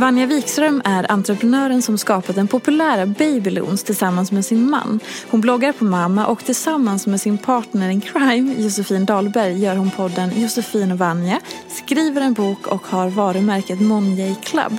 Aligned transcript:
Vanja 0.00 0.26
Wikström 0.26 0.82
är 0.84 1.12
entreprenören 1.12 1.82
som 1.82 1.98
skapat 1.98 2.36
den 2.36 2.48
populära 2.48 3.06
Babyloons 3.06 3.82
tillsammans 3.82 4.32
med 4.32 4.44
sin 4.44 4.70
man. 4.70 5.00
Hon 5.30 5.40
bloggar 5.40 5.72
på 5.72 5.84
Mamma 5.84 6.26
och 6.26 6.44
tillsammans 6.44 7.06
med 7.06 7.20
sin 7.20 7.38
partner 7.38 7.88
in 7.88 8.00
crime 8.00 8.54
Josefin 8.58 9.04
Dahlberg 9.04 9.58
gör 9.58 9.76
hon 9.76 9.90
podden 9.90 10.40
Josefin 10.40 10.92
och 10.92 10.98
Vanja, 10.98 11.40
skriver 11.68 12.20
en 12.20 12.32
bok 12.32 12.66
och 12.66 12.86
har 12.86 13.08
varumärket 13.08 13.80
Monjay 13.80 14.34
Club. 14.34 14.76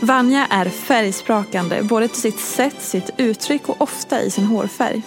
Vanja 0.00 0.46
är 0.50 0.64
färgsprakande, 0.68 1.82
både 1.82 2.08
till 2.08 2.20
sitt 2.20 2.40
sätt, 2.40 2.82
sitt 2.82 3.10
uttryck 3.16 3.68
och 3.68 3.82
ofta 3.82 4.22
i 4.22 4.30
sin 4.30 4.44
hårfärg. 4.44 5.02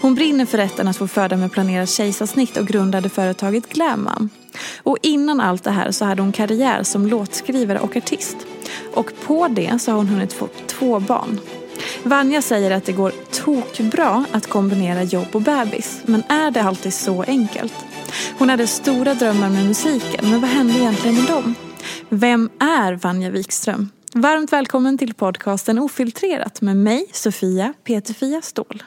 Hon 0.00 0.14
brinner 0.14 0.46
för 0.46 0.58
rätten 0.58 0.88
att 0.88 0.96
få 0.96 1.08
föda 1.08 1.36
med 1.36 1.52
planerat 1.52 1.88
kejsarsnitt 1.88 2.56
och 2.56 2.66
grundade 2.66 3.08
företaget 3.08 3.68
Glamam. 3.68 4.30
Och 4.82 4.98
innan 5.02 5.40
allt 5.40 5.64
det 5.64 5.70
här 5.70 5.90
så 5.90 6.04
hade 6.04 6.22
hon 6.22 6.32
karriär 6.32 6.82
som 6.82 7.06
låtskrivare 7.06 7.80
och 7.80 7.96
artist. 7.96 8.36
Och 8.94 9.12
på 9.26 9.48
det 9.48 9.78
så 9.78 9.90
har 9.90 9.98
hon 9.98 10.08
hunnit 10.08 10.32
få 10.32 10.48
två 10.66 11.00
barn. 11.00 11.40
Vanja 12.02 12.42
säger 12.42 12.70
att 12.70 12.84
det 12.84 12.92
går 12.92 13.12
tokbra 13.30 14.24
att 14.32 14.46
kombinera 14.46 15.02
jobb 15.02 15.28
och 15.32 15.42
bebis. 15.42 16.02
Men 16.04 16.22
är 16.28 16.50
det 16.50 16.62
alltid 16.62 16.94
så 16.94 17.22
enkelt? 17.22 17.74
Hon 18.38 18.48
hade 18.48 18.66
stora 18.66 19.14
drömmar 19.14 19.50
med 19.50 19.66
musiken, 19.66 20.30
men 20.30 20.40
vad 20.40 20.50
hände 20.50 20.74
egentligen 20.78 21.16
med 21.16 21.24
dem? 21.24 21.54
Vem 22.08 22.50
är 22.58 22.92
Vanja 22.92 23.30
Wikström? 23.30 23.90
Varmt 24.14 24.52
välkommen 24.52 24.98
till 24.98 25.14
podcasten 25.14 25.78
Ofiltrerat 25.78 26.60
med 26.60 26.76
mig, 26.76 27.06
Sofia 27.12 27.74
Peterfia 27.84 28.42
Ståhl. 28.42 28.82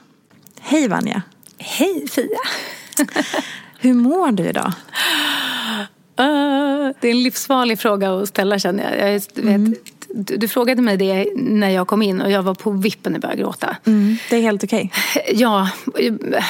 Hej 0.59 0.87
Vanja! 0.87 1.21
Hej 1.57 2.07
Fia! 2.07 2.39
Hur 3.79 3.93
mår 3.93 4.31
du 4.31 4.43
idag? 4.43 4.73
Uh, 6.19 6.91
det 6.99 7.07
är 7.07 7.11
en 7.11 7.23
livsfarlig 7.23 7.79
fråga 7.79 8.13
att 8.13 8.29
ställa 8.29 8.59
känner 8.59 8.83
jag. 8.83 9.07
jag 9.07 9.13
vet, 9.13 9.37
mm. 9.37 9.75
Du, 10.13 10.37
du, 10.37 10.47
frågade 10.47 10.81
mig 10.81 10.97
det 10.97 11.27
när 11.35 11.69
jag 11.69 11.87
kom 11.87 12.01
in 12.01 12.21
och 12.21 12.31
jag 12.31 12.43
var 12.43 12.55
på 12.55 12.71
vippen 12.71 13.15
att 13.15 13.21
börja 13.21 13.35
gråta. 13.35 13.77
Mm, 13.85 14.17
det 14.29 14.35
är 14.35 14.41
helt 14.41 14.63
okej. 14.63 14.91
Okay. 15.15 15.35
Ja, 15.39 15.69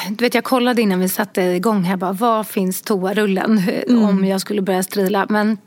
du 0.09 0.23
vet 0.25 0.34
jag 0.34 0.44
kollade 0.44 0.81
innan 0.81 1.00
vi 1.00 1.09
satte 1.09 1.41
igång 1.41 1.84
här 1.84 1.97
bara, 1.97 2.12
var 2.12 2.44
finns 2.44 2.81
toarullen 2.81 3.62
mm. 3.88 4.03
om 4.03 4.25
jag 4.25 4.41
skulle 4.41 4.62
börja 4.62 4.84
strila. 4.84 5.25
Men 5.29 5.57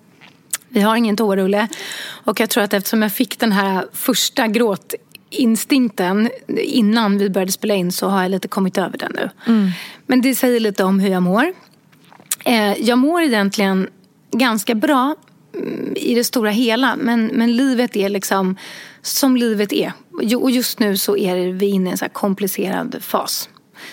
vi 0.68 0.80
har 0.80 0.96
ingen 0.96 1.16
toarulle. 1.16 1.68
Och 2.24 2.40
jag 2.40 2.50
tror 2.50 2.64
att 2.64 2.74
eftersom 2.74 3.02
jag 3.02 3.12
fick 3.12 3.38
den 3.38 3.52
här 3.52 3.86
första 3.92 4.46
gråtinstinkten 4.46 6.30
innan 6.48 7.18
vi 7.18 7.30
började 7.30 7.52
spela 7.52 7.74
in 7.74 7.92
så 7.92 8.08
har 8.08 8.22
jag 8.22 8.30
lite 8.30 8.48
kommit 8.48 8.78
över 8.78 8.98
den 8.98 9.12
nu. 9.14 9.30
Mm. 9.46 9.70
Men 10.06 10.20
det 10.20 10.34
säger 10.34 10.60
lite 10.60 10.84
om 10.84 11.00
hur 11.00 11.10
jag 11.10 11.22
mår. 11.22 11.52
Eh, 12.44 12.80
jag 12.80 12.98
mår 12.98 13.22
egentligen 13.22 13.88
ganska 14.32 14.74
bra 14.74 15.16
i 15.96 16.14
det 16.14 16.24
stora 16.24 16.50
hela. 16.50 16.96
Men, 16.96 17.26
men 17.26 17.56
livet 17.56 17.96
är 17.96 18.08
liksom 18.08 18.56
som 19.02 19.36
livet 19.36 19.72
är. 19.72 19.92
Och 20.36 20.50
just 20.50 20.78
nu 20.78 20.96
så 20.96 21.16
är 21.16 21.52
vi 21.52 21.66
inne 21.66 21.88
i 21.88 21.92
en 21.92 21.98
så 21.98 22.08
komplicerad 22.08 22.96
fas 23.00 23.48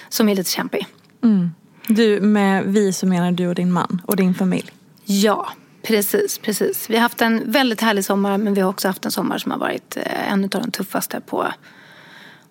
som 0.09 0.29
är 0.29 0.35
lite 0.35 0.51
kämpig. 0.51 0.87
Mm. 1.23 1.51
Du, 1.87 2.21
med 2.21 2.63
vi 2.65 2.93
så 2.93 3.07
menar 3.07 3.31
du 3.31 3.47
och 3.47 3.55
din 3.55 3.71
man 3.71 4.01
och 4.05 4.15
din 4.15 4.33
familj? 4.33 4.71
Ja, 5.05 5.49
precis, 5.83 6.37
precis. 6.37 6.89
Vi 6.89 6.95
har 6.95 7.01
haft 7.01 7.21
en 7.21 7.51
väldigt 7.51 7.81
härlig 7.81 8.05
sommar 8.05 8.37
men 8.37 8.53
vi 8.53 8.61
har 8.61 8.69
också 8.69 8.87
haft 8.87 9.05
en 9.05 9.11
sommar 9.11 9.37
som 9.37 9.51
har 9.51 9.59
varit 9.59 9.97
eh, 9.97 10.31
en 10.31 10.43
av 10.43 10.49
de 10.49 10.71
tuffaste 10.71 11.21
på 11.21 11.47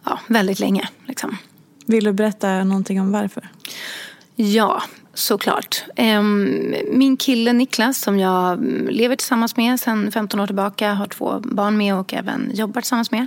ja, 0.05 0.21
väldigt 0.27 0.61
länge. 0.61 0.89
Liksom. 1.07 1.37
Vill 1.87 2.05
du 2.05 2.13
berätta 2.13 2.65
någonting 2.65 3.01
om 3.01 3.13
varför? 3.13 3.49
Ja, 4.37 4.83
såklart. 5.19 5.85
Ehm, 5.97 6.75
min 6.91 7.17
kille 7.17 7.53
Niklas 7.53 7.99
som 7.99 8.19
jag 8.19 8.65
lever 8.91 9.17
tillsammans 9.17 9.57
med 9.57 9.81
sedan 9.81 10.13
15 10.13 10.41
år 10.41 10.47
tillbaka, 10.47 10.93
har 10.93 11.07
två 11.07 11.41
barn 11.41 11.77
med 11.77 11.95
och 11.95 12.15
även 12.15 12.51
jobbar 12.55 12.81
tillsammans 12.81 13.11
med. 13.11 13.27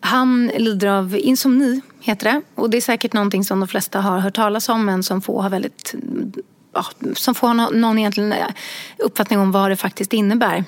Han 0.00 0.46
lider 0.56 0.88
av 0.88 1.16
insomni, 1.16 1.80
heter 2.00 2.32
det. 2.32 2.42
Och 2.54 2.70
det 2.70 2.76
är 2.76 2.80
säkert 2.80 3.12
någonting 3.12 3.44
som 3.44 3.60
de 3.60 3.68
flesta 3.68 4.00
har 4.00 4.18
hört 4.18 4.34
talas 4.34 4.68
om 4.68 4.84
men 4.84 5.02
som 5.02 5.22
få 5.22 5.42
har 5.42 5.50
väldigt 5.50 5.94
som 7.14 7.34
får 7.34 7.54
någon 7.54 7.98
egentligen 7.98 8.32
eh, 8.32 8.46
uppfattning 8.98 9.38
om 9.38 9.52
vad 9.52 9.70
det 9.70 9.76
faktiskt 9.76 10.12
innebär. 10.12 10.64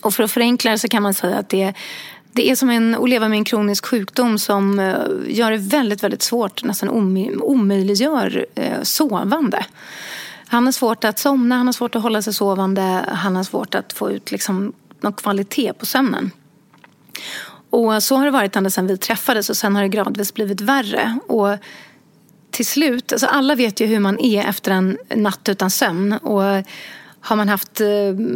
Och 0.00 0.14
för 0.14 0.22
att 0.22 0.32
förenkla 0.32 0.70
det 0.70 0.78
så 0.78 0.88
kan 0.88 1.02
man 1.02 1.14
säga 1.14 1.36
att 1.36 1.48
det 1.48 1.74
det 2.38 2.50
är 2.50 2.56
som 2.56 2.70
en, 2.70 2.94
att 2.94 3.08
leva 3.08 3.28
med 3.28 3.36
en 3.36 3.44
kronisk 3.44 3.86
sjukdom 3.86 4.38
som 4.38 4.78
eh, 4.78 4.96
gör 5.26 5.50
det 5.50 5.56
väldigt, 5.56 6.02
väldigt 6.02 6.22
svårt, 6.22 6.64
nästan 6.64 6.88
omöjliggör 7.42 8.46
eh, 8.54 8.82
sovande. 8.82 9.66
Han 10.48 10.64
har 10.64 10.72
svårt 10.72 11.04
att 11.04 11.18
somna, 11.18 11.56
han 11.56 11.66
har 11.66 11.72
svårt 11.72 11.94
att 11.94 12.02
hålla 12.02 12.22
sig 12.22 12.34
sovande, 12.34 13.04
han 13.08 13.36
har 13.36 13.44
svårt 13.44 13.74
att 13.74 13.92
få 13.92 14.10
ut 14.10 14.30
liksom 14.30 14.72
någon 15.00 15.12
kvalitet 15.12 15.72
på 15.72 15.86
sömnen. 15.86 16.30
Och 17.70 18.02
så 18.02 18.16
har 18.16 18.24
det 18.24 18.30
varit 18.30 18.56
ända 18.56 18.70
sedan 18.70 18.86
vi 18.86 18.98
träffades 18.98 19.50
och 19.50 19.56
sen 19.56 19.74
har 19.74 19.82
det 19.82 19.88
gradvis 19.88 20.34
blivit 20.34 20.60
värre. 20.60 21.18
Och 21.26 21.56
till 22.50 22.66
slut, 22.66 23.12
alltså 23.12 23.26
alla 23.26 23.54
vet 23.54 23.80
ju 23.80 23.86
hur 23.86 24.00
man 24.00 24.18
är 24.18 24.48
efter 24.48 24.70
en 24.70 24.98
natt 25.16 25.48
utan 25.48 25.70
sömn. 25.70 26.12
Och 26.12 26.42
har 27.28 27.36
man 27.36 27.48
haft 27.48 27.80
eh, 27.80 27.86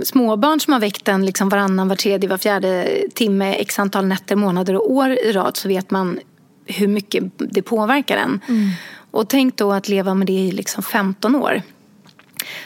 småbarn 0.05 0.61
som 0.61 0.73
har 0.73 0.81
väckt 0.81 1.09
en 1.09 1.27
liksom 1.27 1.49
varannan, 1.49 1.89
var 1.89 1.97
tredje, 1.97 2.29
var 2.29 2.39
fjärde 2.39 3.03
timme 3.15 3.55
x 3.55 3.79
antal 3.79 4.07
nätter, 4.07 4.37
månader 4.37 4.75
och 4.75 4.93
år 4.93 5.11
i 5.11 5.33
rad 5.33 5.57
så 5.57 5.69
vet 5.69 5.91
man 5.91 6.19
hur 6.67 6.89
mycket 6.89 7.25
det 7.37 7.63
påverkar 7.63 8.17
en. 8.17 8.41
Mm. 8.49 8.71
Och 9.11 9.29
tänk 9.29 9.57
då 9.57 9.73
att 9.73 9.89
leva 9.89 10.15
med 10.15 10.27
det 10.27 10.33
i 10.33 10.53
liksom 10.53 10.83
15 10.83 11.35
år. 11.35 11.63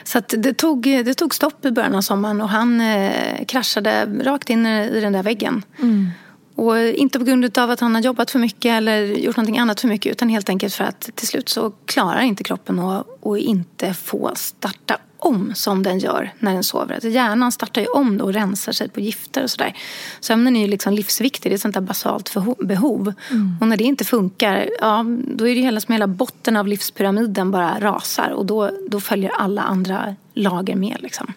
Så 0.04 0.20
det, 0.28 0.54
tog, 0.54 0.82
det 0.82 1.14
tog 1.14 1.34
stopp 1.34 1.64
i 1.64 1.70
början 1.70 1.94
av 1.94 2.00
sommaren 2.00 2.40
och 2.40 2.48
han 2.48 2.80
eh, 2.80 3.44
kraschade 3.44 4.06
rakt 4.22 4.50
in 4.50 4.66
i 4.66 5.00
den 5.00 5.12
där 5.12 5.22
väggen. 5.22 5.62
Mm. 5.82 6.10
Och 6.54 6.78
inte 6.78 7.18
på 7.18 7.24
grund 7.24 7.58
av 7.58 7.70
att 7.70 7.80
han 7.80 7.94
har 7.94 8.02
jobbat 8.02 8.30
för 8.30 8.38
mycket 8.38 8.72
eller 8.72 9.02
gjort 9.02 9.36
någonting 9.36 9.58
annat 9.58 9.80
för 9.80 9.88
mycket 9.88 10.12
utan 10.12 10.28
helt 10.28 10.48
enkelt 10.48 10.74
för 10.74 10.84
att 10.84 11.10
till 11.14 11.26
slut 11.26 11.48
så 11.48 11.70
klarar 11.70 12.20
inte 12.20 12.44
kroppen 12.44 12.78
att, 12.78 13.26
att 13.26 13.38
inte 13.38 13.94
få 13.94 14.32
starta 14.34 14.98
om 15.18 15.52
som 15.54 15.82
den 15.82 15.98
gör 15.98 16.32
när 16.38 16.54
den 16.54 16.64
sover. 16.64 16.94
Alltså 16.94 17.08
hjärnan 17.08 17.52
startar 17.52 17.80
ju 17.80 17.86
om 17.86 18.20
och 18.20 18.32
rensar 18.32 18.72
sig 18.72 18.88
på 18.88 19.00
gifter 19.00 19.42
och 19.42 19.50
sådär. 19.50 19.76
Sömnen 20.20 20.56
är 20.56 20.60
ju 20.60 20.66
liksom 20.66 20.92
livsviktig, 20.92 21.50
det 21.50 21.54
är 21.54 21.56
ett 21.56 21.60
sånt 21.60 21.74
där 21.74 21.80
basalt 21.80 22.34
behov. 22.58 23.12
Mm. 23.30 23.56
Och 23.60 23.68
när 23.68 23.76
det 23.76 23.84
inte 23.84 24.04
funkar, 24.04 24.68
ja, 24.80 25.04
då 25.34 25.48
är 25.48 25.54
det 25.54 25.60
hela 25.60 25.80
som 25.80 25.92
hela 25.92 26.06
botten 26.06 26.56
av 26.56 26.66
livspyramiden 26.66 27.50
bara 27.50 27.80
rasar. 27.80 28.30
Och 28.30 28.46
då, 28.46 28.70
då 28.88 29.00
följer 29.00 29.30
alla 29.30 29.62
andra 29.62 30.16
lager 30.34 30.76
med 30.76 30.96
liksom. 31.00 31.32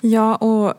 Ja, 0.00 0.34
och 0.34 0.74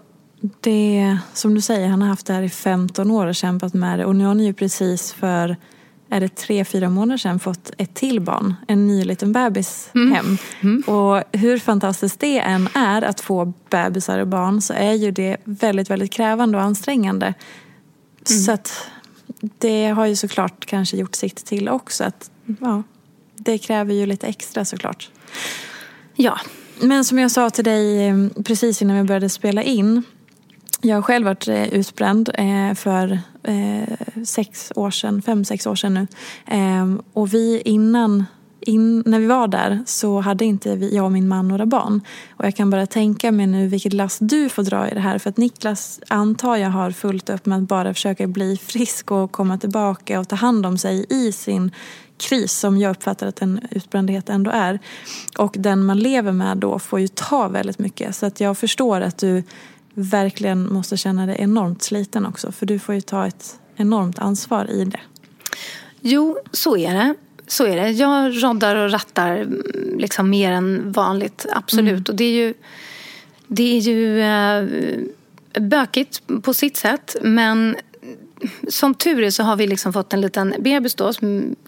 det 0.61 1.17
som 1.33 1.55
du 1.55 1.61
säger, 1.61 1.87
han 1.87 2.01
har 2.01 2.09
haft 2.09 2.25
det 2.25 2.33
här 2.33 2.41
i 2.41 2.49
15 2.49 3.11
år 3.11 3.27
och 3.27 3.35
kämpat 3.35 3.73
med 3.73 3.99
det. 3.99 4.05
Och 4.05 4.15
nu 4.15 4.25
har 4.25 4.35
ni 4.35 4.45
ju 4.45 4.53
precis 4.53 5.13
för 5.13 5.57
är 6.09 6.19
det 6.19 6.35
tre, 6.35 6.65
fyra 6.65 6.89
månader 6.89 7.17
sedan 7.17 7.39
fått 7.39 7.71
ett 7.77 7.93
till 7.93 8.21
barn, 8.21 8.55
en 8.67 8.87
ny 8.87 9.03
liten 9.03 9.31
bebis 9.31 9.89
mm. 9.95 10.13
hem. 10.13 10.37
Mm. 10.61 10.81
Och 10.81 11.23
hur 11.31 11.59
fantastiskt 11.59 12.19
det 12.19 12.39
än 12.39 12.69
är 12.73 13.01
att 13.01 13.21
få 13.21 13.53
bebisar 13.69 14.19
och 14.19 14.27
barn 14.27 14.61
så 14.61 14.73
är 14.73 14.93
ju 14.93 15.11
det 15.11 15.37
väldigt, 15.43 15.89
väldigt 15.89 16.11
krävande 16.11 16.57
och 16.57 16.63
ansträngande. 16.63 17.25
Mm. 17.25 18.41
Så 18.41 18.51
att 18.51 18.87
det 19.57 19.87
har 19.87 20.05
ju 20.05 20.15
såklart 20.15 20.65
kanske 20.65 20.97
gjort 20.97 21.15
sitt 21.15 21.45
till 21.45 21.69
också. 21.69 22.03
Att, 22.03 22.31
ja, 22.59 22.83
det 23.35 23.57
kräver 23.57 23.93
ju 23.93 24.05
lite 24.05 24.27
extra 24.27 24.65
såklart. 24.65 25.09
Ja. 26.15 26.39
Men 26.79 27.05
som 27.05 27.19
jag 27.19 27.31
sa 27.31 27.49
till 27.49 27.63
dig 27.63 28.07
eh, 28.07 28.15
precis 28.45 28.81
innan 28.81 28.97
vi 28.97 29.03
började 29.03 29.29
spela 29.29 29.63
in 29.63 30.03
jag 30.81 30.95
har 30.95 31.01
själv 31.01 31.25
varit 31.25 31.47
eh, 31.47 31.67
utbränd 31.73 32.29
eh, 32.33 32.73
för 32.73 33.19
eh, 33.43 34.23
sex 34.25 34.71
år 34.75 34.91
sedan, 34.91 35.21
fem, 35.21 35.45
sex 35.45 35.67
år 35.67 35.75
sedan 35.75 35.93
nu. 35.93 36.07
Ehm, 36.45 37.01
och 37.13 37.33
vi 37.33 37.61
innan 37.61 38.25
in, 38.65 39.03
när 39.05 39.19
vi 39.19 39.25
var 39.25 39.47
där 39.47 39.83
så 39.85 40.19
hade 40.19 40.45
inte 40.45 40.75
vi, 40.75 40.95
jag 40.95 41.05
och 41.05 41.11
min 41.11 41.27
man 41.27 41.47
några 41.47 41.65
barn. 41.65 42.01
Och 42.29 42.45
jag 42.45 42.55
kan 42.55 42.69
bara 42.69 42.85
tänka 42.85 43.31
mig 43.31 43.47
nu 43.47 43.67
vilket 43.67 43.93
last 43.93 44.19
du 44.21 44.49
får 44.49 44.63
dra 44.63 44.89
i 44.89 44.93
det 44.93 44.99
här. 44.99 45.17
För 45.17 45.29
att 45.29 45.37
Niklas 45.37 45.99
antar 46.07 46.55
jag 46.55 46.69
har 46.69 46.91
fullt 46.91 47.29
upp 47.29 47.45
med 47.45 47.57
att 47.57 47.67
bara 47.67 47.93
försöka 47.93 48.27
bli 48.27 48.57
frisk 48.63 49.11
och 49.11 49.31
komma 49.31 49.57
tillbaka 49.57 50.19
och 50.19 50.27
ta 50.27 50.35
hand 50.35 50.65
om 50.65 50.77
sig 50.77 51.05
i 51.09 51.31
sin 51.31 51.71
kris 52.17 52.51
som 52.51 52.77
jag 52.77 52.91
uppfattar 52.91 53.27
att 53.27 53.41
en 53.41 53.59
utbrändhet 53.71 54.29
ändå 54.29 54.51
är. 54.51 54.79
Och 55.37 55.55
den 55.59 55.85
man 55.85 55.99
lever 55.99 56.31
med 56.31 56.57
då 56.57 56.79
får 56.79 56.99
ju 56.99 57.07
ta 57.07 57.47
väldigt 57.47 57.79
mycket. 57.79 58.15
Så 58.15 58.25
att 58.25 58.39
jag 58.39 58.57
förstår 58.57 59.01
att 59.01 59.17
du 59.17 59.43
verkligen 59.95 60.73
måste 60.73 60.97
känna 60.97 61.25
dig 61.25 61.35
enormt 61.39 61.83
sliten 61.83 62.25
också. 62.25 62.51
För 62.51 62.65
du 62.65 62.79
får 62.79 62.95
ju 62.95 63.01
ta 63.01 63.27
ett 63.27 63.59
enormt 63.75 64.19
ansvar 64.19 64.71
i 64.71 64.85
det. 64.85 64.99
Jo, 66.01 66.37
så 66.51 66.77
är 66.77 66.93
det. 66.93 67.15
Så 67.47 67.65
är 67.65 67.75
det. 67.75 67.89
Jag 67.89 68.43
roddar 68.43 68.75
och 68.75 68.91
rattar 68.91 69.35
mm, 69.37 69.61
liksom 69.97 70.29
mer 70.29 70.51
än 70.51 70.91
vanligt, 70.91 71.45
absolut. 71.51 71.91
Mm. 71.91 72.03
Och 72.07 72.15
det 72.15 72.23
är 72.23 72.31
ju, 72.31 72.53
det 73.47 73.77
är 73.77 73.79
ju 73.79 74.21
äh, 74.21 75.61
bökigt 75.61 76.21
på 76.41 76.53
sitt 76.53 76.77
sätt. 76.77 77.15
Men 77.21 77.75
som 78.69 78.93
tur 78.93 79.23
är 79.23 79.29
så 79.29 79.43
har 79.43 79.55
vi 79.55 79.67
liksom 79.67 79.93
fått 79.93 80.13
en 80.13 80.21
liten 80.21 80.55
bebis 80.59 80.95
då, 80.95 81.13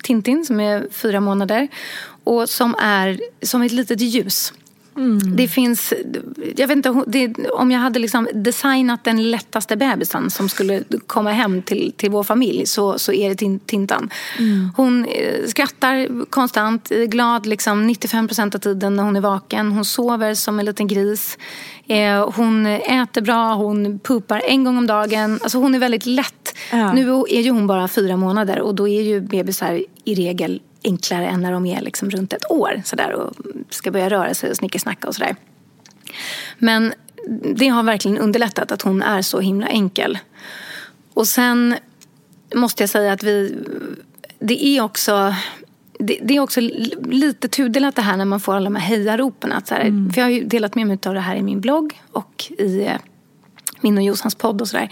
Tintin, 0.04 0.46
som 0.46 0.60
är 0.60 0.88
fyra 0.92 1.20
månader. 1.20 1.68
Och 2.24 2.50
som 2.50 2.76
är 2.80 3.20
som 3.42 3.62
ett 3.62 3.72
litet 3.72 4.02
ljus. 4.02 4.54
Mm. 4.98 5.36
Det 5.36 5.48
finns, 5.48 5.94
jag 6.56 6.68
vet 6.68 6.78
inte 6.78 7.04
det, 7.08 7.50
om 7.50 7.72
jag 7.72 7.80
hade 7.80 8.00
liksom 8.00 8.28
designat 8.34 9.04
den 9.04 9.32
lättaste 9.32 9.78
bebisen 9.78 10.30
som 10.30 10.50
skulle 10.50 10.84
komma 11.08 11.32
hem 11.32 11.62
till, 11.62 11.94
till 11.98 12.12
vår 12.12 12.24
familj 12.24 12.66
så, 12.66 13.00
så 13.00 13.14
är 13.14 13.30
det 13.30 13.60
Tintan. 13.66 14.10
Mm. 14.40 14.70
Hon 14.76 15.06
eh, 15.06 15.46
skrattar 15.48 16.26
konstant, 16.26 16.92
är 16.92 17.06
glad 17.06 17.46
liksom 17.46 17.88
95 17.88 18.28
procent 18.28 18.56
av 18.56 18.60
tiden 18.60 18.96
när 18.96 19.04
hon 19.04 19.16
är 19.16 19.22
vaken. 19.22 19.72
Hon 19.72 19.86
sover 19.86 20.34
som 20.34 20.60
en 20.60 20.66
liten 20.66 20.88
gris. 20.88 21.38
Eh, 21.88 22.32
hon 22.36 22.66
äter 22.66 23.22
bra, 23.22 23.54
hon 23.54 24.00
pupar 24.00 24.42
en 24.46 24.64
gång 24.64 24.78
om 24.78 24.88
dagen. 24.88 25.40
Alltså 25.44 25.58
hon 25.58 25.76
är 25.76 25.80
väldigt 25.80 26.06
lätt. 26.06 26.56
Ja. 26.72 26.94
Nu 26.94 27.10
är 27.10 27.42
ju 27.42 27.52
hon 27.52 27.68
bara 27.68 27.88
fyra 27.88 28.18
månader 28.18 28.60
och 28.60 28.76
då 28.76 28.88
är 28.88 29.02
ju 29.02 29.22
bebisar 29.22 29.84
i 30.04 30.16
regel 30.16 30.62
enklare 30.84 31.28
än 31.28 31.42
när 31.42 31.52
de 31.52 31.66
är 31.66 31.82
liksom 31.82 32.10
runt 32.10 32.34
ett 32.34 32.52
år 32.52 32.82
sådär, 32.86 33.14
och 33.14 33.34
ska 33.70 33.92
börja 33.92 34.10
röra 34.10 34.34
sig 34.34 34.50
och 34.50 34.56
snickersnacka 34.56 35.08
och 35.08 35.16
sådär. 35.16 35.36
Men 36.58 36.94
det 37.56 37.68
har 37.68 37.84
verkligen 37.84 38.18
underlättat 38.18 38.72
att 38.72 38.82
hon 38.82 39.02
är 39.02 39.22
så 39.22 39.40
himla 39.40 39.68
enkel. 39.68 40.20
Och 41.14 41.28
sen 41.28 41.76
måste 42.56 42.84
jag 42.84 42.90
säga 42.90 43.14
att 43.14 43.24
vi... 43.24 43.58
Det 44.40 44.66
är 44.66 44.82
också... 44.82 45.36
Det, 46.00 46.20
det 46.24 46.36
är 46.36 46.40
också 46.40 46.60
lite 47.10 47.48
tudelat 47.48 47.96
det 47.96 48.02
här 48.02 48.18
när 48.18 48.26
man 48.26 48.40
får 48.40 48.56
alla 48.56 48.64
de 48.64 48.76
här 48.76 48.88
hejaropen. 48.88 49.52
Att 49.52 49.68
så 49.68 49.76
här, 49.76 49.82
mm. 49.82 50.14
För 50.14 50.22
jag 50.22 50.26
har 50.26 50.32
ju 50.32 50.44
delat 50.44 50.76
med 50.76 50.88
mig 50.88 51.00
av 51.06 51.14
det 51.14 51.20
här 51.20 51.36
i 51.36 51.42
min 51.42 51.62
blogg 51.62 52.02
och 52.12 52.52
i 52.58 52.90
min 53.82 53.98
och 53.98 54.04
Josans 54.04 54.36
podd 54.36 54.62
och 54.62 54.68
sådär. 54.68 54.90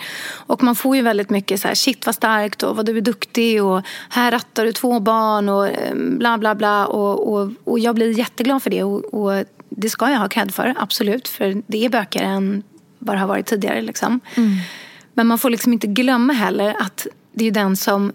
Och 0.47 0.63
man 0.63 0.75
får 0.75 0.95
ju 0.95 1.01
väldigt 1.01 1.29
mycket 1.29 1.61
så 1.61 1.67
här, 1.67 1.75
shit 1.75 2.05
vad 2.05 2.15
starkt 2.15 2.63
och 2.63 2.75
vad 2.75 2.85
du 2.85 2.97
är 2.97 3.01
duktig 3.01 3.63
och 3.63 3.81
här 4.09 4.31
rattar 4.31 4.65
du 4.65 4.71
två 4.71 4.99
barn 4.99 5.49
och 5.49 5.67
eh, 5.67 5.95
bla 5.95 6.37
bla 6.37 6.55
bla. 6.55 6.85
Och, 6.85 7.33
och, 7.33 7.51
och 7.63 7.79
jag 7.79 7.95
blir 7.95 8.19
jätteglad 8.19 8.63
för 8.63 8.69
det 8.69 8.83
och, 8.83 9.05
och 9.13 9.45
det 9.69 9.89
ska 9.89 10.11
jag 10.11 10.19
ha 10.19 10.29
cred 10.29 10.53
för, 10.53 10.73
absolut. 10.77 11.27
För 11.27 11.61
det 11.67 11.85
är 11.85 11.89
bökigare 11.89 12.27
än 12.27 12.63
vad 12.99 13.15
det 13.15 13.19
har 13.19 13.27
varit 13.27 13.45
tidigare. 13.45 13.81
Liksom. 13.81 14.19
Mm. 14.35 14.57
Men 15.13 15.27
man 15.27 15.37
får 15.37 15.49
liksom 15.49 15.73
inte 15.73 15.87
glömma 15.87 16.33
heller 16.33 16.75
att 16.79 17.07
det 17.33 17.47
är 17.47 17.51
den 17.51 17.77
som 17.77 18.13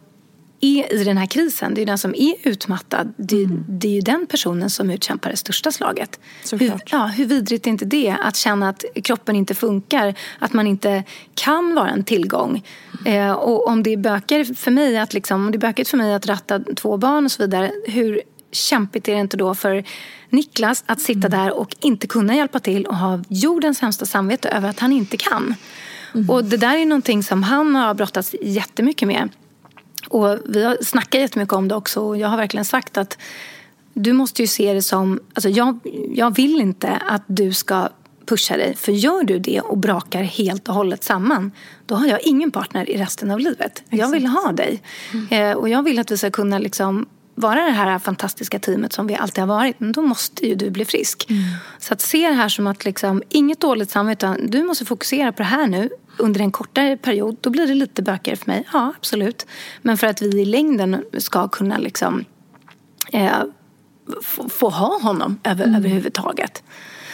är 0.60 0.92
i 0.94 1.04
den 1.04 1.16
här 1.16 1.26
krisen, 1.26 1.74
det 1.74 1.82
är 1.82 1.86
den 1.86 1.98
som 1.98 2.14
är 2.14 2.34
utmattad. 2.42 3.14
Det, 3.16 3.44
mm. 3.44 3.64
det 3.68 3.88
är 3.88 3.92
ju 3.92 4.00
den 4.00 4.26
personen 4.26 4.70
som 4.70 4.90
utkämpar 4.90 5.30
det 5.30 5.36
största 5.36 5.72
slaget. 5.72 6.20
Hur, 6.52 6.72
ja, 6.90 7.06
hur 7.06 7.26
vidrigt 7.26 7.66
är 7.66 7.70
inte 7.70 7.84
det? 7.84 8.16
Att 8.22 8.36
känna 8.36 8.68
att 8.68 8.84
kroppen 9.04 9.36
inte 9.36 9.54
funkar, 9.54 10.14
att 10.38 10.52
man 10.52 10.66
inte 10.66 11.04
kan 11.34 11.74
vara 11.74 11.90
en 11.90 12.04
tillgång. 12.04 12.62
Eh, 13.04 13.32
och 13.32 13.68
om 13.68 13.82
det 13.82 13.92
är 13.92 13.96
bökigt 13.96 14.58
för 14.58 14.70
mig 14.70 14.98
att 14.98 15.14
liksom, 15.14 15.44
om 15.44 15.50
det 15.52 15.56
är 15.56 15.60
bökigt 15.60 15.90
för 15.90 15.96
mig 15.96 16.14
att 16.14 16.26
ratta 16.26 16.60
två 16.76 16.96
barn 16.96 17.24
och 17.24 17.32
så 17.32 17.42
vidare, 17.42 17.72
hur 17.86 18.20
kämpigt 18.52 19.08
är 19.08 19.14
det 19.14 19.20
inte 19.20 19.36
då 19.36 19.54
för 19.54 19.84
Niklas 20.30 20.84
att 20.86 21.00
sitta 21.00 21.26
mm. 21.26 21.30
där 21.30 21.58
och 21.58 21.76
inte 21.80 22.06
kunna 22.06 22.36
hjälpa 22.36 22.58
till 22.58 22.86
och 22.86 22.96
ha 22.96 23.22
jordens 23.28 23.78
sämsta 23.78 24.06
samvete 24.06 24.48
över 24.48 24.68
att 24.68 24.80
han 24.80 24.92
inte 24.92 25.16
kan. 25.16 25.54
Mm. 26.14 26.30
Och 26.30 26.44
det 26.44 26.56
där 26.56 26.76
är 26.76 26.86
någonting 26.86 27.22
som 27.22 27.42
han 27.42 27.74
har 27.74 27.94
brottats 27.94 28.34
jättemycket 28.42 29.08
med. 29.08 29.28
Och 30.08 30.38
vi 30.46 30.64
har 30.64 30.78
snackat 30.82 31.20
jättemycket 31.20 31.54
om 31.54 31.68
det 31.68 31.74
också 31.74 32.00
och 32.00 32.16
jag 32.16 32.28
har 32.28 32.36
verkligen 32.36 32.64
sagt 32.64 32.96
att 32.96 33.18
du 33.94 34.12
måste 34.12 34.42
ju 34.42 34.48
se 34.48 34.72
det 34.72 34.82
som, 34.82 35.20
alltså 35.34 35.48
jag, 35.48 35.78
jag 36.14 36.34
vill 36.34 36.60
inte 36.60 37.02
att 37.08 37.22
du 37.26 37.52
ska 37.52 37.88
pusha 38.26 38.56
dig. 38.56 38.76
För 38.76 38.92
gör 38.92 39.22
du 39.22 39.38
det 39.38 39.60
och 39.60 39.78
brakar 39.78 40.22
helt 40.22 40.68
och 40.68 40.74
hållet 40.74 41.04
samman, 41.04 41.52
då 41.86 41.94
har 41.94 42.06
jag 42.06 42.20
ingen 42.22 42.50
partner 42.50 42.90
i 42.90 42.96
resten 42.96 43.30
av 43.30 43.38
livet. 43.38 43.72
Exakt. 43.72 44.00
Jag 44.00 44.10
vill 44.10 44.26
ha 44.26 44.52
dig. 44.52 44.82
Mm. 45.12 45.26
Eh, 45.30 45.56
och 45.56 45.68
jag 45.68 45.82
vill 45.82 45.98
att 45.98 46.10
vi 46.10 46.16
ska 46.16 46.30
kunna 46.30 46.58
liksom 46.58 47.06
vara 47.34 47.64
det 47.64 47.70
här 47.70 47.98
fantastiska 47.98 48.58
teamet 48.58 48.92
som 48.92 49.06
vi 49.06 49.14
alltid 49.16 49.38
har 49.38 49.48
varit, 49.48 49.80
men 49.80 49.92
då 49.92 50.02
måste 50.02 50.46
ju 50.46 50.54
du 50.54 50.70
bli 50.70 50.84
frisk. 50.84 51.26
Mm. 51.30 51.42
Så 51.78 51.94
att 51.94 52.00
se 52.00 52.28
det 52.28 52.34
här 52.34 52.48
som 52.48 52.66
att 52.66 52.84
liksom, 52.84 53.22
inget 53.28 53.60
dåligt 53.60 53.90
samvete, 53.90 54.36
du 54.48 54.62
måste 54.62 54.84
fokusera 54.84 55.32
på 55.32 55.42
det 55.42 55.48
här 55.48 55.66
nu 55.66 55.90
under 56.20 56.40
en 56.40 56.50
kortare 56.50 56.96
period, 56.96 57.36
då 57.40 57.50
blir 57.50 57.66
det 57.66 57.74
lite 57.74 58.02
bökigare 58.02 58.36
för 58.36 58.46
mig. 58.46 58.64
Ja, 58.72 58.92
absolut. 58.98 59.46
Men 59.82 59.98
för 59.98 60.06
att 60.06 60.22
vi 60.22 60.40
i 60.40 60.44
längden 60.44 61.04
ska 61.18 61.48
kunna 61.48 61.78
liksom, 61.78 62.24
eh, 63.12 63.42
få, 64.22 64.48
få, 64.48 64.68
ha 64.68 64.98
honom 64.98 65.38
över, 65.44 65.64
mm. 65.64 65.76
överhuvudtaget. 65.76 66.62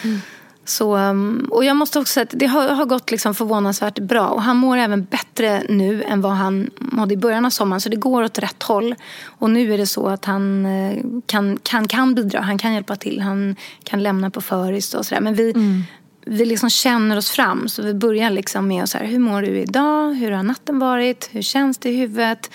Mm. 0.03 0.19
Så, 0.65 0.97
um, 0.97 1.47
och 1.51 1.65
jag 1.65 1.75
måste 1.75 1.99
också 1.99 2.13
säga 2.13 2.23
att 2.23 2.33
det 2.33 2.45
har, 2.45 2.67
har 2.67 2.85
gått 2.85 3.11
liksom 3.11 3.35
förvånansvärt 3.35 3.99
bra. 3.99 4.27
Och 4.27 4.41
han 4.41 4.57
mår 4.57 4.77
även 4.77 5.03
bättre 5.03 5.63
nu 5.69 6.03
än 6.03 6.21
vad 6.21 6.31
han 6.31 6.69
mådde 6.77 7.13
i 7.13 7.17
början 7.17 7.45
av 7.45 7.49
sommaren. 7.49 7.81
Så 7.81 7.89
det 7.89 7.95
går 7.95 8.23
åt 8.23 8.39
rätt 8.39 8.63
håll. 8.63 8.95
Och 9.23 9.49
nu 9.49 9.73
är 9.73 9.77
det 9.77 9.87
så 9.87 10.07
att 10.07 10.25
han 10.25 10.65
eh, 10.65 10.97
kan, 11.25 11.59
kan, 11.63 11.87
kan 11.87 12.15
bidra. 12.15 12.41
Han 12.41 12.57
kan 12.57 12.73
hjälpa 12.73 12.95
till. 12.95 13.21
Han 13.21 13.55
kan 13.83 14.03
lämna 14.03 14.29
på 14.29 14.41
föris 14.41 14.93
och 14.93 15.05
sådär. 15.05 15.21
Men 15.21 15.33
vi, 15.35 15.51
mm. 15.51 15.83
Vi 16.29 16.45
liksom 16.45 16.69
känner 16.69 17.17
oss 17.17 17.29
fram. 17.29 17.67
Så 17.67 17.81
vi 17.81 17.93
börjar 17.93 18.29
liksom 18.29 18.67
med 18.67 18.89
så 18.89 18.97
här, 18.97 19.05
hur 19.05 19.19
mår 19.19 19.41
du 19.41 19.59
idag? 19.59 20.13
Hur 20.13 20.31
har 20.31 20.43
natten 20.43 20.79
varit? 20.79 21.29
Hur 21.31 21.41
känns 21.41 21.77
det 21.77 21.89
i 21.89 21.97
huvudet? 21.97 22.51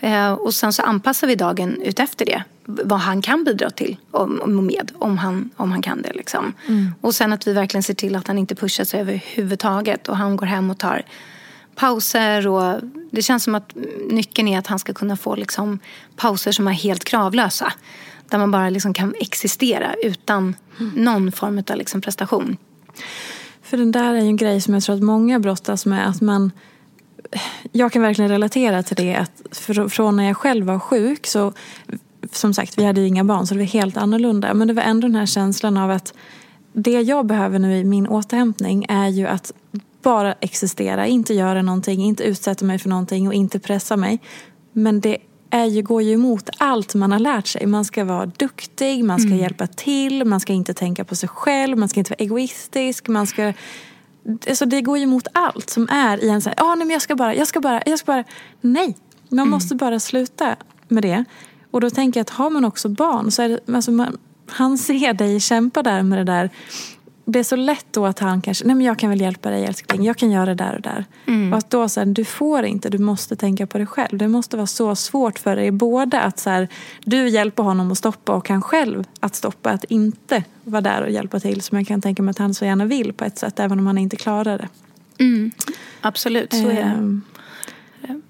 Eh, 0.00 0.32
och 0.32 0.54
sen 0.54 0.72
så 0.72 0.82
anpassar 0.82 1.26
vi 1.26 1.34
dagen 1.34 1.82
utefter 1.82 2.26
det 2.26 2.44
vad 2.66 2.98
han 2.98 3.22
kan 3.22 3.44
bidra 3.44 3.70
till 3.70 3.96
och 4.10 4.48
med 4.48 4.92
om 4.98 5.18
han, 5.18 5.50
om 5.56 5.72
han 5.72 5.82
kan 5.82 6.02
det. 6.02 6.12
Liksom. 6.12 6.52
Mm. 6.68 6.94
Och 7.00 7.14
sen 7.14 7.32
att 7.32 7.46
vi 7.46 7.52
verkligen 7.52 7.82
ser 7.82 7.94
till 7.94 8.16
att 8.16 8.26
han 8.26 8.38
inte 8.38 8.54
pushar 8.54 8.84
sig 8.84 9.00
överhuvudtaget 9.00 10.08
och 10.08 10.16
han 10.16 10.36
går 10.36 10.46
hem 10.46 10.70
och 10.70 10.78
tar 10.78 11.02
pauser. 11.74 12.46
Och 12.46 12.80
det 13.10 13.22
känns 13.22 13.44
som 13.44 13.54
att 13.54 13.74
nyckeln 14.10 14.48
är 14.48 14.58
att 14.58 14.66
han 14.66 14.78
ska 14.78 14.94
kunna 14.94 15.16
få 15.16 15.34
liksom, 15.34 15.78
pauser 16.16 16.52
som 16.52 16.68
är 16.68 16.72
helt 16.72 17.04
kravlösa. 17.04 17.72
Där 18.28 18.38
man 18.38 18.50
bara 18.50 18.70
liksom 18.70 18.94
kan 18.94 19.14
existera 19.20 19.94
utan 20.02 20.56
mm. 20.80 20.92
någon 20.94 21.32
form 21.32 21.62
av 21.70 21.76
liksom 21.76 22.00
prestation. 22.00 22.56
För 23.62 23.76
den 23.76 23.92
där 23.92 24.14
är 24.14 24.20
ju 24.20 24.26
en 24.26 24.36
grej 24.36 24.60
som 24.60 24.74
jag 24.74 24.82
tror 24.82 24.96
att 24.96 25.02
många 25.02 25.38
brottas 25.38 25.86
med. 25.86 26.08
Att 26.08 26.20
man, 26.20 26.52
jag 27.72 27.92
kan 27.92 28.02
verkligen 28.02 28.30
relatera 28.30 28.82
till 28.82 28.96
det. 28.96 29.14
Att 29.14 29.58
från 29.92 30.16
när 30.16 30.24
jag 30.24 30.36
själv 30.36 30.66
var 30.66 30.78
sjuk 30.78 31.26
så 31.26 31.52
som 32.32 32.54
sagt, 32.54 32.78
vi 32.78 32.84
hade 32.84 33.00
ju 33.00 33.06
inga 33.06 33.24
barn 33.24 33.46
så 33.46 33.54
det 33.54 33.60
var 33.60 33.66
helt 33.66 33.96
annorlunda. 33.96 34.54
Men 34.54 34.68
det 34.68 34.74
var 34.74 34.82
ändå 34.82 35.06
den 35.06 35.16
här 35.16 35.26
känslan 35.26 35.76
av 35.76 35.90
att 35.90 36.14
det 36.72 37.00
jag 37.00 37.26
behöver 37.26 37.58
nu 37.58 37.76
i 37.76 37.84
min 37.84 38.08
återhämtning 38.08 38.86
är 38.88 39.08
ju 39.08 39.26
att 39.26 39.52
bara 40.02 40.32
existera, 40.32 41.06
inte 41.06 41.34
göra 41.34 41.62
någonting, 41.62 42.02
inte 42.02 42.24
utsätta 42.24 42.64
mig 42.64 42.78
för 42.78 42.88
någonting 42.88 43.28
och 43.28 43.34
inte 43.34 43.58
pressa 43.58 43.96
mig. 43.96 44.18
Men 44.72 45.00
det 45.00 45.18
är 45.56 45.64
ju, 45.64 45.82
går 45.82 46.02
ju 46.02 46.12
emot 46.12 46.50
allt 46.58 46.94
man 46.94 47.12
har 47.12 47.18
lärt 47.18 47.46
sig. 47.46 47.66
Man 47.66 47.84
ska 47.84 48.04
vara 48.04 48.26
duktig, 48.26 49.04
man 49.04 49.18
ska 49.18 49.28
mm. 49.28 49.40
hjälpa 49.40 49.66
till, 49.66 50.24
man 50.24 50.40
ska 50.40 50.52
inte 50.52 50.74
tänka 50.74 51.04
på 51.04 51.16
sig 51.16 51.28
själv, 51.28 51.78
man 51.78 51.88
ska 51.88 52.00
inte 52.00 52.10
vara 52.10 52.24
egoistisk, 52.24 53.08
man 53.08 53.26
ska 53.26 53.52
Alltså 54.48 54.66
det 54.66 54.82
går 54.82 54.98
ju 54.98 55.04
emot 55.04 55.26
allt 55.32 55.70
som 55.70 55.88
är 55.90 56.24
i 56.24 56.28
en 56.28 56.42
så 56.42 56.48
här, 56.48 56.56
ah, 56.60 56.74
nej 56.74 56.86
men 56.86 56.90
jag 56.90 57.02
ska 57.02 57.16
bara, 57.16 57.34
jag 57.34 57.48
ska 57.48 57.60
bara, 57.60 57.82
jag 57.86 57.98
ska 57.98 58.12
bara. 58.12 58.24
Nej, 58.60 58.96
man 59.28 59.38
mm. 59.38 59.50
måste 59.50 59.74
bara 59.74 60.00
sluta 60.00 60.56
med 60.88 61.02
det. 61.02 61.24
Och 61.70 61.80
då 61.80 61.90
tänker 61.90 62.20
jag 62.20 62.22
att 62.22 62.30
har 62.30 62.50
man 62.50 62.64
också 62.64 62.88
barn 62.88 63.30
så 63.30 63.42
är 63.42 63.48
det, 63.48 63.74
alltså 63.74 63.90
man, 63.90 64.18
han 64.48 64.78
ser 64.78 65.12
dig 65.12 65.40
kämpa 65.40 65.82
där 65.82 66.02
med 66.02 66.18
det 66.18 66.24
där 66.24 66.50
det 67.28 67.38
är 67.38 67.42
så 67.42 67.56
lätt 67.56 67.86
då 67.90 68.06
att 68.06 68.18
han 68.18 68.40
kanske, 68.40 68.64
nej 68.64 68.76
men 68.76 68.86
jag 68.86 68.98
kan 68.98 69.10
väl 69.10 69.20
hjälpa 69.20 69.50
dig 69.50 69.64
älskling, 69.64 70.04
jag 70.04 70.16
kan 70.16 70.30
göra 70.30 70.46
det 70.46 70.54
där 70.54 70.74
och 70.74 70.80
där. 70.80 71.04
Mm. 71.26 71.52
Och 71.52 71.58
att 71.58 71.70
då 71.70 71.88
så 71.88 72.04
du 72.04 72.24
får 72.24 72.64
inte, 72.64 72.88
du 72.88 72.98
måste 72.98 73.36
tänka 73.36 73.66
på 73.66 73.78
dig 73.78 73.86
själv. 73.86 74.18
Det 74.18 74.28
måste 74.28 74.56
vara 74.56 74.66
så 74.66 74.94
svårt 74.96 75.38
för 75.38 75.56
dig 75.56 75.70
både 75.70 76.20
att 76.20 76.38
så 76.38 76.50
här, 76.50 76.68
du 77.04 77.28
hjälper 77.28 77.62
honom 77.62 77.92
att 77.92 77.98
stoppa 77.98 78.32
och 78.32 78.48
han 78.48 78.62
själv 78.62 79.04
att 79.20 79.34
stoppa, 79.34 79.70
att 79.70 79.84
inte 79.84 80.44
vara 80.64 80.80
där 80.80 81.02
och 81.02 81.10
hjälpa 81.10 81.40
till. 81.40 81.62
Som 81.62 81.78
jag 81.78 81.86
kan 81.86 82.02
tänka 82.02 82.22
mig 82.22 82.30
att 82.30 82.38
han 82.38 82.54
så 82.54 82.64
gärna 82.64 82.84
vill 82.84 83.12
på 83.12 83.24
ett 83.24 83.38
sätt, 83.38 83.60
även 83.60 83.78
om 83.78 83.86
han 83.86 83.98
inte 83.98 84.16
klarar 84.16 84.58
det. 84.58 84.68
Mm. 85.24 85.50
Absolut, 86.00 86.52
så 86.52 86.68
är 86.68 86.74
det. 86.74 86.80
Ehm, 86.80 87.22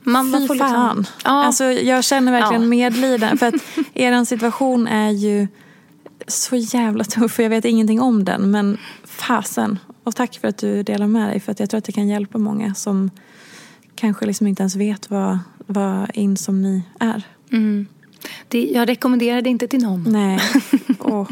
man, 0.02 0.30
man 0.30 0.46
får 0.46 0.54
liksom, 0.54 0.58
fan. 0.58 1.06
Ja. 1.24 1.44
Alltså, 1.44 1.64
jag 1.64 2.04
känner 2.04 2.32
verkligen 2.32 2.62
ja. 2.62 2.68
medlidande. 2.68 3.36
För 3.38 3.46
att 3.46 3.54
er 3.94 4.24
situation 4.24 4.86
är 4.86 5.10
ju 5.10 5.48
så 6.26 6.56
jävla 6.56 7.04
tuff 7.04 7.32
för 7.32 7.42
jag 7.42 7.50
vet 7.50 7.64
ingenting 7.64 8.00
om 8.00 8.24
den. 8.24 8.50
Men 8.50 8.78
fasen. 9.04 9.78
Och 10.02 10.16
tack 10.16 10.38
för 10.38 10.48
att 10.48 10.58
du 10.58 10.82
delar 10.82 11.06
med 11.06 11.28
dig. 11.28 11.40
För 11.40 11.52
att 11.52 11.60
jag 11.60 11.70
tror 11.70 11.78
att 11.78 11.84
det 11.84 11.92
kan 11.92 12.08
hjälpa 12.08 12.38
många 12.38 12.74
som 12.74 13.10
kanske 13.94 14.26
liksom 14.26 14.46
inte 14.46 14.62
ens 14.62 14.76
vet 14.76 15.10
vad, 15.10 15.38
vad 15.58 16.10
insomni 16.14 16.82
är. 17.00 17.22
Mm. 17.52 17.86
Det, 18.48 18.64
jag 18.64 18.88
rekommenderar 18.88 19.42
det 19.42 19.50
inte 19.50 19.68
till 19.68 19.82
någon. 19.82 20.04
Nej. 20.08 20.40
Och, 20.98 21.28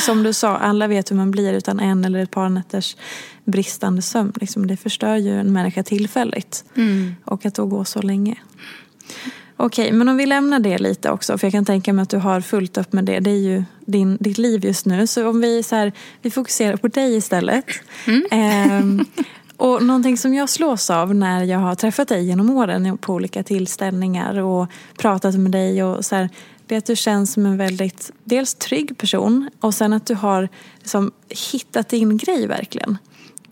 som 0.00 0.22
du 0.22 0.32
sa, 0.32 0.56
alla 0.56 0.86
vet 0.86 1.10
hur 1.10 1.16
man 1.16 1.30
blir 1.30 1.52
utan 1.52 1.80
en 1.80 2.04
eller 2.04 2.18
ett 2.18 2.30
par 2.30 2.48
nätters 2.48 2.96
bristande 3.44 4.02
sömn. 4.02 4.32
Liksom, 4.40 4.66
det 4.66 4.76
förstör 4.76 5.16
ju 5.16 5.40
en 5.40 5.52
människa 5.52 5.82
tillfälligt. 5.82 6.64
Mm. 6.76 7.14
Och 7.24 7.46
att 7.46 7.54
då 7.54 7.66
gå 7.66 7.84
så 7.84 8.02
länge. 8.02 8.36
Okej, 9.56 9.92
men 9.92 10.08
om 10.08 10.16
vi 10.16 10.26
lämnar 10.26 10.58
det 10.58 10.78
lite 10.78 11.10
också, 11.10 11.38
för 11.38 11.46
jag 11.46 11.52
kan 11.52 11.64
tänka 11.64 11.92
mig 11.92 12.02
att 12.02 12.10
du 12.10 12.16
har 12.16 12.40
fullt 12.40 12.78
upp 12.78 12.92
med 12.92 13.04
det. 13.04 13.20
Det 13.20 13.30
är 13.30 13.40
ju 13.40 13.64
din, 13.86 14.16
ditt 14.20 14.38
liv 14.38 14.64
just 14.64 14.86
nu. 14.86 15.06
Så 15.06 15.28
om 15.28 15.40
vi, 15.40 15.62
så 15.62 15.76
här, 15.76 15.92
vi 16.22 16.30
fokuserar 16.30 16.76
på 16.76 16.88
dig 16.88 17.16
istället. 17.16 17.64
Mm. 18.06 18.26
Eh, 18.30 19.06
och 19.56 19.82
någonting 19.82 20.16
som 20.16 20.34
jag 20.34 20.48
slås 20.48 20.90
av 20.90 21.14
när 21.14 21.44
jag 21.44 21.58
har 21.58 21.74
träffat 21.74 22.08
dig 22.08 22.24
genom 22.24 22.50
åren 22.50 22.98
på 22.98 23.12
olika 23.14 23.42
tillställningar 23.42 24.38
och 24.38 24.68
pratat 24.98 25.34
med 25.34 25.52
dig 25.52 25.84
och 25.84 26.04
så 26.04 26.16
här, 26.16 26.28
det 26.66 26.74
är 26.74 26.78
att 26.78 26.86
du 26.86 26.96
känns 26.96 27.32
som 27.32 27.46
en 27.46 27.56
väldigt, 27.56 28.10
dels 28.24 28.54
trygg 28.54 28.98
person 28.98 29.50
och 29.60 29.74
sen 29.74 29.92
att 29.92 30.06
du 30.06 30.14
har 30.14 30.48
liksom 30.78 31.12
hittat 31.52 31.88
din 31.88 32.16
grej 32.16 32.46
verkligen. 32.46 32.98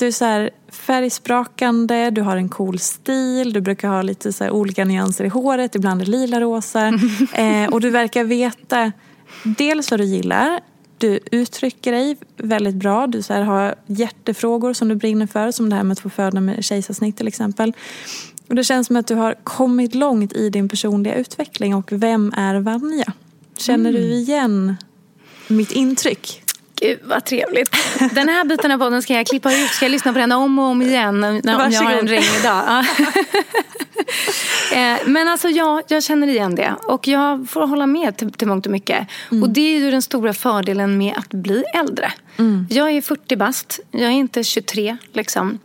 Du 0.02 0.06
är 0.06 0.12
så 0.12 0.24
här 0.24 0.50
färgsprakande, 0.68 2.10
du 2.10 2.20
har 2.20 2.36
en 2.36 2.48
cool 2.48 2.78
stil, 2.78 3.52
du 3.52 3.60
brukar 3.60 3.88
ha 3.88 4.02
lite 4.02 4.32
så 4.32 4.50
olika 4.50 4.84
nyanser 4.84 5.24
i 5.24 5.28
håret, 5.28 5.74
ibland 5.74 6.02
är 6.02 6.06
lila 6.06 6.40
rosa. 6.40 6.86
eh, 7.34 7.68
och 7.70 7.80
du 7.80 7.90
verkar 7.90 8.24
veta 8.24 8.92
dels 9.44 9.90
vad 9.90 10.00
du 10.00 10.04
gillar, 10.04 10.60
du 10.98 11.20
uttrycker 11.30 11.92
dig 11.92 12.16
väldigt 12.36 12.74
bra, 12.74 13.06
du 13.06 13.22
så 13.22 13.34
har 13.34 13.74
hjärtefrågor 13.86 14.72
som 14.72 14.88
du 14.88 14.94
brinner 14.94 15.26
för, 15.26 15.50
som 15.50 15.70
det 15.70 15.76
här 15.76 15.82
med 15.82 15.92
att 15.92 16.00
få 16.00 16.10
föda 16.10 16.40
med 16.40 16.64
kejsarsnitt 16.64 17.16
till 17.16 17.28
exempel. 17.28 17.72
Och 18.48 18.54
det 18.54 18.64
känns 18.64 18.86
som 18.86 18.96
att 18.96 19.06
du 19.06 19.14
har 19.14 19.34
kommit 19.44 19.94
långt 19.94 20.32
i 20.32 20.50
din 20.50 20.68
personliga 20.68 21.14
utveckling 21.14 21.74
och 21.74 21.88
vem 21.92 22.32
är 22.36 22.54
Vanja? 22.60 23.12
Känner 23.58 23.90
mm. 23.90 24.02
du 24.02 24.08
igen 24.08 24.76
mitt 25.48 25.72
intryck? 25.72 26.41
Gud 26.82 26.98
vad 27.02 27.24
trevligt. 27.24 27.76
Den 28.12 28.28
här 28.28 28.44
biten 28.44 28.70
av 28.72 28.78
podden 28.78 29.02
ska 29.02 29.14
jag 29.14 29.26
klippa 29.26 29.54
ut. 29.54 29.70
Ska 29.70 29.84
jag 29.84 29.92
lyssna 29.92 30.12
på 30.12 30.18
den 30.18 30.32
om 30.32 30.58
och 30.58 30.64
om 30.64 30.82
igen 30.82 31.20
när, 31.20 31.64
om 31.64 31.70
jag 31.72 31.82
har 31.82 31.92
en 31.92 32.08
regnig 32.08 32.42
dag. 32.42 32.84
Eh, 34.72 34.98
men 35.06 35.28
alltså 35.28 35.48
ja, 35.48 35.82
jag 35.88 36.02
känner 36.02 36.28
igen 36.28 36.54
det. 36.54 36.74
Och 36.84 37.08
jag 37.08 37.48
får 37.50 37.66
hålla 37.66 37.86
med 37.86 38.16
till, 38.16 38.32
till 38.32 38.48
mångt 38.48 38.66
och 38.66 38.72
mycket. 38.72 39.08
Mm. 39.30 39.42
Och 39.42 39.50
det 39.50 39.60
är 39.60 39.78
ju 39.78 39.90
den 39.90 40.02
stora 40.02 40.34
fördelen 40.34 40.98
med 40.98 41.14
att 41.16 41.28
bli 41.28 41.64
äldre. 41.74 42.12
Mm. 42.38 42.66
Jag 42.70 42.90
är 42.90 43.02
40 43.02 43.36
bast. 43.36 43.80
Jag 43.90 44.02
är 44.02 44.10
inte 44.10 44.44
23 44.44 44.96
liksom. 45.12 45.58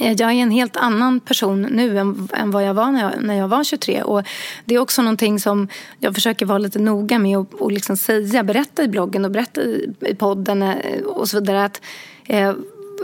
Eh, 0.00 0.12
jag 0.12 0.30
är 0.30 0.34
en 0.34 0.50
helt 0.50 0.76
annan 0.76 1.20
person 1.20 1.62
nu 1.62 1.98
än, 1.98 2.28
än 2.32 2.50
vad 2.50 2.64
jag 2.64 2.74
var 2.74 2.90
när, 2.90 3.02
jag 3.02 3.22
när 3.22 3.34
jag 3.34 3.48
var 3.48 3.64
23. 3.64 4.02
Och 4.02 4.22
det 4.64 4.74
är 4.74 4.78
också 4.78 5.02
någonting 5.02 5.40
som 5.40 5.68
jag 5.98 6.14
försöker 6.14 6.46
vara 6.46 6.58
lite 6.58 6.78
noga 6.78 7.18
med 7.18 7.38
och, 7.38 7.54
och 7.54 7.72
liksom 7.72 7.96
säga, 7.96 8.42
berätta 8.42 8.84
i 8.84 8.88
bloggen 8.88 9.24
och 9.24 9.30
berätta 9.30 9.60
i, 9.60 9.94
i 10.00 10.14
podden 10.14 10.62
eh, 10.62 11.02
och 11.04 11.28
så 11.28 11.40
vidare. 11.40 11.64
Att 11.64 11.80
eh, 12.24 12.54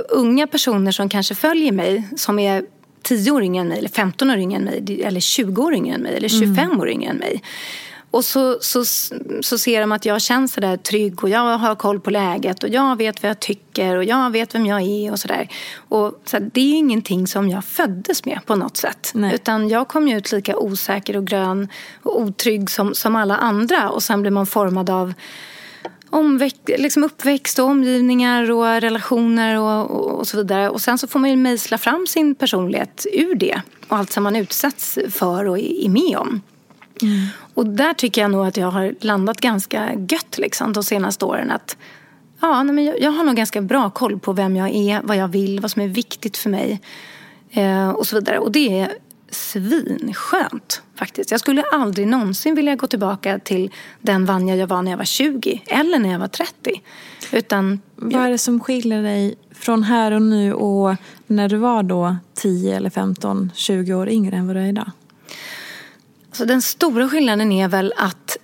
unga 0.09 0.47
personer 0.47 0.93
som 0.93 1.09
kanske 1.09 1.35
följer 1.35 1.73
mig, 1.73 2.09
som 2.17 2.39
är 2.39 2.65
10 3.03 3.31
år 3.31 3.43
yngre 3.43 3.61
än 3.61 3.69
mig, 3.69 3.79
eller 3.79 3.89
15 3.89 4.31
år 4.31 4.39
yngre 4.39 4.57
än 4.57 4.65
mig, 4.65 5.03
eller 5.03 5.21
20 5.21 5.63
år 5.63 5.75
yngre 5.75 5.95
än 5.95 6.01
mig, 6.01 6.17
eller 6.17 6.29
25 6.29 6.59
mm. 6.59 6.81
år 6.81 6.89
yngre 6.89 7.11
än 7.11 7.17
mig 7.17 7.43
och 8.11 8.25
så, 8.25 8.59
så, 8.61 8.85
så 9.41 9.59
ser 9.59 9.81
de 9.81 9.93
att 9.93 10.05
jag 10.05 10.23
känns 10.23 10.53
sådär 10.53 10.77
trygg 10.77 11.25
och 11.25 11.29
jag 11.29 11.59
har 11.59 11.75
koll 11.75 12.01
på 12.01 12.11
läget 12.11 12.63
och 12.63 12.69
jag 12.69 12.97
vet 12.97 13.23
vad 13.23 13.31
jag 13.31 13.41
tycker 13.41 13.97
och 13.97 14.05
jag 14.05 14.31
vet 14.31 14.55
vem 14.55 14.67
jag 14.67 14.83
är 14.83 15.13
och 15.13 15.19
sådär. 15.19 15.49
Och 15.89 16.23
så 16.25 16.39
det 16.39 16.61
är 16.61 16.75
ingenting 16.75 17.27
som 17.27 17.49
jag 17.49 17.65
föddes 17.65 18.25
med 18.25 18.41
på 18.47 18.57
något 18.57 18.77
sätt. 18.77 19.11
Nej. 19.15 19.35
Utan 19.35 19.69
jag 19.69 19.89
kom 19.89 20.09
ju 20.09 20.17
ut 20.17 20.33
lika 20.33 20.57
osäker 20.57 21.17
och 21.17 21.27
grön 21.27 21.69
och 22.03 22.21
otrygg 22.21 22.71
som, 22.71 22.95
som 22.95 23.17
alla 23.17 23.37
andra 23.37 23.91
och 23.91 24.03
sen 24.03 24.23
blir 24.23 24.31
man 24.31 24.47
formad 24.47 24.91
av 24.91 25.15
omväxt, 26.11 26.61
liksom 26.79 27.05
uppväxt 27.05 27.59
och 27.59 27.65
omgivningar 27.65 28.51
och 28.51 28.81
relationer 28.81 29.59
och, 29.59 29.91
och, 29.91 30.19
och, 30.19 30.29
så 30.29 30.37
vidare. 30.37 30.69
Och 30.71 30.81
sen 30.81 30.99
så 30.99 31.07
får 31.07 31.19
man 31.19 31.31
ju 31.31 31.37
mejsla 31.37 31.79
fram 31.79 32.07
sin 32.07 32.35
personlighet 32.35 33.07
ur 33.13 33.35
det 33.35 33.63
och 33.89 33.97
allt 33.97 34.13
som 34.13 34.23
man 34.23 34.37
utsätts 34.37 34.99
för 35.11 35.45
och 35.47 35.59
är 35.59 35.89
med 35.89 36.19
om. 36.19 36.43
Mm. 37.03 37.27
Och 37.61 37.67
där 37.67 37.95
tycker 37.95 38.21
jag 38.21 38.31
nog 38.31 38.47
att 38.47 38.57
jag 38.57 38.71
har 38.71 38.95
landat 39.01 39.41
ganska 39.41 39.95
gött 39.95 40.39
liksom, 40.39 40.73
de 40.73 40.85
senaste 40.85 41.25
åren. 41.25 41.51
Att, 41.51 41.77
ja, 42.41 42.65
men 42.65 42.85
jag, 42.85 43.01
jag 43.01 43.11
har 43.11 43.25
nog 43.25 43.37
ganska 43.37 43.61
bra 43.61 43.91
koll 43.91 44.19
på 44.19 44.33
vem 44.33 44.57
jag 44.57 44.71
är, 44.71 45.01
vad 45.05 45.17
jag 45.17 45.29
vill, 45.29 45.61
vad 45.61 45.71
som 45.71 45.83
är 45.83 45.89
viktigt 45.89 46.37
för 46.37 46.51
mig 46.51 46.81
eh, 47.51 47.91
och 47.91 48.07
så 48.07 48.17
vidare. 48.17 48.39
Och 48.39 48.53
det 48.53 48.81
är 48.81 48.93
svinskönt 49.31 50.83
faktiskt. 50.95 51.31
Jag 51.31 51.41
skulle 51.41 51.63
aldrig 51.63 52.07
någonsin 52.07 52.55
vilja 52.55 52.77
gå 52.77 52.87
tillbaka 52.87 53.39
till 53.39 53.71
den 54.01 54.25
Vanja 54.25 54.57
jag 54.57 54.67
var 54.67 54.83
när 54.83 54.91
jag 54.91 54.99
var 54.99 55.05
20 55.05 55.63
eller 55.67 55.99
när 55.99 56.13
jag 56.13 56.19
var 56.19 56.29
30. 56.29 56.83
Utan, 57.33 57.81
Vad 57.97 58.23
är 58.27 58.31
det 58.31 58.39
som 58.39 58.61
skiljer 58.61 59.03
dig 59.03 59.35
från 59.55 59.83
här 59.83 60.13
och 60.13 60.23
nu 60.23 60.53
och 60.53 60.97
när 61.27 61.49
du 61.49 61.57
var 61.57 61.83
då 61.83 62.17
10 62.35 62.77
eller 62.77 62.91
15, 62.91 63.53
20 63.55 63.95
år 63.95 64.09
yngre 64.09 64.37
än 64.37 64.47
vad 64.47 64.57
du 64.57 64.61
är 64.61 64.67
idag? 64.67 64.91
Så 66.41 66.45
den 66.45 66.63
stora 66.63 67.09
skillnaden 67.09 67.53
är 67.53 67.69
väl 67.69 67.93
att 67.97 68.37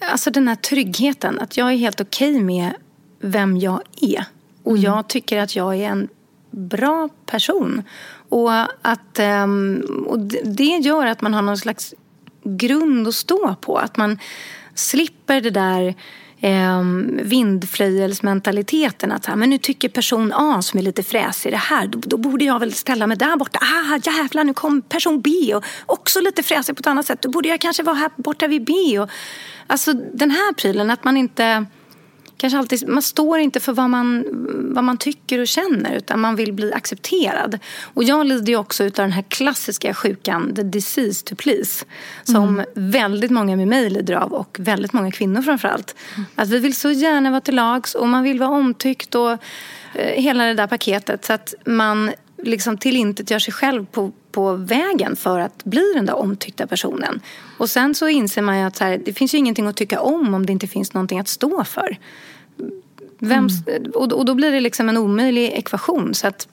alltså 0.00 0.30
den 0.30 0.48
här 0.48 0.54
tryggheten, 0.54 1.40
att 1.40 1.56
jag 1.56 1.72
är 1.72 1.76
helt 1.76 2.00
okej 2.00 2.30
okay 2.30 2.44
med 2.44 2.72
vem 3.20 3.56
jag 3.56 3.82
är. 4.00 4.24
Och 4.62 4.72
mm. 4.72 4.82
jag 4.82 5.08
tycker 5.08 5.38
att 5.38 5.56
jag 5.56 5.76
är 5.76 5.88
en 5.88 6.08
bra 6.50 7.08
person. 7.26 7.82
Och, 8.28 8.52
att, 8.82 9.18
ehm, 9.18 9.84
och 10.06 10.18
det 10.44 10.64
gör 10.64 11.06
att 11.06 11.20
man 11.20 11.34
har 11.34 11.42
någon 11.42 11.58
slags 11.58 11.94
grund 12.42 13.08
att 13.08 13.14
stå 13.14 13.54
på. 13.60 13.78
Att 13.78 13.96
man 13.96 14.18
slipper 14.74 15.40
det 15.40 15.50
där 15.50 15.94
eh, 16.40 16.82
vindflöjelsmentaliteten. 17.22 19.12
Att 19.12 19.36
men 19.36 19.50
nu 19.50 19.58
tycker 19.58 19.88
person 19.88 20.32
A 20.32 20.62
som 20.62 20.78
är 20.78 20.82
lite 20.84 21.02
fräsig 21.02 21.52
det 21.52 21.56
här, 21.56 21.86
då, 21.86 21.98
då, 22.02 22.16
borde 22.16 22.44
jag 22.44 22.58
väl 22.58 22.72
ställa 22.72 23.06
mig 23.06 23.16
där 23.16 23.36
borta. 23.36 23.58
Ah, 23.62 23.98
jävlar, 24.02 24.44
nu 24.44 24.54
kom 24.54 24.82
person 24.82 25.20
B 25.20 25.30
och 25.54 25.64
också 25.86 26.20
lite 26.20 26.42
fräsig 26.42 26.76
på 26.76 26.80
ett 26.80 26.86
annat 26.86 27.06
sätt. 27.06 27.22
Då 27.22 27.30
borde 27.30 27.48
jag 27.48 27.60
kanske 27.60 27.82
vara 27.82 27.96
här 27.96 28.10
borta 28.16 28.46
vid 28.46 28.64
B. 28.64 28.98
Och, 28.98 29.10
alltså 29.66 29.92
den 29.92 30.30
här 30.30 30.52
prylen, 30.52 30.90
att 30.90 31.04
man 31.04 31.16
inte 31.16 31.66
kanske 32.38 32.58
alltid, 32.58 32.88
man 32.88 33.02
står 33.02 33.38
inte 33.38 33.60
för 33.60 33.72
vad 33.72 33.90
man, 33.90 34.24
vad 34.74 34.84
man 34.84 34.96
tycker 34.96 35.38
och 35.38 35.46
känner 35.46 35.96
utan 35.96 36.20
man 36.20 36.36
vill 36.36 36.52
bli 36.52 36.72
accepterad. 36.72 37.58
Och 37.94 38.04
jag 38.04 38.26
lider 38.26 38.52
ju 38.52 38.56
också 38.56 38.84
av 38.84 38.90
den 38.90 39.12
här 39.12 39.22
klassiska 39.22 39.94
sjukan, 39.94 40.54
the 40.54 40.62
disease 40.62 41.24
to 41.24 41.34
please. 41.34 41.84
Som 42.24 42.48
mm. 42.48 42.66
väldigt 42.74 43.30
många 43.30 43.56
med 43.56 43.68
mig 43.68 43.90
lider 43.90 44.14
av 44.14 44.32
och 44.32 44.56
väldigt 44.60 44.92
många 44.92 45.10
kvinnor 45.10 45.42
framförallt. 45.42 45.94
Mm. 46.16 46.26
Att 46.34 46.48
vi 46.48 46.58
vill 46.58 46.74
så 46.74 46.90
gärna 46.90 47.30
vara 47.30 47.40
till 47.40 47.54
lags 47.54 47.94
och 47.94 48.08
man 48.08 48.22
vill 48.22 48.38
vara 48.38 48.50
omtyckt 48.50 49.14
och 49.14 49.30
eh, 49.30 50.22
hela 50.22 50.44
det 50.44 50.54
där 50.54 50.66
paketet. 50.66 51.24
Så 51.24 51.32
att 51.32 51.54
man 51.64 52.10
liksom 52.42 52.78
tillintetgör 52.78 53.38
sig 53.38 53.54
själv 53.54 53.86
på, 53.86 54.12
på 54.32 54.52
vägen 54.52 55.16
för 55.16 55.40
att 55.40 55.64
bli 55.64 55.92
den 55.94 56.06
där 56.06 56.16
omtyckta 56.16 56.66
personen. 56.66 57.20
Och 57.58 57.70
sen 57.70 57.94
så 57.94 58.08
inser 58.08 58.42
man 58.42 58.58
ju 58.58 58.64
att 58.64 58.78
här, 58.78 59.00
det 59.04 59.12
finns 59.12 59.34
ju 59.34 59.38
ingenting 59.38 59.66
att 59.66 59.76
tycka 59.76 60.00
om 60.00 60.34
om 60.34 60.46
det 60.46 60.52
inte 60.52 60.66
finns 60.66 60.94
någonting 60.94 61.20
att 61.20 61.28
stå 61.28 61.64
för. 61.64 61.98
Vem, 63.18 63.48
och, 63.94 64.12
och 64.12 64.24
då 64.24 64.34
blir 64.34 64.52
det 64.52 64.60
liksom 64.60 64.88
en 64.88 64.96
omöjlig 64.96 65.44
ekvation. 65.52 66.14
Så 66.14 66.26
att 66.26 66.48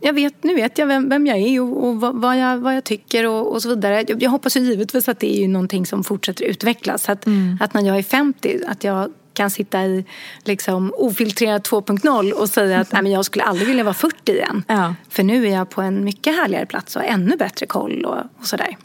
jag 0.00 0.12
vet, 0.12 0.44
nu 0.44 0.54
vet 0.54 0.78
jag 0.78 0.86
vem, 0.86 1.08
vem 1.08 1.26
jag 1.26 1.38
är 1.38 1.60
och, 1.60 1.88
och 1.88 2.00
vad, 2.00 2.38
jag, 2.38 2.58
vad 2.58 2.76
jag 2.76 2.84
tycker 2.84 3.26
och, 3.26 3.52
och 3.52 3.62
så 3.62 3.68
vidare. 3.68 4.04
Jag, 4.08 4.22
jag, 4.22 4.30
hoppas 4.30 4.56
ju 4.56 4.60
givetvis 4.60 5.08
att 5.08 5.20
det 5.20 5.36
är 5.36 5.40
ju 5.40 5.48
någonting 5.48 5.86
som 5.86 6.04
fortsätter 6.04 6.44
utvecklas. 6.44 7.08
Att, 7.08 7.26
mm. 7.26 7.58
att 7.60 7.74
när 7.74 7.82
jag 7.82 7.98
är 7.98 8.02
50, 8.02 8.60
att 8.66 8.84
jag 8.84 9.12
kan 9.36 9.50
sitta 9.50 9.84
i 9.84 10.04
liksom, 10.44 10.92
ofiltrerad 10.96 11.62
2.0 11.62 12.32
och 12.32 12.48
säga 12.48 12.80
att 12.80 13.08
jag 13.08 13.24
skulle 13.24 13.44
aldrig 13.44 13.68
vilja 13.68 13.84
vara 13.84 13.94
40 13.94 14.32
igen. 14.32 14.64
Ja. 14.68 14.94
För 15.08 15.22
nu 15.22 15.46
är 15.46 15.52
jag 15.52 15.70
på 15.70 15.82
en 15.82 16.04
mycket 16.04 16.36
härligare 16.36 16.66
plats 16.66 16.96
och 16.96 17.04
ännu 17.04 17.36
bättre 17.36 17.66
koll 17.66 18.04
och, 18.04 18.18
och 18.38 18.46
sådär. 18.46 18.76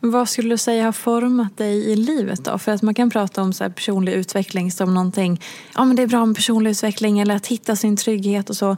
Vad 0.00 0.28
skulle 0.28 0.48
du 0.48 0.58
säga 0.58 0.84
har 0.84 0.92
format 0.92 1.56
dig 1.56 1.92
i 1.92 1.96
livet 1.96 2.44
då? 2.44 2.58
För 2.58 2.72
att 2.72 2.82
man 2.82 2.94
kan 2.94 3.10
prata 3.10 3.42
om 3.42 3.52
så 3.52 3.70
personlig 3.70 4.12
utveckling 4.12 4.72
som 4.72 4.94
någonting, 4.94 5.42
ja 5.74 5.84
men 5.84 5.96
det 5.96 6.02
är 6.02 6.06
bra 6.06 6.26
med 6.26 6.36
personlig 6.36 6.70
utveckling 6.70 7.18
eller 7.18 7.36
att 7.36 7.46
hitta 7.46 7.76
sin 7.76 7.96
trygghet 7.96 8.50
och 8.50 8.56
så. 8.56 8.76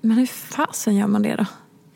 Men 0.00 0.18
hur 0.18 0.26
fasen 0.26 0.96
gör 0.96 1.06
man 1.06 1.22
det 1.22 1.36
då? 1.36 1.46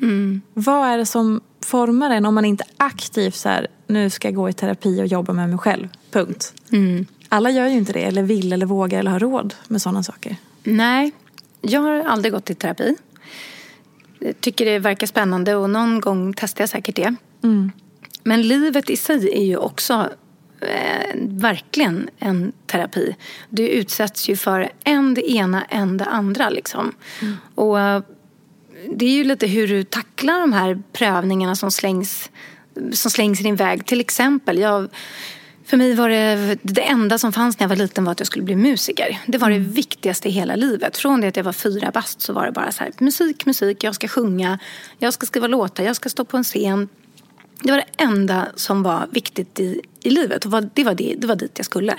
Mm. 0.06 0.42
Vad 0.54 0.88
är 0.88 0.98
det 0.98 1.06
som 1.06 1.40
formar 1.64 2.10
en 2.10 2.26
om 2.26 2.34
man 2.34 2.44
inte 2.44 2.64
aktivt 2.76 3.34
så 3.34 3.48
här, 3.48 3.66
nu 3.86 4.10
ska 4.10 4.28
jag 4.28 4.34
gå 4.34 4.48
i 4.48 4.52
terapi 4.52 5.02
och 5.02 5.06
jobba 5.06 5.32
med 5.32 5.48
mig 5.48 5.58
själv, 5.58 5.88
punkt. 6.10 6.54
Mm. 6.72 7.06
Alla 7.28 7.50
gör 7.50 7.66
ju 7.66 7.76
inte 7.76 7.92
det, 7.92 8.02
eller 8.02 8.22
vill, 8.22 8.52
eller 8.52 8.66
vågar, 8.66 8.98
eller 8.98 9.10
har 9.10 9.18
råd 9.18 9.54
med 9.68 9.82
sådana 9.82 10.02
saker. 10.02 10.36
Nej, 10.62 11.12
jag 11.60 11.80
har 11.80 12.00
aldrig 12.00 12.32
gått 12.32 12.50
i 12.50 12.54
terapi. 12.54 12.96
Jag 14.18 14.40
tycker 14.40 14.64
det 14.64 14.78
verkar 14.78 15.06
spännande 15.06 15.54
och 15.54 15.70
någon 15.70 16.00
gång 16.00 16.34
testar 16.36 16.62
jag 16.62 16.68
säkert 16.68 16.96
det. 16.96 17.14
Mm. 17.42 17.72
Men 18.22 18.42
livet 18.42 18.90
i 18.90 18.96
sig 18.96 19.30
är 19.32 19.44
ju 19.44 19.56
också 19.56 20.10
eh, 20.60 21.14
verkligen 21.20 22.10
en 22.18 22.52
terapi. 22.66 23.16
Du 23.48 23.68
utsätts 23.68 24.28
ju 24.28 24.36
för 24.36 24.72
en 24.84 25.14
det 25.14 25.30
ena, 25.30 25.64
en 25.64 25.96
det 25.96 26.04
andra. 26.04 26.50
Liksom. 26.50 26.92
Mm. 27.22 27.36
Och 27.54 27.80
eh, 27.80 28.02
det 28.90 29.06
är 29.06 29.10
ju 29.10 29.24
lite 29.24 29.46
hur 29.46 29.68
du 29.68 29.84
tacklar 29.84 30.40
de 30.40 30.52
här 30.52 30.82
prövningarna 30.92 31.56
som 31.56 31.70
slängs, 31.70 32.30
som 32.92 33.10
slängs 33.10 33.40
i 33.40 33.42
din 33.42 33.56
väg. 33.56 33.86
Till 33.86 34.00
exempel, 34.00 34.58
jag 34.58 34.88
för 35.66 35.76
mig 35.76 35.94
var 35.94 36.08
det, 36.08 36.58
det 36.62 36.82
enda 36.82 37.18
som 37.18 37.32
fanns 37.32 37.58
när 37.58 37.64
jag 37.64 37.68
var 37.68 37.76
liten 37.76 38.04
var 38.04 38.12
att 38.12 38.20
jag 38.20 38.26
skulle 38.26 38.44
bli 38.44 38.56
musiker. 38.56 39.18
Det 39.26 39.38
var 39.38 39.50
det 39.50 39.56
mm. 39.56 39.72
viktigaste 39.72 40.28
i 40.28 40.30
hela 40.30 40.56
livet. 40.56 40.96
Från 40.96 41.20
det 41.20 41.28
att 41.28 41.36
jag 41.36 41.44
var 41.44 41.52
fyra 41.52 41.90
bast 41.90 42.20
så 42.20 42.32
var 42.32 42.46
det 42.46 42.52
bara 42.52 42.72
så 42.72 42.84
här, 42.84 42.92
musik, 42.98 43.46
musik, 43.46 43.84
jag 43.84 43.94
ska 43.94 44.08
sjunga, 44.08 44.58
jag 44.98 45.14
ska 45.14 45.26
skriva 45.26 45.46
låtar, 45.46 45.84
jag 45.84 45.96
ska 45.96 46.08
stå 46.08 46.24
på 46.24 46.36
en 46.36 46.44
scen. 46.44 46.88
Det 47.62 47.70
var 47.70 47.78
det 47.78 48.04
enda 48.04 48.48
som 48.54 48.82
var 48.82 49.08
viktigt 49.10 49.60
i, 49.60 49.80
i 50.02 50.10
livet 50.10 50.44
och 50.44 50.50
det 50.74 50.84
var, 50.84 50.94
det, 50.94 51.14
det 51.18 51.26
var 51.26 51.36
dit 51.36 51.52
jag 51.56 51.66
skulle. 51.66 51.94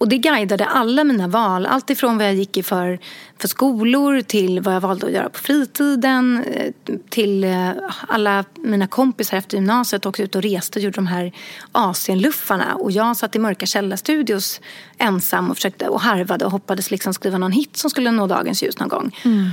Och 0.00 0.08
det 0.08 0.18
guidade 0.18 0.64
alla 0.64 1.04
mina 1.04 1.28
val. 1.28 1.66
Allt 1.66 1.90
ifrån 1.90 2.18
vad 2.18 2.26
jag 2.26 2.34
gick 2.34 2.56
i 2.56 2.62
för, 2.62 2.98
för 3.38 3.48
skolor 3.48 4.20
till 4.20 4.60
vad 4.60 4.74
jag 4.74 4.80
valde 4.80 5.06
att 5.06 5.12
göra 5.12 5.28
på 5.28 5.38
fritiden. 5.38 6.44
Eh, 6.44 6.72
till 7.08 7.44
eh, 7.44 7.70
alla 8.08 8.44
mina 8.54 8.86
kompisar 8.86 9.36
efter 9.36 9.56
gymnasiet 9.56 10.06
åkte 10.06 10.22
ut 10.22 10.34
och 10.34 10.42
reste 10.42 10.78
och 10.78 10.82
gjorde 10.82 10.94
de 10.94 11.06
här 11.06 11.32
Asienluffarna. 11.72 12.74
Och 12.74 12.90
jag 12.90 13.16
satt 13.16 13.36
i 13.36 13.38
mörka 13.38 13.66
källarstudios 13.66 14.60
ensam 14.98 15.50
och 15.50 15.56
försökte 15.56 15.88
och 15.88 16.00
harvade 16.00 16.44
och 16.44 16.50
hoppades 16.50 16.90
liksom 16.90 17.14
skriva 17.14 17.38
någon 17.38 17.52
hit 17.52 17.76
som 17.76 17.90
skulle 17.90 18.10
nå 18.10 18.26
dagens 18.26 18.62
ljus 18.62 18.78
någon 18.78 18.88
gång. 18.88 19.16
Mm. 19.24 19.50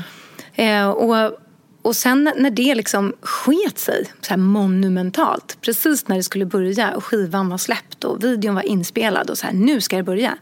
Eh, 0.55 0.89
och 0.89 1.39
och 1.87 1.95
sen 1.95 2.31
när 2.37 2.49
det 2.49 2.75
liksom 2.75 3.13
sket 3.21 3.79
sig 3.79 4.05
så 4.21 4.29
här 4.29 4.37
monumentalt, 4.37 5.57
precis 5.61 6.07
när 6.07 6.15
det 6.15 6.23
skulle 6.23 6.45
börja 6.45 6.95
och 6.95 7.03
skivan 7.03 7.49
var 7.49 7.57
släppt 7.57 8.03
och 8.03 8.23
videon 8.23 8.55
var 8.55 8.61
inspelad 8.61 9.29
och 9.29 9.37
så 9.37 9.45
här, 9.45 9.53
nu 9.53 9.81
ska 9.81 9.97
det 9.97 10.03
börja. 10.03 10.37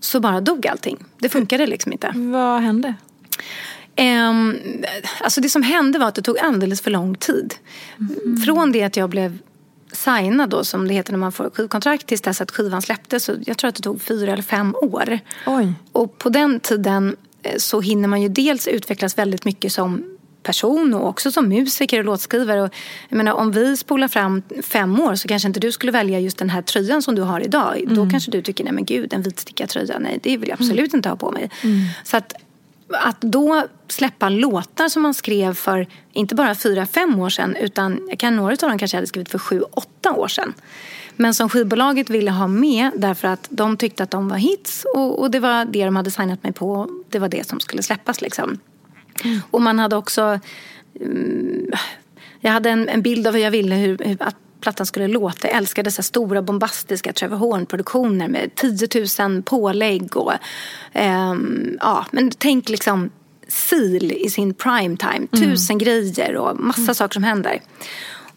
Så 0.00 0.20
bara 0.20 0.40
dog 0.40 0.66
allting. 0.66 1.04
Det 1.18 1.28
funkade 1.28 1.66
liksom 1.66 1.92
inte. 1.92 2.12
Vad 2.14 2.62
hände? 2.62 2.94
Um, 3.98 4.58
alltså 5.20 5.40
det 5.40 5.48
som 5.48 5.62
hände 5.62 5.98
var 5.98 6.08
att 6.08 6.14
det 6.14 6.22
tog 6.22 6.38
alldeles 6.38 6.80
för 6.80 6.90
lång 6.90 7.14
tid. 7.14 7.54
Mm. 7.98 8.36
Från 8.36 8.72
det 8.72 8.82
att 8.82 8.96
jag 8.96 9.10
blev 9.10 9.38
signad 9.92 10.50
då, 10.50 10.64
som 10.64 10.88
det 10.88 10.94
heter 10.94 11.12
när 11.12 11.18
man 11.18 11.32
får 11.32 11.50
skivkontrakt 11.50 12.06
tills 12.06 12.20
dess 12.20 12.40
att 12.40 12.50
skivan 12.50 12.82
släpptes. 12.82 13.24
Så 13.24 13.32
jag 13.46 13.58
tror 13.58 13.68
att 13.68 13.74
det 13.74 13.82
tog 13.82 14.02
fyra 14.02 14.32
eller 14.32 14.42
fem 14.42 14.74
år. 14.74 15.18
Oj. 15.46 15.72
Och 15.92 16.18
på 16.18 16.28
den 16.28 16.60
tiden 16.60 17.16
eh, 17.42 17.56
så 17.56 17.80
hinner 17.80 18.08
man 18.08 18.22
ju 18.22 18.28
dels 18.28 18.68
utvecklas 18.68 19.18
väldigt 19.18 19.44
mycket 19.44 19.72
som 19.72 20.11
person 20.42 20.94
och 20.94 21.08
också 21.08 21.32
som 21.32 21.48
musiker 21.48 21.98
och 21.98 22.04
låtskrivare. 22.04 22.62
Och, 22.62 22.74
jag 23.08 23.16
menar, 23.16 23.32
om 23.32 23.52
vi 23.52 23.76
spolar 23.76 24.08
fram 24.08 24.42
fem 24.62 25.00
år 25.00 25.14
så 25.14 25.28
kanske 25.28 25.48
inte 25.48 25.60
du 25.60 25.72
skulle 25.72 25.92
välja 25.92 26.20
just 26.20 26.38
den 26.38 26.50
här 26.50 26.62
tröjan 26.62 27.02
som 27.02 27.14
du 27.14 27.22
har 27.22 27.40
idag. 27.40 27.80
Mm. 27.80 27.94
Då 27.94 28.10
kanske 28.10 28.30
du 28.30 28.42
tycker, 28.42 28.64
nej 28.64 28.72
men 28.72 28.84
gud, 28.84 29.12
en 29.12 29.22
vitstickad 29.22 29.68
tröja, 29.68 29.98
nej 29.98 30.18
det 30.22 30.36
vill 30.36 30.48
jag 30.48 30.60
absolut 30.60 30.92
mm. 30.92 30.98
inte 30.98 31.08
ha 31.08 31.16
på 31.16 31.30
mig. 31.30 31.50
Mm. 31.62 31.80
Så 32.04 32.16
att, 32.16 32.32
att 32.88 33.20
då 33.20 33.66
släppa 33.88 34.28
låtar 34.28 34.88
som 34.88 35.02
man 35.02 35.14
skrev 35.14 35.54
för 35.54 35.86
inte 36.12 36.34
bara 36.34 36.54
fyra, 36.54 36.86
fem 36.86 37.18
år 37.18 37.30
sedan 37.30 37.56
utan 37.56 38.00
jag 38.08 38.18
kan 38.18 38.36
några 38.36 38.52
av 38.52 38.58
dem 38.58 38.78
kanske 38.78 38.94
jag 38.94 38.98
hade 38.98 39.06
skrivit 39.06 39.28
för 39.28 39.38
sju, 39.38 39.60
åtta 39.60 40.12
år 40.12 40.28
sedan. 40.28 40.54
Men 41.16 41.34
som 41.34 41.48
skivbolaget 41.48 42.10
ville 42.10 42.30
ha 42.30 42.46
med 42.46 42.90
därför 42.96 43.28
att 43.28 43.46
de 43.50 43.76
tyckte 43.76 44.02
att 44.02 44.10
de 44.10 44.28
var 44.28 44.36
hits 44.36 44.86
och, 44.94 45.20
och 45.20 45.30
det 45.30 45.40
var 45.40 45.64
det 45.64 45.84
de 45.84 45.96
hade 45.96 46.10
signat 46.10 46.42
mig 46.42 46.52
på. 46.52 46.88
Det 47.08 47.18
var 47.18 47.28
det 47.28 47.46
som 47.46 47.60
skulle 47.60 47.82
släppas 47.82 48.20
liksom. 48.20 48.58
Och 49.50 49.62
man 49.62 49.78
hade 49.78 49.96
också... 49.96 50.40
Um, 51.00 51.70
jag 52.40 52.52
hade 52.52 52.70
en, 52.70 52.88
en, 52.88 53.02
bild 53.02 53.26
av 53.26 53.34
hur 53.34 53.40
jag 53.40 53.50
ville 53.50 53.74
hur, 53.74 53.98
hur, 53.98 54.16
att 54.20 54.36
plattan 54.60 54.86
skulle 54.86 55.08
låta. 55.08 55.48
Jag 55.48 55.56
älskade 55.56 55.90
så 55.90 56.02
stora 56.02 56.42
bombastiska 56.42 57.12
Trevor 57.12 57.36
Horn-produktioner 57.36 58.28
med 58.28 58.54
10 58.54 58.88
000 59.18 59.42
pålägg. 59.42 60.16
Och, 60.16 60.32
um, 60.94 61.78
ja, 61.80 62.06
men 62.10 62.30
tänk 62.38 62.68
liksom 62.68 63.10
Seal 63.48 64.12
i 64.12 64.30
sin 64.30 64.54
prime 64.54 64.96
time. 64.96 65.14
Mm. 65.14 65.28
Tusen 65.28 65.74
mm. 65.74 65.78
grejer 65.78 66.36
och 66.36 66.60
massa 66.60 66.82
mm. 66.82 66.94
saker 66.94 67.14
som 67.14 67.22
händer. 67.22 67.60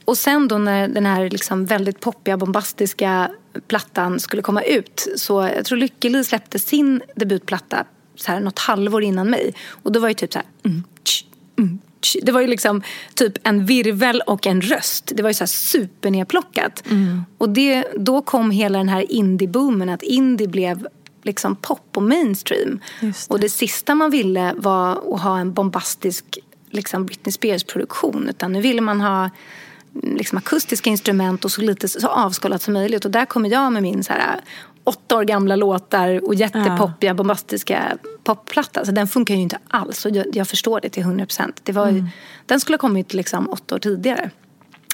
Och 0.06 0.17
sen 0.17 0.48
då 0.48 0.58
när 0.58 0.88
den 0.88 1.06
här 1.06 1.30
liksom 1.30 1.65
väldigt 1.65 2.00
poppiga, 2.00 2.38
bombastiska 2.38 3.30
plattan 3.67 4.19
skulle 4.19 4.41
komma 4.41 4.62
ut 4.62 5.08
så 5.15 5.50
jag 5.56 5.65
tror 5.65 5.78
Lykke 5.78 6.10
Li 6.10 6.24
släppte 6.24 6.60
sin 6.60 7.02
debutplatta 7.15 7.86
så 8.15 8.32
här, 8.32 8.39
något 8.39 8.60
halvår 8.60 9.04
innan 9.04 9.30
mig. 9.30 9.54
Och 9.67 9.91
då 9.91 9.99
var 9.99 10.08
det 10.08 10.13
typ 10.13 10.34
så 10.34 10.39
här... 10.39 10.47
Mm, 10.63 10.84
tsch, 11.04 11.25
mm, 11.58 11.80
tsch. 11.99 12.15
Det 12.23 12.32
var 12.32 12.41
ju 12.41 12.47
liksom 12.47 12.82
typ 13.13 13.34
en 13.43 13.65
virvel 13.65 14.21
och 14.28 14.47
en 14.47 14.62
röst. 14.62 15.12
Det 15.15 15.23
var 15.23 15.30
ju 15.30 15.34
så 15.34 15.41
här 15.41 15.47
supernedplockat. 15.47 16.84
Mm. 16.89 17.25
Och 17.38 17.49
det, 17.49 17.86
då 17.97 18.21
kom 18.21 18.51
hela 18.51 18.78
den 18.78 18.89
här 18.89 19.12
indie-boomen. 19.12 19.89
Att 19.89 20.04
indie 20.04 20.47
blev 20.47 20.88
liksom 21.23 21.56
pop 21.56 21.89
och 21.95 22.04
mainstream. 22.04 22.80
Det. 23.01 23.13
Och 23.30 23.39
det 23.39 23.49
sista 23.49 23.95
man 23.95 24.12
ville 24.12 24.54
var 24.58 25.15
att 25.15 25.21
ha 25.21 25.39
en 25.39 25.54
bombastisk 25.54 26.39
liksom 26.69 27.06
Britney 27.06 27.32
Spears-produktion. 27.32 28.30
Utan 28.30 28.54
nu 28.54 28.62
ville 28.62 28.82
man 28.82 29.01
ha 29.01 29.19
mm, 29.19 30.17
liksom 30.17 30.38
akustiska 30.38 30.89
instrument 30.89 31.45
och 31.45 31.51
så 31.51 31.62
lite 31.62 31.88
så 31.88 32.08
avskalat 32.08 32.62
som 32.62 32.73
möjligt. 32.73 33.06
Och 33.06 33.12
där 33.12 33.25
kommer 33.25 33.49
jag 33.49 33.73
med 33.73 33.82
min 33.84 34.04
så 34.04 34.13
här 34.13 34.41
åtta 34.86 35.17
år 35.17 35.24
gamla 35.24 35.56
låtar 35.56 36.28
och 36.28 36.36
jättepoppiga, 36.36 37.13
bombastiska 37.13 37.98
popplatta. 38.24 38.86
Så 38.86 38.91
den 38.91 39.08
funkar 39.08 39.36
ju 39.36 39.41
inte 39.41 39.58
alls. 39.67 40.06
Och 40.06 40.12
jag, 40.12 40.26
jag 40.36 40.48
förstår 40.48 40.82
det 40.82 40.89
till 40.89 41.04
hundra 41.04 41.26
procent. 41.26 41.69
Mm. 41.69 42.08
Den 42.45 42.60
skulle 42.60 42.74
ha 42.74 42.80
kommit 42.80 43.13
liksom 43.13 43.50
åtta 43.50 43.76
år 43.76 43.80
tidigare. 43.80 44.30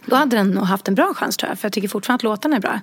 Då 0.06 0.16
hade 0.16 0.38
den 0.38 0.52
nog 0.52 0.64
haft 0.64 0.88
en 0.88 0.96
bra 0.96 1.14
chans 1.14 1.38
tror 1.38 1.50
jag. 1.50 1.60
För 1.60 1.66
jag 1.66 1.74
tycker 1.74 1.88
fortfarande 1.88 2.20
att 2.20 2.24
låtarna 2.24 2.56
är 2.56 2.60
bra. 2.60 2.80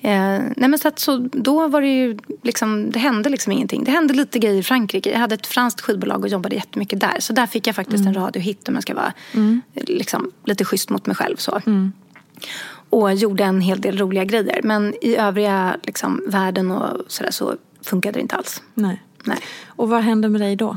Eh, 0.00 0.42
nej 0.56 0.68
men 0.68 0.78
så, 0.78 0.88
att, 0.88 0.98
så 0.98 1.28
då 1.32 1.68
var 1.68 1.80
det 1.80 1.88
ju 1.88 2.18
liksom, 2.42 2.90
det 2.90 2.98
hände 2.98 3.28
liksom 3.28 3.52
ingenting. 3.52 3.84
Det 3.84 3.90
hände 3.90 4.14
lite 4.14 4.38
grejer 4.38 4.60
i 4.60 4.62
Frankrike. 4.62 5.10
Jag 5.10 5.18
hade 5.18 5.34
ett 5.34 5.46
franskt 5.46 5.80
skivbolag 5.80 6.22
och 6.22 6.28
jobbade 6.28 6.54
jättemycket 6.54 7.00
där. 7.00 7.16
Så 7.20 7.32
där 7.32 7.46
fick 7.46 7.66
jag 7.66 7.76
faktiskt 7.76 8.00
mm. 8.00 8.16
en 8.16 8.22
radiohit 8.22 8.68
om 8.68 8.74
jag 8.74 8.82
ska 8.82 8.94
vara 8.94 9.12
mm. 9.32 9.62
liksom, 9.74 10.32
lite 10.44 10.64
schysst 10.64 10.90
mot 10.90 11.06
mig 11.06 11.16
själv. 11.16 11.36
Så. 11.36 11.60
Mm 11.66 11.92
och 12.90 13.14
gjorde 13.14 13.44
en 13.44 13.60
hel 13.60 13.80
del 13.80 13.98
roliga 13.98 14.24
grejer. 14.24 14.60
Men 14.62 14.94
i 15.00 15.16
övriga 15.16 15.76
liksom, 15.82 16.22
världen 16.26 16.70
och 16.70 17.00
sådär 17.08 17.30
så 17.30 17.54
funkade 17.82 18.18
det 18.18 18.20
inte 18.20 18.36
alls. 18.36 18.62
Nej. 18.74 19.02
Nej. 19.24 19.38
Och 19.66 19.88
vad 19.88 20.02
hände 20.02 20.28
med 20.28 20.40
dig 20.40 20.56
då? 20.56 20.76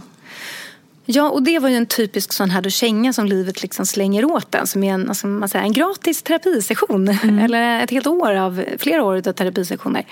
Ja, 1.11 1.29
och 1.29 1.43
det 1.43 1.59
var 1.59 1.69
ju 1.69 1.75
en 1.75 1.85
typisk 1.85 2.33
sån 2.33 2.49
här 2.49 2.69
känga 2.69 3.13
som 3.13 3.25
livet 3.25 3.61
liksom 3.61 3.85
slänger 3.85 4.25
åt 4.25 4.55
en. 4.55 4.67
Som 4.67 4.83
är 4.83 4.93
en, 4.93 5.09
alltså, 5.09 5.27
man 5.27 5.49
säger, 5.49 5.65
en 5.65 5.73
gratis 5.73 6.23
terapisession. 6.23 7.07
Mm. 7.07 7.39
Eller 7.45 7.83
ett 7.83 7.91
helt 7.91 8.07
år 8.07 8.35
av, 8.35 8.63
flera 8.77 9.03
år 9.03 9.27
av 9.27 9.31
terapisessioner. 9.33 10.05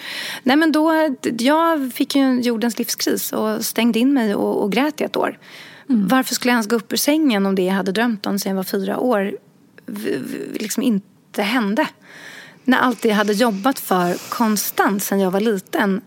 Nej 0.44 0.56
men 0.56 0.72
då, 0.72 1.16
jag 1.40 1.94
fick 1.94 2.16
ju 2.16 2.22
en 2.22 2.42
jordens 2.42 2.80
livskris 2.80 3.34
och 3.34 3.66
stängde 3.66 4.00
in 4.00 4.14
mig 4.14 4.36
och, 4.36 4.64
och 4.64 4.72
grät 4.72 5.02
i 5.02 5.04
ett 5.04 5.18
år. 5.18 5.40
Mm. 5.90 6.08
Varför 6.08 6.36
skulle 6.36 6.52
jag 6.52 6.56
ens 6.56 6.68
gå 6.68 6.76
upp 6.76 6.94
ur 6.94 6.98
sängen 6.98 7.46
om 7.46 7.56
det 7.56 7.64
jag 7.64 7.74
hade 7.74 7.92
drömt 7.92 8.26
om 8.26 8.40
sedan 8.40 8.50
jag 8.50 8.56
var 8.56 8.64
fyra 8.64 9.00
år 9.00 9.38
liksom 10.54 10.84
inte 10.84 11.08
det 11.38 11.44
hände. 11.44 11.88
När 12.64 12.78
allt 12.78 13.02
det 13.02 13.08
jag 13.08 13.16
hade 13.16 13.34
jobbat 13.34 13.80
för 13.80 14.30
konstant 14.30 15.04
sedan 15.04 15.20
jag 15.20 15.32
var 15.32 15.40
liten. 15.40 16.02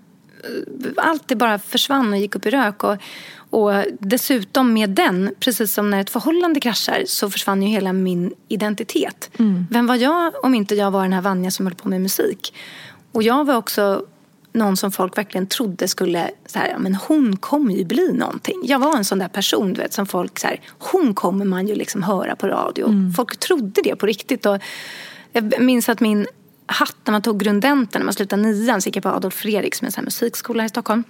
Allt 0.97 1.29
det 1.29 1.37
bara 1.37 1.59
försvann 1.59 2.12
och 2.12 2.19
gick 2.19 2.37
upp 2.37 2.47
i 2.47 2.51
rök. 2.51 2.85
Och, 2.85 2.97
och 3.51 3.85
dessutom 4.01 4.73
med 4.73 4.90
den, 4.90 5.35
precis 5.40 5.75
som 5.75 5.90
när 5.90 6.01
ett 6.01 6.11
förhållande 6.11 6.61
kraschar 6.61 7.03
så 7.07 7.31
försvann 7.31 7.62
ju 7.62 7.69
hela 7.69 7.93
min 7.93 8.35
identitet. 8.49 9.31
Mm. 9.38 9.66
Vem 9.71 9.87
var 9.87 9.97
jag 9.97 10.45
om 10.45 10.55
inte 10.55 10.75
jag 10.75 10.90
var 10.90 11.03
den 11.03 11.12
här 11.12 11.21
Vanja 11.23 11.51
som 11.51 11.66
höll 11.66 11.75
på 11.75 11.88
med 11.88 12.01
musik? 12.01 12.55
Och 13.12 13.23
jag 13.23 13.45
var 13.45 13.55
också 13.55 14.07
någon 14.53 14.77
som 14.77 14.93
folk 14.93 15.19
verkligen 15.19 15.47
trodde 15.47 15.88
skulle, 15.88 16.31
så 16.47 16.59
här, 16.59 16.79
men 16.79 16.95
hon 16.95 17.37
kommer 17.37 17.75
ju 17.75 17.85
bli 17.85 18.12
någonting. 18.12 18.61
Jag 18.64 18.79
var 18.79 18.97
en 18.97 19.05
sån 19.05 19.19
där 19.19 19.29
person 19.29 19.73
du 19.73 19.81
vet, 19.81 19.93
som 19.93 20.07
folk, 20.07 20.38
så 20.38 20.47
här, 20.47 20.61
hon 20.79 21.14
kommer 21.14 21.45
man 21.45 21.69
ju 21.69 21.75
liksom 21.75 22.03
höra 22.03 22.37
på 22.37 22.49
radio. 22.49 22.87
Mm. 22.87 23.12
Folk 23.12 23.37
trodde 23.37 23.83
det 23.85 23.97
på 23.97 24.07
riktigt. 24.07 24.47
Och 24.47 24.59
jag 25.33 25.61
minns 25.61 25.88
att 25.88 26.01
min 26.01 26.27
hatt 26.66 26.97
när 27.05 27.12
man 27.12 27.23
tog 27.23 27.40
grundenten, 27.40 28.01
när 28.01 28.05
man 28.05 28.14
slutade 28.14 28.43
nian 28.43 28.83
så 28.83 28.88
gick 28.88 28.97
jag 28.97 29.03
på 29.03 29.09
Adolf 29.09 29.35
Fredriks 29.35 29.83
med 29.83 29.99
en 29.99 30.05
musikskola 30.05 30.62
här 30.62 30.66
i 30.66 30.69
Stockholm. 30.69 31.05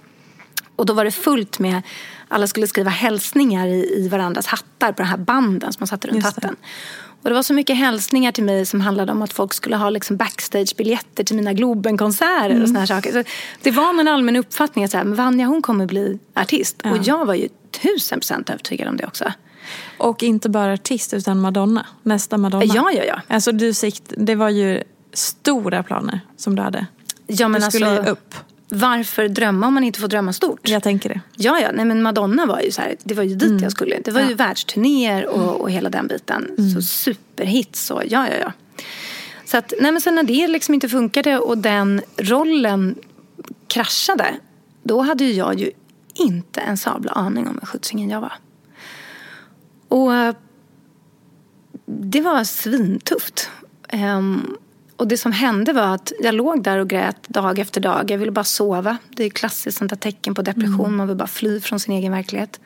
Och 0.75 0.85
då 0.85 0.93
var 0.93 1.05
det 1.05 1.11
fullt 1.11 1.59
med, 1.59 1.81
alla 2.27 2.47
skulle 2.47 2.67
skriva 2.67 2.89
hälsningar 2.89 3.67
i, 3.67 3.93
i 3.97 4.07
varandras 4.07 4.47
hattar 4.47 4.91
på 4.91 4.97
den 4.97 5.07
här 5.07 5.17
banden 5.17 5.73
som 5.73 5.81
man 5.81 5.87
satte 5.87 6.07
runt 6.07 6.23
hatten. 6.23 6.55
Och 7.23 7.29
det 7.29 7.35
var 7.35 7.43
så 7.43 7.53
mycket 7.53 7.77
hälsningar 7.77 8.31
till 8.31 8.43
mig 8.43 8.65
som 8.65 8.81
handlade 8.81 9.11
om 9.11 9.21
att 9.21 9.33
folk 9.33 9.53
skulle 9.53 9.75
ha 9.75 9.89
liksom 9.89 10.17
backstagebiljetter 10.17 11.23
till 11.23 11.35
mina 11.35 11.53
Globenkonserter 11.53 12.49
mm. 12.49 12.61
och 12.61 12.67
såna 12.67 12.79
här 12.79 12.85
saker. 12.85 13.11
Så 13.11 13.29
det 13.61 13.71
var 13.71 13.99
en 13.99 14.07
allmän 14.07 14.35
uppfattning 14.35 14.85
att 14.85 14.91
så 14.91 14.97
här, 14.97 15.05
Vanja 15.05 15.45
hon 15.45 15.61
kommer 15.61 15.85
bli 15.85 16.19
artist. 16.33 16.81
Ja. 16.83 16.91
Och 16.91 16.97
jag 17.03 17.25
var 17.25 17.33
ju 17.33 17.49
tusen 17.71 18.19
procent 18.19 18.49
övertygad 18.49 18.87
om 18.87 18.97
det 18.97 19.05
också. 19.05 19.33
Och 19.97 20.23
inte 20.23 20.49
bara 20.49 20.73
artist 20.73 21.13
utan 21.13 21.39
Madonna, 21.39 21.85
nästa 22.03 22.37
Madonna. 22.37 22.65
Ja, 22.65 22.91
ja, 22.91 23.03
ja. 23.03 23.21
Alltså 23.27 23.51
du 23.51 23.73
sikt, 23.73 24.13
det 24.17 24.35
var 24.35 24.49
ju 24.49 24.83
stora 25.13 25.83
planer 25.83 26.19
som 26.37 26.55
du 26.55 26.61
hade. 26.61 26.85
Ja, 27.27 27.47
men 27.47 27.61
du 27.61 27.67
skulle 27.67 27.89
alltså, 27.89 28.11
upp. 28.11 28.35
Varför 28.73 29.27
drömma 29.27 29.67
om 29.67 29.73
man 29.73 29.83
inte 29.83 29.99
får 29.99 30.07
drömma 30.07 30.33
stort? 30.33 30.69
Jag 30.69 30.83
tänker 30.83 31.09
det. 31.09 31.21
Ja, 31.35 31.59
ja. 31.59 31.71
Nej, 31.73 31.85
men 31.85 32.01
Madonna 32.01 32.45
var 32.45 32.61
ju 32.61 32.71
så 32.71 32.81
här, 32.81 32.95
det 33.03 33.13
var 33.13 33.23
ju 33.23 33.35
dit 33.35 33.49
mm. 33.49 33.63
jag 33.63 33.71
skulle. 33.71 33.99
Det 33.99 34.11
var 34.11 34.21
ja. 34.21 34.29
ju 34.29 34.33
världsturnéer 34.33 35.25
och, 35.25 35.61
och 35.61 35.71
hela 35.71 35.89
den 35.89 36.07
biten. 36.07 36.55
Mm. 36.57 36.71
Så 36.71 36.81
superhits 36.81 37.91
och 37.91 38.03
ja, 38.07 38.27
ja, 38.27 38.35
ja. 38.41 38.51
Så 39.45 39.57
att, 39.57 39.73
nej 39.81 39.91
men 39.91 40.01
sen 40.01 40.15
när 40.15 40.23
det 40.23 40.47
liksom 40.47 40.73
inte 40.73 40.89
funkade 40.89 41.39
och 41.39 41.57
den 41.57 42.01
rollen 42.17 42.95
kraschade. 43.67 44.35
Då 44.83 45.01
hade 45.01 45.25
jag 45.25 45.59
ju 45.59 45.71
inte 46.13 46.61
en 46.61 46.77
sabla 46.77 47.11
aning 47.11 47.47
om 47.47 47.57
hur 47.61 47.67
skjutsingen 47.67 48.09
jag 48.09 48.21
var. 48.21 48.33
Och 49.91 50.35
det 51.85 52.21
var 52.21 52.43
svintufft. 52.43 53.49
Um, 53.93 54.57
och 54.95 55.07
det 55.07 55.17
som 55.17 55.31
hände 55.31 55.73
var 55.73 55.95
att 55.95 56.11
jag 56.19 56.35
låg 56.35 56.63
där 56.63 56.77
och 56.77 56.89
grät 56.89 57.27
dag 57.27 57.59
efter 57.59 57.81
dag. 57.81 58.11
Jag 58.11 58.17
ville 58.17 58.31
bara 58.31 58.43
sova. 58.43 58.97
Det 59.09 59.23
är 59.23 59.29
klassiskt 59.29 59.77
sånt 59.77 60.01
tecken 60.01 60.35
på 60.35 60.41
depression. 60.41 60.85
Mm. 60.85 60.95
Man 60.95 61.07
vill 61.07 61.17
bara 61.17 61.27
fly 61.27 61.61
från 61.61 61.79
sin 61.79 61.93
egen 61.93 62.11
verklighet. 62.11 62.59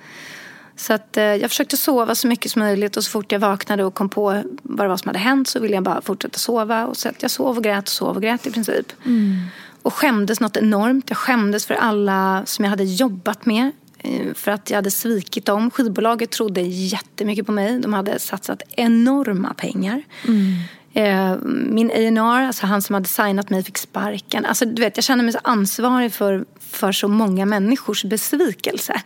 Så 0.75 0.93
att, 0.93 1.17
eh, 1.17 1.23
jag 1.23 1.49
försökte 1.49 1.77
sova 1.77 2.15
så 2.15 2.27
mycket 2.27 2.51
som 2.51 2.59
möjligt 2.59 2.97
och 2.97 3.03
så 3.03 3.11
fort 3.11 3.31
jag 3.31 3.39
vaknade 3.39 3.83
och 3.83 3.93
kom 3.93 4.09
på 4.09 4.43
vad 4.61 4.85
det 4.85 4.89
var 4.89 4.97
som 4.97 5.09
hade 5.09 5.19
hänt 5.19 5.47
så 5.47 5.59
ville 5.59 5.73
jag 5.73 5.83
bara 5.83 6.01
fortsätta 6.01 6.39
sova. 6.39 6.85
Och 6.85 6.97
så 6.97 7.09
att 7.09 7.21
jag 7.21 7.31
sov 7.31 7.57
och 7.57 7.63
grät 7.63 7.83
och 7.83 7.89
sov 7.89 8.15
och 8.15 8.21
grät 8.21 8.47
i 8.47 8.51
princip. 8.51 8.93
Mm. 9.05 9.35
Och 9.81 9.93
skämdes 9.93 10.39
något 10.39 10.57
enormt. 10.57 11.09
Jag 11.09 11.17
skämdes 11.17 11.65
för 11.65 11.73
alla 11.73 12.43
som 12.45 12.65
jag 12.65 12.69
hade 12.69 12.83
jobbat 12.83 13.45
med. 13.45 13.71
Eh, 14.05 14.33
för 14.33 14.51
att 14.51 14.69
jag 14.69 14.77
hade 14.77 14.91
svikit 14.91 15.45
dem. 15.45 15.71
Skivbolaget 15.71 16.31
trodde 16.31 16.61
jättemycket 16.61 17.45
på 17.45 17.51
mig. 17.51 17.79
De 17.79 17.93
hade 17.93 18.19
satsat 18.19 18.61
enorma 18.75 19.53
pengar. 19.53 20.03
Mm. 20.27 20.53
Eh, 20.93 21.37
min 21.69 21.91
A&R, 21.91 22.47
alltså 22.47 22.65
han 22.65 22.81
som 22.81 22.93
hade 22.93 23.07
signat 23.07 23.49
mig, 23.49 23.63
fick 23.63 23.77
sparken. 23.77 24.45
Alltså, 24.45 24.65
du 24.65 24.81
vet, 24.81 24.97
jag 24.97 25.03
kände 25.03 25.23
mig 25.23 25.33
så 25.33 25.39
ansvarig 25.43 26.13
för, 26.13 26.45
för 26.59 26.91
så 26.91 27.07
många 27.07 27.45
människors 27.45 28.03
besvikelse. 28.03 29.01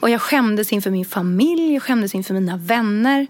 Och 0.00 0.10
jag 0.10 0.20
skämdes 0.20 0.72
inför 0.72 0.90
min 0.90 1.04
familj, 1.04 1.74
jag 1.74 1.82
skämdes 1.82 2.14
inför 2.14 2.34
mina 2.34 2.56
vänner. 2.56 3.26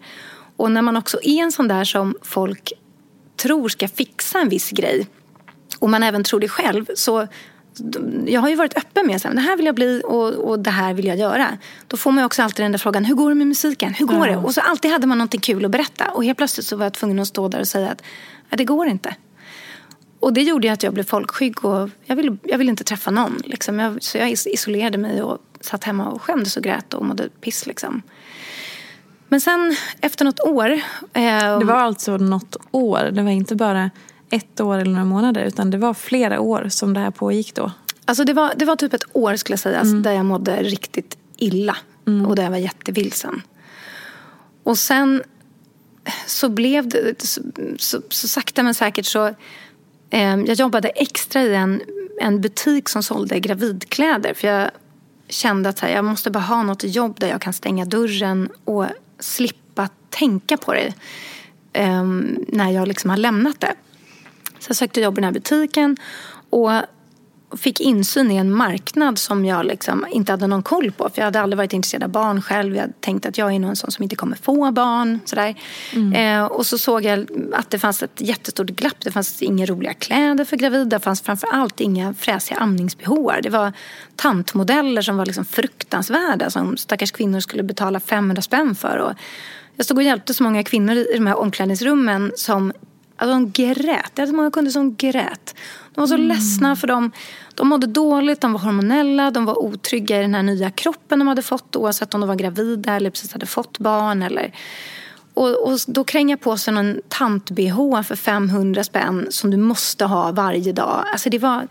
Och 0.57 0.71
när 0.71 0.83
man 0.83 0.97
också 0.97 1.19
är 1.23 1.43
en 1.43 1.53
sån 1.53 1.69
där 1.69 1.85
som 1.85 2.15
folk 2.23 2.73
tror 3.37 3.69
ska 3.69 3.89
fixa 3.89 4.39
en 4.39 4.49
viss 4.49 4.71
grej 4.71 5.07
och 5.79 5.91
man 5.91 6.03
även 6.03 6.25
tror 6.25 6.41
det 6.41 6.49
själv 6.49 6.87
så 6.95 7.27
jag 8.27 8.41
har 8.41 8.49
ju 8.49 8.55
varit 8.55 8.77
öppen 8.77 9.07
med 9.07 9.17
att 9.17 9.23
det 9.23 9.41
här 9.41 9.57
vill 9.57 9.67
jag 9.67 9.75
bli 9.75 10.03
och, 10.05 10.35
och 10.35 10.59
det 10.59 10.71
här 10.71 10.95
vill 10.95 11.05
jag 11.05 11.17
göra. 11.17 11.59
Då 11.87 11.97
får 11.97 12.13
man 12.13 12.25
också 12.25 12.43
alltid 12.43 12.65
den 12.65 12.73
där 12.73 12.79
frågan, 12.79 13.05
hur 13.05 13.15
går 13.15 13.29
det 13.29 13.35
med 13.35 13.47
musiken? 13.47 13.95
Hur 13.95 14.07
går 14.07 14.27
ja. 14.29 14.33
det? 14.33 14.37
Och 14.37 14.55
så 14.55 14.61
alltid 14.61 14.91
hade 14.91 15.07
man 15.07 15.19
någonting 15.19 15.41
kul 15.41 15.65
att 15.65 15.71
berätta. 15.71 16.11
Och 16.11 16.25
helt 16.25 16.39
plötsligt 16.39 16.67
så 16.67 16.77
var 16.77 16.85
jag 16.85 16.95
tvungen 16.95 17.19
att 17.19 17.29
stå 17.29 17.49
där 17.49 17.61
och 17.61 17.69
säga 17.69 17.91
att 17.91 18.03
det 18.49 18.65
går 18.65 18.87
inte. 18.87 19.15
Och 20.21 20.33
det 20.33 20.43
gjorde 20.43 20.73
att 20.73 20.83
jag 20.83 20.95
blev 20.95 21.05
folkskygg 21.05 21.65
och 21.65 21.91
jag 22.05 22.17
ville, 22.17 22.37
jag 22.43 22.59
ville 22.59 22.71
inte 22.71 22.85
träffa 22.85 23.11
någon. 23.11 23.43
Liksom. 23.45 23.79
Jag, 23.79 24.03
så 24.03 24.19
jag 24.19 24.31
isolerade 24.31 24.99
mig 24.99 25.23
och 25.23 25.39
satt 25.61 25.85
hemma 25.85 26.09
och 26.09 26.23
skämdes 26.23 26.57
och 26.57 26.63
grät 26.63 26.95
och 26.95 27.05
mådde 27.05 27.29
piss. 27.41 27.67
Liksom. 27.67 28.03
Men 29.29 29.41
sen 29.41 29.77
efter 30.01 30.25
något 30.25 30.41
år. 30.41 30.71
Eh, 31.13 31.59
det 31.59 31.65
var 31.65 31.75
alltså 31.75 32.17
något 32.17 32.57
år? 32.71 33.11
Det 33.13 33.23
var 33.23 33.31
inte 33.31 33.55
bara 33.57 33.91
ett 34.31 34.61
år 34.61 34.79
eller 34.79 34.91
några 34.91 35.05
månader 35.05 35.45
utan 35.45 35.71
det 35.71 35.79
var 35.79 35.95
flera 35.95 36.41
år 36.41 36.67
som 36.69 36.95
det 36.95 37.01
här 37.01 37.11
pågick 37.11 37.55
då? 37.55 37.73
Alltså 38.05 38.25
det 38.25 38.33
var, 38.33 38.53
det 38.57 38.65
var 38.65 38.77
typ 38.77 38.95
ett 38.95 39.05
år 39.13 39.37
skulle 39.37 39.53
jag 39.53 39.61
säga 39.61 39.81
mm. 39.81 40.03
där 40.03 40.13
jag 40.13 40.27
mådde 40.27 40.63
riktigt 40.63 41.19
illa 41.37 41.77
mm. 42.07 42.27
och 42.27 42.37
där 42.37 42.43
jag 42.43 42.51
var 42.51 42.57
jättevilsen. 42.57 43.43
Och 44.63 44.79
sen 44.79 45.23
så 46.27 46.49
blev 46.49 46.89
det, 46.89 47.23
så, 47.23 47.41
så, 47.79 48.03
så 48.09 48.29
sakta 48.29 48.63
men 48.63 48.75
säkert 48.75 49.07
så 49.07 49.27
eh, 50.11 50.37
jag 50.37 50.55
jobbade 50.55 50.89
extra 50.89 51.43
i 51.43 51.55
en, 51.55 51.83
en 52.21 52.41
butik 52.41 52.89
som 52.89 53.03
sålde 53.03 53.41
gravidkläder 53.41 54.35
för 54.35 54.49
jag 54.49 54.71
kände 55.29 55.69
att 55.69 55.81
här, 55.81 55.89
jag 55.89 56.05
måste 56.05 56.31
bara 56.31 56.45
ha 56.45 56.63
något 56.63 56.85
jobb 56.85 57.21
där 57.21 57.29
jag 57.29 57.41
kan 57.41 57.53
stänga 57.53 57.85
dörren 57.85 58.49
och 58.65 58.87
slippa 59.19 59.89
tänka 60.11 60.57
på 60.57 60.73
det 60.75 60.95
eh, 61.73 62.05
när 62.49 62.71
jag 62.71 62.89
liksom 62.89 63.11
har 63.11 63.17
lämnat 63.17 63.61
det. 63.61 63.75
Så 64.59 64.71
jag 64.71 64.77
sökte 64.77 65.01
jobb 65.01 65.15
i 65.15 65.21
den 65.21 65.25
här 65.25 65.33
butiken 65.33 65.97
och 66.51 66.71
fick 67.57 67.81
insyn 67.81 68.31
i 68.31 68.37
en 68.37 68.53
marknad 68.53 69.19
som 69.19 69.45
jag 69.45 69.67
liksom 69.67 70.07
inte 70.11 70.33
hade 70.33 70.47
någon 70.47 70.63
koll 70.63 70.93
på. 70.93 71.09
För 71.09 71.19
jag 71.19 71.25
hade 71.25 71.41
aldrig 71.41 71.57
varit 71.57 71.73
intresserad 71.73 72.03
av 72.03 72.11
barn 72.11 72.43
själv. 72.43 72.77
Jag 72.77 73.01
tänkte 73.01 73.29
att 73.29 73.39
jag 73.39 73.55
är 73.55 73.59
nog 73.59 73.71
en 73.71 73.77
sån 73.77 73.91
som 73.91 74.03
inte 74.03 74.17
kommer 74.17 74.37
få 74.37 74.71
barn. 74.71 75.21
Sådär. 75.25 75.55
Mm. 75.93 76.13
Eh, 76.13 76.47
och 76.47 76.67
så 76.67 76.79
såg 76.79 77.05
jag 77.05 77.27
att 77.53 77.71
det 77.71 77.79
fanns 77.79 78.03
ett 78.03 78.21
jättestort 78.21 78.67
glapp. 78.67 78.97
Det 78.99 79.11
fanns 79.11 79.43
inga 79.43 79.67
roliga 79.67 79.95
kläder 79.95 80.45
för 80.45 80.57
gravida. 80.57 80.99
Det 80.99 81.05
fanns 81.05 81.23
framför 81.23 81.49
allt 81.53 81.81
inga 81.81 82.15
fräsiga 82.15 82.59
amningsbehåar. 82.59 83.41
Det 83.43 83.51
var 83.51 83.73
tantmodeller 84.17 85.03
som 85.03 85.17
var 85.17 85.27
liksom 85.27 85.45
fruktansvärda. 85.45 86.51
Som 86.51 86.77
stackars 86.77 87.13
kvinnor 87.13 87.41
skulle 87.41 87.63
betala 87.63 88.01
500 88.01 88.43
spänn 88.43 88.75
för. 88.75 88.97
Och 88.97 89.13
jag 89.77 89.85
stod 89.85 89.97
och 89.97 90.03
hjälpte 90.03 90.35
så 90.35 90.43
många 90.43 90.65
kvinnor 90.65 90.97
i 90.97 91.13
de 91.15 91.27
här 91.27 91.39
omklädningsrummen 91.39 92.33
som 92.37 92.73
Alltså 93.17 93.33
de 93.35 93.51
grät. 93.51 94.13
Jag 94.15 94.23
hade 94.23 94.37
många 94.37 94.51
kunder 94.51 94.71
som 94.73 94.97
grät. 94.97 95.55
De 95.95 96.01
var 96.01 96.07
så 96.07 96.15
mm. 96.15 96.29
ledsna 96.29 96.77
för 96.77 96.87
de, 96.87 97.11
de 97.55 97.69
mådde 97.69 97.87
dåligt, 97.87 98.41
de 98.41 98.53
var 98.53 98.61
hormonella, 98.61 99.31
de 99.31 99.45
var 99.45 99.59
otrygga 99.59 100.19
i 100.19 100.23
den 100.23 100.35
här 100.35 100.43
nya 100.43 100.71
kroppen 100.71 101.19
de 101.19 101.29
hade 101.29 101.43
fått 101.43 101.77
oavsett 101.77 102.15
om 102.15 102.21
de 102.21 102.29
var 102.29 102.37
gravida 102.37 102.97
eller 102.97 103.11
precis 103.11 103.33
hade 103.33 103.47
fått 103.47 103.79
barn. 103.79 104.23
Eller, 104.23 104.53
och, 105.35 105.69
och 105.69 105.79
då 105.87 106.05
kränga 106.05 106.37
på 106.37 106.57
sig 106.57 106.75
någon 106.75 107.01
tant-bh 107.09 108.03
för 108.03 108.17
500 108.17 108.85
spänn 108.85 109.27
som 109.31 109.51
du 109.51 109.57
måste 109.57 110.05
ha 110.05 110.33
varje 110.33 110.73
dag. 110.73 111.05
Alltså 111.13 111.31
det 111.31 111.39
var, 111.39 111.69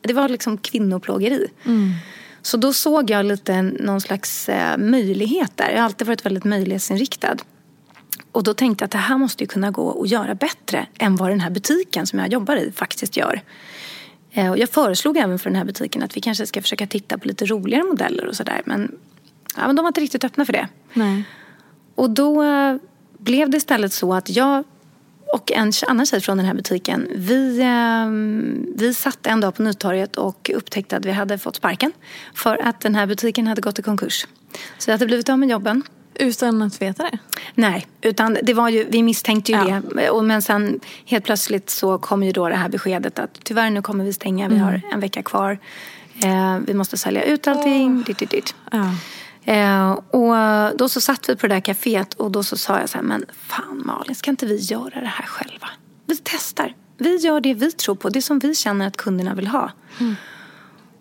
det 0.00 0.12
var 0.12 0.28
liksom 0.28 0.58
kvinnoplågeri. 0.58 1.46
Mm. 1.64 1.92
Så 2.42 2.56
då 2.56 2.72
såg 2.72 3.10
jag 3.10 3.26
lite 3.26 3.62
någon 3.62 4.00
slags 4.00 4.48
eh, 4.48 4.78
möjlighet 4.78 5.52
där. 5.54 5.70
Jag 5.70 5.78
har 5.78 5.84
alltid 5.84 6.06
varit 6.06 6.26
väldigt 6.26 6.44
möjlighetsinriktad. 6.44 7.36
Och 8.34 8.42
då 8.42 8.54
tänkte 8.54 8.82
jag 8.82 8.86
att 8.86 8.92
det 8.92 8.98
här 8.98 9.18
måste 9.18 9.42
ju 9.42 9.48
kunna 9.48 9.70
gå 9.70 10.02
att 10.02 10.10
göra 10.10 10.34
bättre 10.34 10.86
än 10.98 11.16
vad 11.16 11.30
den 11.30 11.40
här 11.40 11.50
butiken 11.50 12.06
som 12.06 12.18
jag 12.18 12.32
jobbar 12.32 12.56
i 12.56 12.72
faktiskt 12.72 13.16
gör. 13.16 13.42
Eh, 14.30 14.50
och 14.50 14.58
jag 14.58 14.70
föreslog 14.70 15.16
även 15.16 15.38
för 15.38 15.50
den 15.50 15.56
här 15.56 15.64
butiken 15.64 16.02
att 16.02 16.16
vi 16.16 16.20
kanske 16.20 16.46
ska 16.46 16.62
försöka 16.62 16.86
titta 16.86 17.18
på 17.18 17.28
lite 17.28 17.46
roligare 17.46 17.84
modeller 17.84 18.26
och 18.26 18.36
sådär. 18.36 18.62
Men, 18.64 18.96
ja, 19.56 19.66
men 19.66 19.76
de 19.76 19.82
var 19.82 19.88
inte 19.88 20.00
riktigt 20.00 20.24
öppna 20.24 20.44
för 20.44 20.52
det. 20.52 20.68
Nej. 20.92 21.24
Och 21.94 22.10
då 22.10 22.42
eh, 22.42 22.76
blev 23.18 23.50
det 23.50 23.56
istället 23.56 23.92
så 23.92 24.14
att 24.14 24.30
jag 24.30 24.64
och 25.32 25.52
en 25.52 25.72
annan 25.86 26.06
tjej 26.06 26.20
från 26.20 26.36
den 26.36 26.46
här 26.46 26.54
butiken, 26.54 27.08
vi, 27.14 27.60
eh, 27.60 28.08
vi 28.78 28.94
satt 28.94 29.26
en 29.26 29.40
dag 29.40 29.54
på 29.54 29.62
Nytorget 29.62 30.16
och 30.16 30.50
upptäckte 30.54 30.96
att 30.96 31.04
vi 31.04 31.10
hade 31.12 31.38
fått 31.38 31.56
sparken 31.56 31.92
för 32.34 32.66
att 32.66 32.80
den 32.80 32.94
här 32.94 33.06
butiken 33.06 33.46
hade 33.46 33.60
gått 33.60 33.78
i 33.78 33.82
konkurs. 33.82 34.26
Så 34.78 34.90
jag 34.90 34.94
hade 34.94 35.06
blivit 35.06 35.28
av 35.28 35.38
med 35.38 35.50
jobben. 35.50 35.82
Utan 36.14 36.62
att 36.62 36.82
veta 36.82 37.02
det? 37.02 37.18
Nej, 37.54 37.86
utan 38.00 38.38
det 38.42 38.54
var 38.54 38.68
ju, 38.68 38.84
vi 38.84 39.02
misstänkte 39.02 39.52
ju 39.52 39.58
ja. 39.58 39.80
det. 39.94 40.22
Men 40.22 40.42
sen 40.42 40.80
helt 41.04 41.24
plötsligt 41.24 41.70
så 41.70 41.98
kom 41.98 42.22
ju 42.22 42.32
då 42.32 42.48
det 42.48 42.54
här 42.54 42.68
beskedet 42.68 43.18
att 43.18 43.40
tyvärr 43.42 43.70
nu 43.70 43.82
kommer 43.82 44.04
vi 44.04 44.12
stänga, 44.12 44.48
vi 44.48 44.54
mm. 44.54 44.66
har 44.66 44.80
en 44.92 45.00
vecka 45.00 45.22
kvar. 45.22 45.58
Eh, 46.22 46.58
vi 46.66 46.74
måste 46.74 46.96
sälja 46.96 47.24
ut 47.24 47.48
allting. 47.48 47.98
Oh. 47.98 48.04
Dit, 48.04 48.18
dit, 48.18 48.30
dit. 48.30 48.54
Ja. 48.70 48.94
Eh, 49.44 49.92
och 49.92 50.76
då 50.76 50.88
så 50.88 51.00
satt 51.00 51.28
vi 51.28 51.36
på 51.36 51.46
det 51.46 51.54
där 51.54 51.60
kaféet 51.60 52.14
och 52.14 52.30
då 52.30 52.42
så 52.42 52.56
sa 52.56 52.80
jag 52.80 52.88
så 52.88 52.98
här, 52.98 53.04
men 53.04 53.24
fan 53.36 53.82
Malin, 53.84 54.14
ska 54.14 54.30
inte 54.30 54.46
vi 54.46 54.56
göra 54.56 55.00
det 55.00 55.06
här 55.06 55.26
själva? 55.26 55.68
Vi 56.06 56.16
testar. 56.22 56.74
Vi 56.98 57.16
gör 57.16 57.40
det 57.40 57.54
vi 57.54 57.72
tror 57.72 57.94
på, 57.94 58.08
det 58.08 58.22
som 58.22 58.38
vi 58.38 58.54
känner 58.54 58.86
att 58.86 58.96
kunderna 58.96 59.34
vill 59.34 59.46
ha. 59.46 59.70
Mm. 60.00 60.14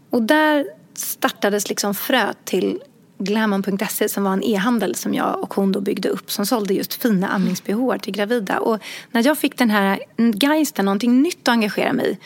Och 0.10 0.21
där 0.21 0.65
startades 0.93 1.69
liksom 1.69 1.95
fröet 1.95 2.38
till 2.45 2.82
Glamon.se 3.24 4.10
som 4.10 4.24
var 4.24 4.34
en 4.34 4.44
e-handel 4.44 4.96
som 4.96 5.14
jag 5.14 5.40
och 5.44 5.54
hon 5.54 5.72
då 5.72 5.82
byggde 5.82 6.10
upp 6.10 6.32
som 6.32 6.46
sålde 6.46 6.74
just 6.74 6.94
fina 6.94 7.28
amningsbehåar 7.28 7.98
till 7.98 8.14
gravida. 8.14 8.60
Och 8.60 8.80
när 9.12 9.26
jag 9.26 9.38
fick 9.38 9.58
den 9.58 9.70
här 9.70 10.00
geisten, 10.34 10.86
någonting 10.86 11.22
nytt 11.22 11.48
att 11.48 11.52
engagera 11.52 11.94
mig 11.94 12.12
i 12.12 12.18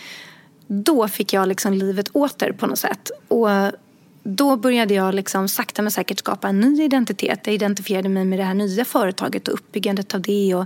då 0.67 1.07
fick 1.07 1.33
jag 1.33 1.47
liksom 1.47 1.73
livet 1.73 2.09
åter 2.09 2.51
på 2.51 2.67
något 2.67 2.79
sätt. 2.79 3.11
Och 3.27 3.49
då 4.23 4.57
började 4.57 4.93
jag 4.93 5.15
liksom 5.15 5.47
sakta 5.47 5.81
men 5.81 5.91
säkert 5.91 6.19
skapa 6.19 6.47
en 6.49 6.59
ny 6.59 6.83
identitet. 6.83 7.39
Jag 7.43 7.55
identifierade 7.55 8.09
mig 8.09 8.25
med 8.25 8.39
det 8.39 8.43
här 8.43 8.53
nya 8.53 8.85
företaget 8.85 9.47
och 9.47 9.53
uppbyggandet 9.53 10.13
av 10.13 10.21
det. 10.21 10.55
Och 10.55 10.65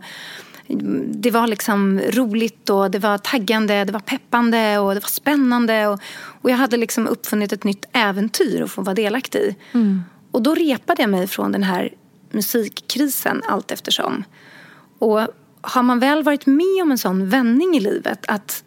det 1.07 1.31
var 1.31 1.47
liksom 1.47 1.99
roligt 1.99 2.69
och 2.69 2.91
det 2.91 2.99
var 2.99 3.17
taggande, 3.17 3.85
det 3.85 3.91
var 3.91 3.99
peppande 3.99 4.79
och 4.79 4.93
det 4.93 4.99
var 4.99 5.09
spännande. 5.09 5.87
Och, 5.87 5.99
och 6.41 6.49
jag 6.49 6.57
hade 6.57 6.77
liksom 6.77 7.07
uppfunnit 7.07 7.53
ett 7.53 7.63
nytt 7.63 7.85
äventyr 7.91 8.61
att 8.61 8.71
få 8.71 8.81
vara 8.81 8.95
delaktig 8.95 9.39
i. 9.39 9.55
Mm. 9.71 10.03
Och 10.31 10.41
då 10.41 10.55
repade 10.55 11.01
jag 11.01 11.09
mig 11.09 11.27
från 11.27 11.51
den 11.51 11.63
här 11.63 11.93
musikkrisen 12.31 13.41
allt 13.47 13.71
eftersom. 13.71 14.23
Och 14.99 15.27
har 15.61 15.83
man 15.83 15.99
väl 15.99 16.23
varit 16.23 16.45
med 16.45 16.81
om 16.81 16.91
en 16.91 16.97
sån 16.97 17.29
vändning 17.29 17.75
i 17.75 17.79
livet 17.79 18.25
att 18.27 18.63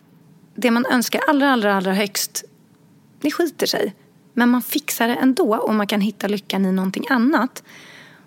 det 0.55 0.71
man 0.71 0.87
önskar 0.87 1.21
allra, 1.29 1.53
allra, 1.53 1.75
allra 1.75 1.95
högst, 1.95 2.45
det 3.21 3.31
skiter 3.31 3.67
sig. 3.67 3.95
Men 4.33 4.49
man 4.49 4.63
fixar 4.63 5.09
det 5.09 5.15
ändå 5.15 5.57
och 5.57 5.75
man 5.75 5.87
kan 5.87 6.01
hitta 6.01 6.29
lyckan 6.29 6.67
i 6.67 6.73
någonting 6.73 7.05
annat. 7.11 7.63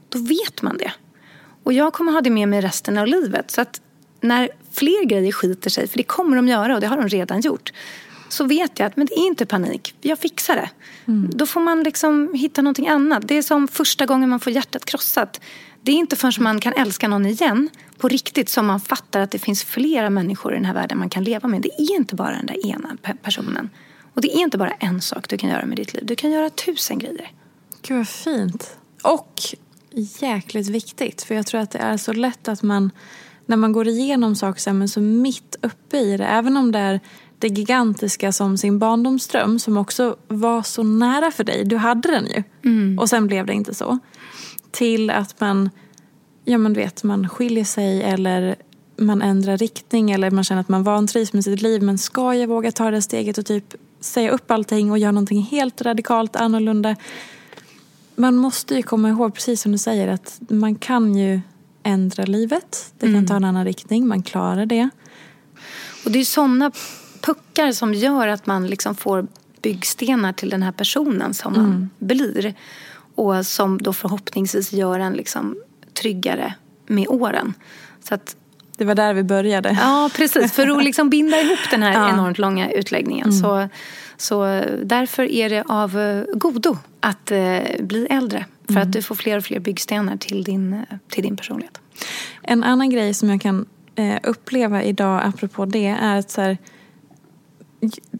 Då 0.10 0.20
vet 0.20 0.62
man 0.62 0.78
det. 0.78 0.92
Och 1.64 1.74
jag 1.74 1.94
kommer 1.94 2.12
ha 2.12 2.22
det 2.22 2.30
med 2.30 2.50
mig 2.50 2.62
resten 2.62 2.98
av 2.98 3.08
livet. 3.08 3.52
Så 3.52 3.62
att 3.62 3.82
när 4.22 4.50
fler 4.72 5.06
grejer 5.06 5.32
skiter 5.32 5.70
sig, 5.70 5.88
för 5.88 5.98
det 5.98 6.04
kommer 6.04 6.36
de 6.36 6.48
göra 6.48 6.76
och 6.76 6.82
det 6.82 6.88
har 6.88 6.98
de 6.98 7.08
redan 7.08 7.42
gjort. 7.42 7.74
Så 8.30 8.44
vet 8.44 8.80
jag 8.80 8.88
att 8.88 8.98
men 8.98 9.06
det 9.08 9.14
är 9.14 9.28
inte 9.28 9.46
panik, 9.46 9.96
jag 10.02 10.20
fixar 10.20 10.56
det. 10.56 10.70
Mm. 11.06 11.30
Då 11.34 11.46
får 11.46 11.62
man 11.62 11.84
liksom 11.84 12.34
hitta 12.34 12.62
någonting 12.62 12.88
annat. 12.88 13.28
Det 13.28 13.38
är 13.38 13.42
som 13.42 13.68
första 13.68 14.06
gången 14.06 14.30
man 14.30 14.40
får 14.40 14.54
hjärtat 14.54 14.86
krossat. 14.86 15.42
Det 15.82 15.92
är 15.92 15.96
inte 15.96 16.16
förrän 16.16 16.44
man 16.44 16.60
kan 16.60 16.74
älska 16.74 17.08
någon 17.08 17.26
igen 17.26 17.70
på 17.98 18.08
riktigt 18.08 18.50
som 18.50 18.66
man 18.66 18.80
fattar 18.80 19.20
att 19.20 19.32
det 19.32 19.40
finns 19.40 19.64
flera 19.64 20.10
människor 20.10 20.52
i 20.54 20.56
den 20.56 20.66
här 20.66 20.74
världen 20.74 20.98
man 21.00 21.10
kan 21.10 21.24
leva 21.24 21.48
med. 21.48 21.62
Det 21.62 21.82
är 21.82 21.96
inte 21.96 22.16
bara 22.16 22.32
den 22.36 22.46
där 22.46 22.66
ena 22.66 22.98
personen. 23.24 23.70
Och 24.14 24.22
det 24.22 24.36
är 24.36 24.40
inte 24.40 24.58
bara 24.58 24.72
en 24.72 25.02
sak 25.02 25.30
du 25.30 25.38
kan 25.38 25.50
göra 25.50 25.66
med 25.66 25.78
ditt 25.78 25.94
liv. 25.94 26.06
Du 26.06 26.16
kan 26.16 26.32
göra 26.32 26.50
tusen 26.50 27.00
grejer. 27.00 27.32
Gud 27.82 27.98
vad 27.98 28.08
fint. 28.08 28.78
Och 29.04 29.42
jäkligt 30.20 30.68
viktigt. 30.68 31.22
För 31.22 31.36
jag 31.36 31.46
tror 31.46 31.62
att 31.62 31.72
det 31.72 31.80
är 31.80 31.98
så 31.98 32.14
lätt 32.14 32.48
att 32.48 32.64
man 32.64 32.92
när 33.46 33.58
man 33.58 33.72
går 33.72 33.88
igenom 33.88 34.36
saker 34.36 34.62
så 34.62 34.74
man 34.74 34.88
så 34.88 35.02
mitt 35.02 35.56
uppe 35.62 35.98
i 35.98 36.18
det. 36.18 36.26
Även 36.26 36.58
om 36.58 36.72
det 36.72 36.80
är 36.80 37.00
det 37.40 37.48
gigantiska 37.48 38.32
som 38.32 38.58
sin 38.58 38.80
barndomsdröm 38.80 39.60
som 39.60 39.78
också 39.78 40.16
var 40.28 40.64
så 40.64 40.84
nära 40.84 41.32
för 41.32 41.44
dig. 41.44 41.66
Du 41.66 41.78
hade 41.78 42.12
den 42.12 42.26
ju. 42.26 42.44
Mm. 42.66 43.00
Och 43.00 43.10
sen 43.10 43.28
blev 43.28 43.46
det 43.46 43.54
inte 43.54 43.74
så. 43.74 44.00
Till 44.72 45.10
att 45.10 45.40
man, 45.40 45.70
ja 46.46 46.58
men 46.58 46.74
vet, 46.74 47.04
man 47.04 47.30
skiljer 47.30 47.66
sig 47.66 48.04
eller 48.04 48.56
man 48.98 49.22
ändrar 49.22 49.58
riktning 49.58 50.12
eller 50.12 50.32
man 50.32 50.44
känner 50.44 50.62
att 50.62 50.70
man 50.70 50.84
vantrivs 50.84 51.34
med 51.34 51.44
sitt 51.44 51.62
liv. 51.62 51.82
Men 51.82 51.98
ska 51.98 52.34
jag 52.34 52.48
våga 52.48 52.72
ta 52.72 52.92
det 52.92 53.02
steget 53.02 53.38
och 53.38 53.46
typ 53.46 53.76
säga 54.00 54.32
upp 54.32 54.52
allting 54.52 54.92
och 54.92 54.98
göra 54.98 55.12
någonting 55.12 55.42
helt 55.42 55.82
radikalt 55.82 56.36
annorlunda. 56.36 56.96
Man 58.16 58.36
måste 58.36 58.76
ju 58.76 58.84
komma 58.84 59.10
ihåg, 59.10 59.34
precis 59.34 59.62
som 59.62 59.72
du 59.72 59.78
säger, 59.78 60.08
att 60.08 60.40
man 60.50 60.76
kan 60.76 61.16
ju 61.16 61.42
ändra 61.84 62.26
livet. 62.26 62.94
Det 62.98 63.06
kan 63.06 63.16
mm. 63.16 63.28
ta 63.28 63.36
en 63.36 63.44
annan 63.44 63.66
riktning, 63.66 64.08
man 64.08 64.24
klarar 64.24 64.66
det. 64.66 64.90
Och 66.06 66.12
det 66.12 66.20
är 66.20 66.26
sådana 66.26 66.72
puckar 67.22 67.72
som 67.72 67.94
gör 67.94 68.28
att 68.28 68.46
man 68.46 68.68
liksom 68.68 68.96
får 68.96 69.28
byggstenar 69.62 70.34
till 70.34 70.50
den 70.50 70.64
här 70.64 70.72
personen 70.72 71.34
som 71.34 71.56
mm. 71.56 71.70
man 71.70 71.90
blir. 72.00 72.54
Och 73.16 73.46
som 73.46 73.78
då 73.78 73.94
förhoppningsvis 73.94 74.74
gör 74.74 75.00
en 75.00 75.14
liksom 75.14 75.58
tryggare 75.94 76.54
med 76.88 77.08
åren. 77.08 77.54
Så 78.04 78.16
att, 78.16 78.36
det 78.78 78.86
var 78.86 78.96
där 78.96 79.14
vi 79.14 79.24
började. 79.24 79.78
Ja, 79.82 80.10
precis. 80.16 80.54
För 80.54 80.78
att 80.78 80.84
liksom 80.84 81.10
binda 81.10 81.42
ihop 81.42 81.60
den 81.72 81.84
här 81.84 81.94
ja. 82.08 82.10
enormt 82.10 82.38
långa 82.38 82.72
utläggningen. 82.72 83.30
Mm. 83.30 83.40
Så, 83.40 83.70
så 84.18 84.64
därför 84.84 85.24
är 85.24 85.50
det 85.50 85.64
av 85.68 86.00
eh, 86.00 86.24
godo 86.34 86.78
att 87.00 87.32
eh, 87.32 87.60
bli 87.80 88.08
äldre. 88.10 88.46
För 88.66 88.72
mm. 88.72 88.84
att 88.84 88.94
du 88.94 89.02
får 89.02 89.16
fler 89.16 89.38
och 89.38 89.44
fler 89.44 89.60
byggstenar 89.60 90.18
till 90.18 90.44
din, 90.44 90.86
till 91.10 91.24
din 91.24 91.38
personlighet. 91.38 91.80
En 92.42 92.64
annan 92.64 92.90
grej 92.90 93.14
som 93.14 93.30
jag 93.30 93.42
kan 93.42 93.66
eh, 93.96 94.20
uppleva 94.24 94.84
idag 94.84 95.22
apropå 95.24 95.66
det 95.66 95.88
är 95.88 96.16
att 96.20 96.32
så 96.32 96.42
här, 96.42 96.58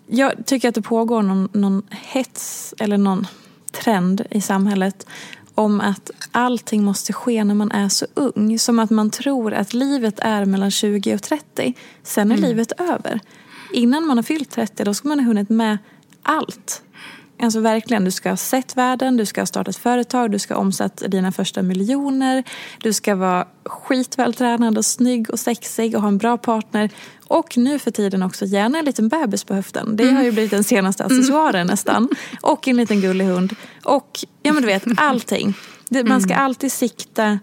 jag 0.08 0.46
tycker 0.46 0.70
att 0.70 0.76
det 0.76 0.82
pågår 0.82 1.22
någon, 1.22 1.50
någon 1.52 1.84
hets 1.90 2.74
eller 2.80 2.98
någon 2.98 3.28
trend 3.72 4.26
i 4.30 4.42
samhället 4.42 5.08
om 5.56 5.82
att 5.82 6.12
allting 6.32 6.84
måste 6.84 7.14
ske 7.14 7.44
när 7.44 7.56
man 7.56 7.72
är 7.72 7.90
så 7.90 8.06
ung. 8.14 8.60
Som 8.60 8.80
att 8.80 8.90
man 8.90 9.10
tror 9.10 9.54
att 9.54 9.74
livet 9.74 10.20
är 10.20 10.46
mellan 10.46 10.72
20 10.72 11.16
och 11.16 11.22
30. 11.22 11.74
Sen 12.04 12.32
är 12.32 12.38
mm. 12.38 12.50
livet 12.50 12.72
över. 12.72 13.20
Innan 13.74 14.08
man 14.08 14.18
har 14.18 14.24
fyllt 14.24 14.52
30 14.52 14.84
då 14.84 14.94
ska 14.94 15.08
man 15.08 15.20
ha 15.20 15.26
hunnit 15.26 15.50
med 15.50 15.78
allt. 16.22 16.84
Alltså 17.40 17.60
verkligen, 17.60 18.06
du 18.06 18.12
ska 18.12 18.30
ha 18.30 18.38
sett 18.38 18.78
världen, 18.78 19.18
du 19.18 19.26
ska 19.26 19.42
ha 19.42 19.46
startat 19.46 19.76
företag, 19.76 20.32
du 20.32 20.40
ska 20.40 20.54
ha 20.54 20.62
omsatt 20.62 21.04
dina 21.08 21.32
första 21.32 21.62
miljoner. 21.62 22.44
Du 22.82 22.94
ska 22.94 23.16
vara 23.16 23.48
skitvältränad 23.64 24.78
och 24.78 24.86
snygg 24.86 25.30
och 25.30 25.40
sexig 25.40 25.96
och 25.96 26.02
ha 26.02 26.08
en 26.08 26.18
bra 26.18 26.38
partner. 26.38 26.90
Och 27.28 27.58
nu 27.58 27.80
för 27.80 27.92
tiden 27.92 28.24
också 28.24 28.46
gärna 28.46 28.80
en 28.80 28.86
liten 28.86 29.10
bebis 29.10 29.44
på 29.44 29.54
höften. 29.54 29.96
Det 29.96 30.12
har 30.12 30.24
ju 30.24 30.32
blivit 30.32 30.52
den 30.52 30.64
senaste 30.64 31.04
mm. 31.04 31.18
accessoaren 31.18 31.68
nästan. 31.68 32.10
Och 32.42 32.68
en 32.68 32.78
liten 32.78 33.02
gullig 33.02 33.26
hund. 33.26 33.56
Och 33.84 34.20
ja 34.44 34.54
men 34.54 34.62
du 34.62 34.68
vet, 34.68 34.84
allting. 34.98 35.54
Man 36.06 36.22
ska 36.22 36.34
mm. 36.34 36.46
alltid 36.46 36.72
sikta 36.72 37.40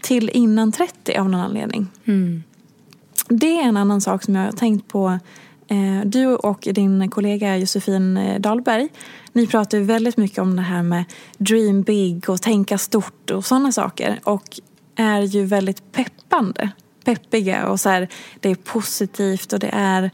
till 0.00 0.30
innan 0.30 0.72
30 0.72 1.16
av 1.16 1.28
någon 1.28 1.40
anledning. 1.40 1.88
Mm. 2.04 2.42
Det 3.28 3.60
är 3.60 3.62
en 3.62 3.76
annan 3.76 4.00
sak 4.00 4.22
som 4.22 4.34
jag 4.34 4.44
har 4.44 4.52
tänkt 4.52 4.88
på 4.88 5.18
Eh, 5.68 6.06
du 6.06 6.26
och 6.26 6.68
din 6.72 7.10
kollega 7.10 7.56
Josefin 7.56 8.16
eh, 8.16 8.40
Dahlberg, 8.40 8.88
ni 9.32 9.46
pratar 9.46 9.78
ju 9.78 9.84
väldigt 9.84 10.16
mycket 10.16 10.38
om 10.38 10.56
det 10.56 10.62
här 10.62 10.82
med 10.82 11.04
dream 11.38 11.82
big 11.82 12.30
och 12.30 12.42
tänka 12.42 12.78
stort 12.78 13.30
och 13.30 13.44
sådana 13.44 13.72
saker. 13.72 14.20
Och 14.24 14.60
är 14.96 15.20
ju 15.20 15.44
väldigt 15.44 15.92
peppande, 15.92 16.70
peppiga 17.06 17.68
och 17.68 17.80
så 17.80 17.88
här, 17.88 18.08
det 18.40 18.50
är 18.50 18.54
positivt 18.54 19.52
och 19.52 19.58
det 19.58 19.70
är 19.72 20.10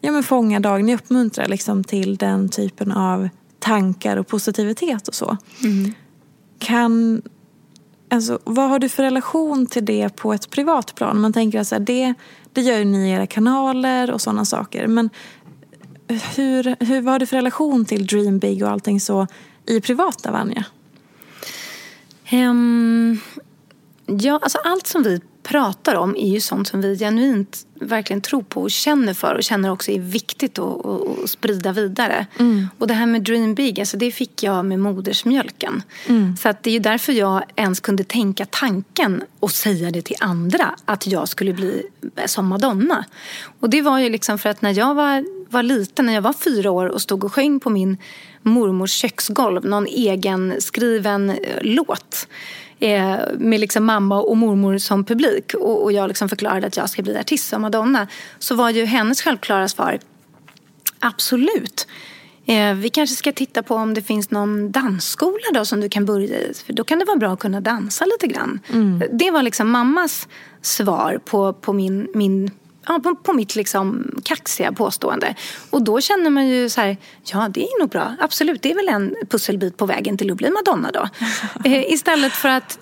ja 0.00 0.12
men 0.12 0.22
fånga 0.22 0.60
dagen. 0.60 0.86
Ni 0.86 0.94
uppmuntrar 0.94 1.46
liksom 1.46 1.84
till 1.84 2.16
den 2.16 2.48
typen 2.48 2.92
av 2.92 3.28
tankar 3.58 4.16
och 4.16 4.26
positivitet 4.26 5.08
och 5.08 5.14
så. 5.14 5.36
Mm. 5.64 5.92
Kan, 6.58 7.22
alltså, 8.10 8.38
vad 8.44 8.68
har 8.68 8.78
du 8.78 8.88
för 8.88 9.02
relation 9.02 9.66
till 9.66 9.84
det 9.84 10.16
på 10.16 10.32
ett 10.32 10.50
privat 10.50 10.94
plan? 10.94 11.20
Man 11.20 11.32
tänker 11.32 11.60
att 11.60 11.86
det 11.86 12.14
det 12.52 12.60
gör 12.60 12.78
ju 12.78 12.84
ni 12.84 13.08
i 13.08 13.12
era 13.12 13.26
kanaler 13.26 14.10
och 14.10 14.20
sådana 14.20 14.44
saker. 14.44 14.86
Men 14.86 15.10
hur, 16.08 16.84
hur, 16.84 17.00
vad 17.00 17.14
har 17.14 17.18
du 17.18 17.26
för 17.26 17.36
relation 17.36 17.84
till 17.84 18.06
Dream 18.06 18.38
Big 18.38 18.62
och 18.62 18.70
allting 18.70 19.00
så 19.00 19.26
i 19.66 19.80
privata 19.80 20.30
Vanja? 20.30 20.64
Um, 22.32 23.20
ja, 24.06 24.40
alltså 24.42 24.58
allt 24.64 24.86
som 24.86 25.02
vi 25.02 25.20
pratar 25.48 25.94
om 25.94 26.16
är 26.16 26.28
ju 26.28 26.40
sånt 26.40 26.68
som 26.68 26.80
vi 26.80 26.98
genuint 26.98 27.66
verkligen 27.74 28.20
tror 28.20 28.42
på 28.42 28.62
och 28.62 28.70
känner 28.70 29.14
för 29.14 29.34
och 29.34 29.42
känner 29.42 29.70
också 29.70 29.90
är 29.90 30.00
viktigt 30.00 30.58
att, 30.58 30.86
att 30.86 31.30
sprida 31.30 31.72
vidare. 31.72 32.26
Mm. 32.38 32.68
Och 32.78 32.86
det 32.86 32.94
här 32.94 33.06
med 33.06 33.22
Dream 33.22 33.54
Big, 33.54 33.80
alltså 33.80 33.96
det 33.96 34.10
fick 34.10 34.42
jag 34.42 34.64
med 34.64 34.80
modersmjölken. 34.80 35.82
Mm. 36.06 36.36
Så 36.36 36.48
att 36.48 36.62
det 36.62 36.70
är 36.70 36.72
ju 36.72 36.78
därför 36.78 37.12
jag 37.12 37.42
ens 37.56 37.80
kunde 37.80 38.04
tänka 38.04 38.46
tanken 38.46 39.22
och 39.40 39.50
säga 39.50 39.90
det 39.90 40.02
till 40.02 40.16
andra 40.20 40.74
att 40.84 41.06
jag 41.06 41.28
skulle 41.28 41.52
bli 41.52 41.82
som 42.26 42.46
Madonna. 42.46 43.04
Och 43.60 43.70
det 43.70 43.82
var 43.82 43.98
ju 43.98 44.08
liksom 44.08 44.38
för 44.38 44.48
att 44.48 44.62
när 44.62 44.78
jag 44.78 44.94
var, 44.94 45.24
var 45.50 45.62
liten, 45.62 46.06
när 46.06 46.14
jag 46.14 46.22
var 46.22 46.32
fyra 46.32 46.70
år 46.70 46.86
och 46.86 47.02
stod 47.02 47.24
och 47.24 47.32
sjöng 47.32 47.60
på 47.60 47.70
min 47.70 47.96
mormors 48.42 48.90
köksgolv, 48.90 49.64
någon 49.64 49.86
egen 49.86 50.54
skriven 50.60 51.30
eh, 51.30 51.36
låt 51.62 52.28
eh, 52.80 53.16
med 53.38 53.60
liksom 53.60 53.84
mamma 53.84 54.20
och 54.20 54.36
mormor 54.36 54.78
som 54.78 55.04
publik 55.04 55.54
och, 55.54 55.82
och 55.82 55.92
jag 55.92 56.08
liksom 56.08 56.28
förklarade 56.28 56.66
att 56.66 56.76
jag 56.76 56.90
ska 56.90 57.02
bli 57.02 57.18
artist 57.18 57.48
som 57.48 57.62
Madonna 57.62 58.06
så 58.38 58.54
var 58.54 58.70
ju 58.70 58.84
hennes 58.84 59.22
självklara 59.22 59.68
svar 59.68 59.98
absolut. 61.00 61.86
Eh, 62.46 62.74
vi 62.74 62.90
kanske 62.90 63.16
ska 63.16 63.32
titta 63.32 63.62
på 63.62 63.74
om 63.74 63.94
det 63.94 64.02
finns 64.02 64.30
någon 64.30 64.72
dansskola 64.72 65.44
då 65.54 65.64
som 65.64 65.80
du 65.80 65.88
kan 65.88 66.04
börja 66.04 66.38
i. 66.38 66.52
För 66.66 66.72
då 66.72 66.84
kan 66.84 66.98
det 66.98 67.04
vara 67.04 67.16
bra 67.16 67.32
att 67.32 67.38
kunna 67.38 67.60
dansa 67.60 68.04
lite 68.04 68.26
grann. 68.26 68.60
Mm. 68.72 69.02
Det 69.12 69.30
var 69.30 69.42
liksom 69.42 69.70
mammas 69.70 70.28
svar 70.62 71.20
på, 71.24 71.52
på 71.52 71.72
min, 71.72 72.08
min 72.14 72.50
ja, 72.88 73.00
på, 73.02 73.16
på, 73.16 73.32
mitt 73.32 73.56
liksom 73.56 74.10
kaxiga 74.24 74.72
påstående. 74.72 75.34
Och 75.70 75.82
då 75.82 76.00
känner 76.00 76.30
man 76.30 76.48
ju 76.48 76.68
så 76.68 76.80
här, 76.80 76.96
ja 77.24 77.48
det 77.48 77.62
är 77.62 77.80
nog 77.80 77.90
bra, 77.90 78.16
absolut, 78.20 78.62
det 78.62 78.70
är 78.70 78.74
väl 78.74 78.88
en 78.88 79.14
pusselbit 79.30 79.76
på 79.76 79.86
vägen 79.86 80.16
till 80.16 80.30
att 80.30 80.36
bli 80.36 80.50
Madonna 80.50 80.90
då. 80.90 81.08
eh, 81.64 81.92
istället 81.92 82.32
för 82.32 82.48
att 82.48 82.78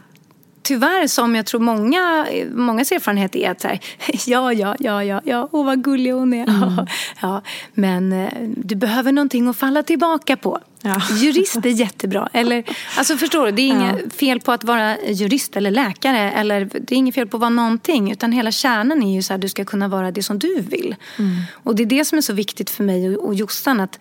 tyvärr 0.66 1.07
som 1.07 1.37
jag 1.37 1.47
tror 1.47 1.61
många, 1.61 2.27
mångas 2.55 2.92
erfarenhet 2.92 3.37
är 3.37 3.51
att 3.51 3.61
så 3.61 3.69
här, 3.69 3.81
ja, 4.27 4.53
ja, 4.53 4.77
ja, 4.79 5.05
ja, 5.05 5.21
ja, 5.25 5.49
vad 5.53 5.85
gullig 5.85 6.11
hon 6.11 6.33
är. 6.33 6.49
Mm. 6.49 6.87
Ja, 7.23 7.42
men 7.75 8.12
eh, 8.12 8.33
du 8.57 8.75
behöver 8.75 9.12
någonting 9.12 9.49
att 9.49 9.57
falla 9.57 9.83
tillbaka 9.83 10.37
på. 10.37 10.59
Ja. 10.87 11.03
Jurist 11.16 11.57
är 11.57 11.70
jättebra. 11.70 12.29
Eller, 12.33 12.64
alltså 12.96 13.16
förstår 13.16 13.46
du, 13.46 13.53
det 13.53 13.62
är 13.62 13.68
inget 13.68 14.14
fel 14.14 14.40
på 14.40 14.53
att 14.53 14.64
vara 14.64 14.96
jurist 15.01 15.57
eller 15.57 15.70
läkare. 15.70 16.33
Eller, 16.33 16.64
det 16.64 16.94
är 16.94 16.96
inget 16.96 17.14
fel 17.14 17.29
på 17.29 17.37
att 17.37 17.40
vara 17.40 17.51
någonting. 17.51 18.12
Utan 18.12 18.33
hela 18.33 18.51
kärnan 18.51 19.03
är 19.03 19.14
ju 19.14 19.22
så 19.22 19.35
att 19.35 19.40
du 19.40 19.49
ska 19.49 19.64
kunna 19.64 19.88
vara 19.88 20.11
det 20.11 20.22
som 20.22 20.38
du 20.38 20.61
vill. 20.61 20.96
Mm. 21.18 21.37
Och 21.53 21.77
det 21.77 21.83
är 21.83 21.87
det 21.87 22.05
som 22.05 22.18
är 22.18 22.22
så 22.22 22.33
viktigt 22.33 22.70
för 22.70 22.85
mig 22.85 23.16
och, 23.16 23.27
och 23.27 23.35
Jossan. 23.35 23.81
Att, 23.81 23.99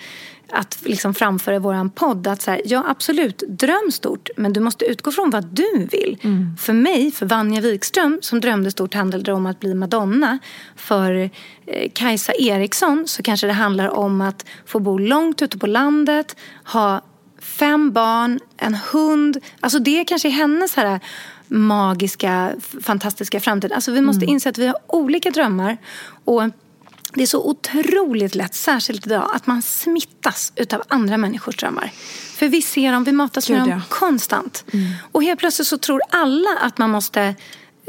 att 0.50 0.78
liksom 0.82 1.14
framföra 1.14 1.60
vår 1.60 1.90
podd. 1.90 2.28
Att 2.28 2.42
så 2.42 2.52
här, 2.52 2.62
ja, 2.66 2.84
absolut, 2.88 3.44
dröm 3.48 3.92
stort. 3.92 4.30
Men 4.38 4.54
du 4.54 4.60
måste 4.60 4.86
utgå 4.86 5.12
från 5.12 5.30
vad 5.30 5.46
du 5.46 5.88
vill. 5.92 6.18
Mm. 6.22 6.58
För 6.58 6.74
mig, 6.74 7.12
för 7.12 7.26
Vanja 7.26 7.62
Wikström 7.62 8.20
som 8.22 8.42
drömde 8.42 8.72
stort 8.72 8.94
handlade 8.94 9.24
det 9.24 9.34
om 9.34 9.46
att 9.46 9.60
bli 9.60 9.74
Madonna. 9.74 10.40
För 10.76 11.30
eh, 11.68 11.90
Kajsa 11.94 12.34
Eriksson 12.34 13.04
så 13.08 13.24
kanske 13.24 13.48
det 13.48 13.54
handlar 13.54 13.90
om 13.90 14.22
att 14.22 14.46
få 14.66 14.80
bo 14.80 14.98
långt 14.98 15.42
ute 15.42 15.58
på 15.58 15.68
landet. 15.68 16.36
Ha 16.66 17.02
fem 17.40 17.92
barn, 17.92 18.40
en 18.58 18.76
hund. 18.92 19.38
Alltså 19.60 19.80
det 19.80 20.06
kanske 20.06 20.28
är 20.28 20.32
hennes 20.32 20.76
här 20.76 21.00
magiska, 21.48 22.54
fantastiska 22.82 23.40
framtid. 23.40 23.72
Alltså 23.72 23.92
vi 23.92 24.02
måste 24.02 24.26
inse 24.26 24.50
att 24.50 24.58
vi 24.58 24.68
har 24.68 24.78
olika 24.88 25.30
drömmar. 25.30 25.78
Och 26.26 26.44
det 27.16 27.24
är 27.24 27.28
så 27.28 27.50
otroligt 27.50 28.36
lätt, 28.36 28.56
särskilt 28.56 29.08
idag, 29.08 29.30
att 29.34 29.48
man 29.48 29.62
smittas 29.62 30.54
utav 30.56 30.84
andra 30.88 31.18
människors 31.18 31.58
drömmar. 31.58 31.92
För 32.36 32.48
vi 32.48 32.62
ser 32.62 32.92
dem, 32.92 33.04
vi 33.04 33.12
matas 33.12 33.50
med 33.50 33.60
Gud, 33.60 33.70
dem 33.70 33.82
ja. 33.90 33.96
konstant. 33.96 34.66
Och 35.12 35.24
helt 35.24 35.40
plötsligt 35.40 35.68
så 35.68 35.78
tror 35.78 36.02
alla 36.10 36.50
att 36.62 36.78
man 36.78 36.90
måste 36.90 37.36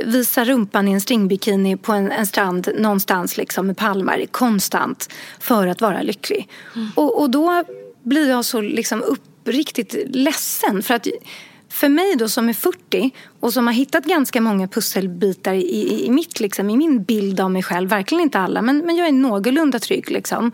visa 0.04 0.44
rumpan 0.44 0.88
i 0.88 0.92
en 0.92 1.00
stringbikini 1.00 1.76
på 1.76 1.92
en, 1.92 2.12
en 2.12 2.26
strand 2.26 2.68
någonstans 2.78 3.36
liksom 3.36 3.66
med 3.66 3.76
palmer 3.76 4.26
konstant 4.30 5.12
för 5.40 5.66
att 5.66 5.80
vara 5.80 6.02
lycklig. 6.02 6.48
Och, 6.94 7.20
och 7.20 7.30
då 7.30 7.64
blir 8.02 8.28
jag 8.28 8.44
så 8.44 8.60
liksom 8.60 9.02
uppriktigt 9.02 9.94
ledsen. 10.06 10.82
För 10.82 10.94
att 10.94 11.06
för 11.68 11.88
mig 11.88 12.16
då 12.16 12.28
som 12.28 12.48
är 12.48 12.52
40 12.52 13.10
och 13.40 13.52
som 13.52 13.66
har 13.66 13.74
hittat 13.74 14.04
ganska 14.04 14.40
många 14.40 14.68
pusselbitar 14.68 15.54
i, 15.54 15.60
i, 15.60 16.06
i, 16.06 16.10
mitt, 16.10 16.40
liksom, 16.40 16.70
i 16.70 16.76
min 16.76 17.02
bild 17.02 17.40
av 17.40 17.50
mig 17.50 17.62
själv, 17.62 17.88
verkligen 17.88 18.22
inte 18.22 18.38
alla, 18.38 18.62
men, 18.62 18.78
men 18.78 18.96
jag 18.96 19.08
är 19.08 19.12
någorlunda 19.12 19.78
trygg. 19.78 20.10
Liksom. 20.10 20.52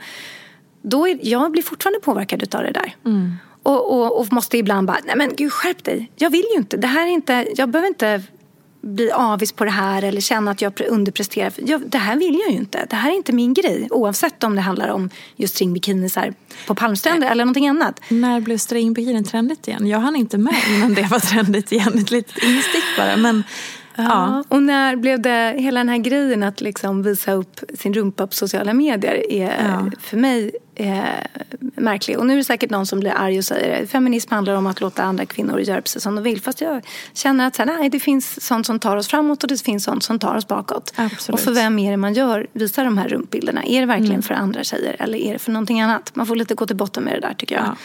Då 0.83 1.09
är, 1.09 1.19
jag 1.23 1.53
blir 1.53 1.63
fortfarande 1.63 2.01
påverkad 2.01 2.55
av 2.55 2.63
det 2.63 2.73
där. 2.73 2.97
Och, 3.63 3.93
och, 3.93 4.21
och 4.21 4.33
måste 4.33 4.59
ibland 4.59 4.87
bara, 4.87 4.99
nej 5.05 5.17
men 5.17 5.37
gud 5.37 5.53
skärp 5.53 5.85
dig. 5.85 6.11
Jag 6.17 6.31
vill 6.31 6.45
ju 6.53 6.59
inte, 6.59 6.77
det 6.77 6.87
här 6.87 7.07
är 7.07 7.11
inte, 7.11 7.47
jag 7.57 7.69
behöver 7.69 7.89
inte 7.89 8.23
bli 8.83 9.11
avis 9.13 9.53
på 9.53 9.65
det 9.65 9.71
här 9.71 10.03
eller 10.03 10.21
känna 10.21 10.51
att 10.51 10.63
jag 10.63 10.81
underpresterar. 10.89 11.53
Jag, 11.57 11.83
det 11.87 11.99
här 11.99 12.17
vill 12.17 12.41
jag 12.45 12.51
ju 12.51 12.57
inte. 12.57 12.87
Det 12.91 12.97
här 12.97 13.11
är 13.11 13.15
inte 13.15 13.33
min 13.33 13.55
grej. 13.55 13.89
Oavsett 13.91 14.45
om 14.45 14.55
det 14.55 14.61
handlar 14.61 14.89
om 14.89 15.11
just 15.37 15.55
stringbikinisar 15.55 16.35
på 16.67 16.75
palmstränder 16.75 17.31
eller 17.31 17.45
någonting 17.45 17.69
annat. 17.69 18.01
När 18.09 18.41
blev 18.41 18.59
stringbikinin 18.59 19.25
trendigt 19.25 19.69
igen? 19.69 19.87
Jag 19.87 19.99
hann 19.99 20.17
inte 20.17 20.39
med 20.39 20.55
innan 20.69 20.95
det 20.95 21.03
var 21.03 21.21
trendigt 21.21 21.73
igen. 21.73 21.99
Ett 21.99 22.11
litet 22.11 22.43
instick 22.43 22.85
bara. 22.97 23.17
Men 23.17 23.43
ja. 23.97 24.45
Och 24.49 24.63
när 24.63 24.97
blev 24.97 25.21
det, 25.21 25.55
hela 25.59 25.81
den 25.81 25.89
här 25.89 25.99
grejen 25.99 26.43
att 26.43 26.61
liksom 26.61 27.03
visa 27.03 27.33
upp 27.33 27.61
sin 27.79 27.95
rumpa 27.95 28.27
på 28.27 28.33
sociala 28.35 28.73
medier 28.73 29.33
är 29.33 29.69
Ja. 29.69 29.91
för 30.01 30.17
mig 30.17 30.51
eh, 30.75 31.03
märklig. 31.77 32.19
Och 32.19 32.27
nu 32.27 32.33
är 32.33 32.37
det 32.37 32.45
säkert 32.45 32.71
någon 32.71 32.87
som 32.87 33.01
blir 33.01 33.11
arg 33.11 33.39
och 33.39 33.45
säger 33.45 33.83
att 33.83 33.91
feminism 33.91 34.35
handlar 34.35 34.55
om 34.55 34.67
att 34.67 34.81
låta 34.81 35.03
andra 35.03 35.27
kvinnor 35.27 35.61
göra 35.61 35.83
precis 35.83 36.03
som 36.03 36.15
de 36.15 36.25
vill. 36.25 36.41
Fast 36.43 36.61
jag 36.61 36.83
känner 37.15 37.47
att 37.47 37.55
så 37.57 37.63
här, 37.63 37.79
nej, 37.79 37.89
det 37.91 38.01
finns 38.01 38.47
sånt 38.47 38.67
som 38.67 38.79
tar 38.79 38.97
oss 38.97 39.09
framåt 39.09 39.43
och 39.43 39.49
det 39.49 39.63
finns 39.63 39.85
sånt 39.85 40.03
som 40.03 40.19
tar 40.19 40.35
oss 40.35 40.49
bakåt. 40.49 40.93
Absolut. 40.97 41.35
Och 41.35 41.45
för 41.45 41.53
vem 41.53 41.79
är 41.79 41.91
det 41.91 41.97
man 41.97 42.15
gör, 42.15 42.47
visar 42.53 42.85
de 42.85 42.99
här 42.99 43.09
rumpbilderna? 43.09 43.63
Är 43.65 43.81
det 43.81 43.87
verkligen 43.87 44.23
för 44.23 44.35
andra 44.35 44.65
tjejer 44.65 44.97
eller 44.99 45.19
är 45.19 45.33
det 45.33 45.39
för 45.39 45.53
någonting 45.53 45.81
annat? 45.81 46.11
Man 46.15 46.27
får 46.27 46.37
lite 46.37 46.55
gå 46.55 46.67
till 46.67 46.77
botten 46.77 47.03
med 47.05 47.15
det 47.15 47.21
där 47.21 47.35
tycker 47.35 47.55
jag. 47.55 47.65
ja, 47.65 47.77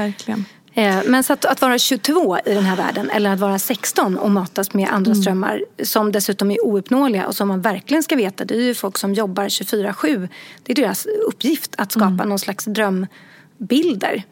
verkligen. 0.00 0.44
Eh, 0.74 0.96
Men 1.06 1.24
så 1.24 1.32
att, 1.32 1.44
att 1.44 1.60
vara 1.60 1.78
22 1.78 2.38
i 2.44 2.54
den 2.54 2.64
här 2.64 2.76
världen 2.76 3.10
eller 3.10 3.30
att 3.30 3.40
vara 3.40 3.58
16 3.58 4.18
och 4.18 4.30
matas 4.30 4.74
med 4.74 4.88
andra 4.88 5.14
strömmar 5.14 5.64
som 5.82 6.12
dessutom 6.12 6.50
är 6.50 6.66
ouppnåeliga 6.66 7.26
och 7.26 7.36
som 7.36 7.48
man 7.48 7.60
verkligen 7.60 8.02
ska 8.02 8.16
veta. 8.16 8.44
Det 8.44 8.54
är 8.54 8.62
ju 8.62 8.74
folk 8.74 8.98
som 8.98 9.14
jobbar 9.14 9.44
24-7. 9.44 10.28
Det 10.62 10.72
är 10.72 10.76
deras 10.76 11.06
uppgift 11.06 11.74
att 11.78 11.92
skapa 11.92 12.24
någon 12.24 12.38
slags 12.38 12.64
drömbilder. 12.64 14.22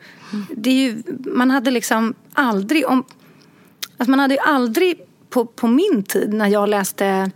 Det 0.50 0.70
är 0.70 0.74
ju, 0.74 1.02
man 1.18 1.50
hade 1.50 1.70
liksom 1.70 2.14
aldrig... 2.32 2.88
Om, 2.88 3.04
alltså 3.96 4.10
man 4.10 4.20
hade 4.20 4.34
ju 4.34 4.40
aldrig 4.40 5.00
på, 5.30 5.46
på 5.46 5.66
min 5.66 6.02
tid 6.02 6.32
när 6.32 6.46
jag 6.46 6.68
läste 6.68 7.30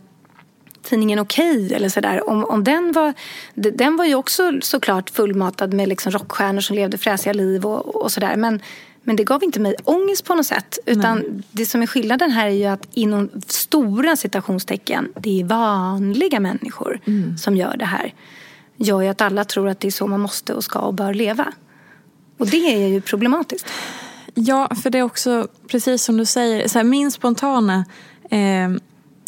tidningen 0.82 1.18
Okej 1.18 1.74
eller 1.74 1.88
sådär. 1.88 2.30
Om, 2.30 2.44
om 2.44 2.64
den 2.64 2.92
var, 2.92 3.14
den 3.54 3.96
var 3.96 4.04
ju 4.04 4.14
också 4.14 4.52
såklart 4.62 5.10
fullmatad 5.10 5.74
med 5.74 5.88
liksom 5.88 6.12
rockstjärnor 6.12 6.60
som 6.60 6.76
levde 6.76 6.98
fräsiga 6.98 7.32
liv 7.32 7.66
och, 7.66 8.02
och 8.02 8.12
sådär. 8.12 8.36
Men, 8.36 8.60
men 9.06 9.16
det 9.16 9.24
gav 9.24 9.42
inte 9.42 9.60
mig 9.60 9.74
ångest 9.84 10.24
på 10.24 10.34
något 10.34 10.46
sätt. 10.46 10.78
Utan 10.86 11.42
det 11.50 11.66
som 11.66 11.82
är 11.82 11.86
skillnaden 11.86 12.30
här 12.30 12.46
är 12.46 12.50
ju 12.50 12.64
att 12.64 12.88
inom 12.94 13.30
stora 13.46 14.16
citationstecken, 14.16 15.12
det 15.20 15.40
är 15.40 15.44
vanliga 15.44 16.40
människor 16.40 17.00
som 17.38 17.56
gör 17.56 17.76
det 17.76 17.84
här. 17.84 18.14
Gör 18.76 19.00
ju 19.00 19.08
att 19.08 19.20
alla 19.20 19.44
tror 19.44 19.68
att 19.68 19.80
det 19.80 19.88
är 19.88 19.92
så 19.92 20.06
man 20.06 20.20
måste 20.20 20.54
och 20.54 20.64
ska 20.64 20.78
och 20.78 20.94
bör 20.94 21.14
leva. 21.14 21.52
Och 22.38 22.46
det 22.46 22.84
är 22.84 22.88
ju 22.88 23.00
problematiskt. 23.00 23.66
Ja, 24.34 24.74
för 24.82 24.90
det 24.90 24.98
är 24.98 25.02
också 25.02 25.48
precis 25.68 26.02
som 26.04 26.16
du 26.16 26.24
säger. 26.24 26.68
Så 26.68 26.78
här, 26.78 26.84
min 26.84 27.10
spontana 27.10 27.84
eh, 28.30 28.70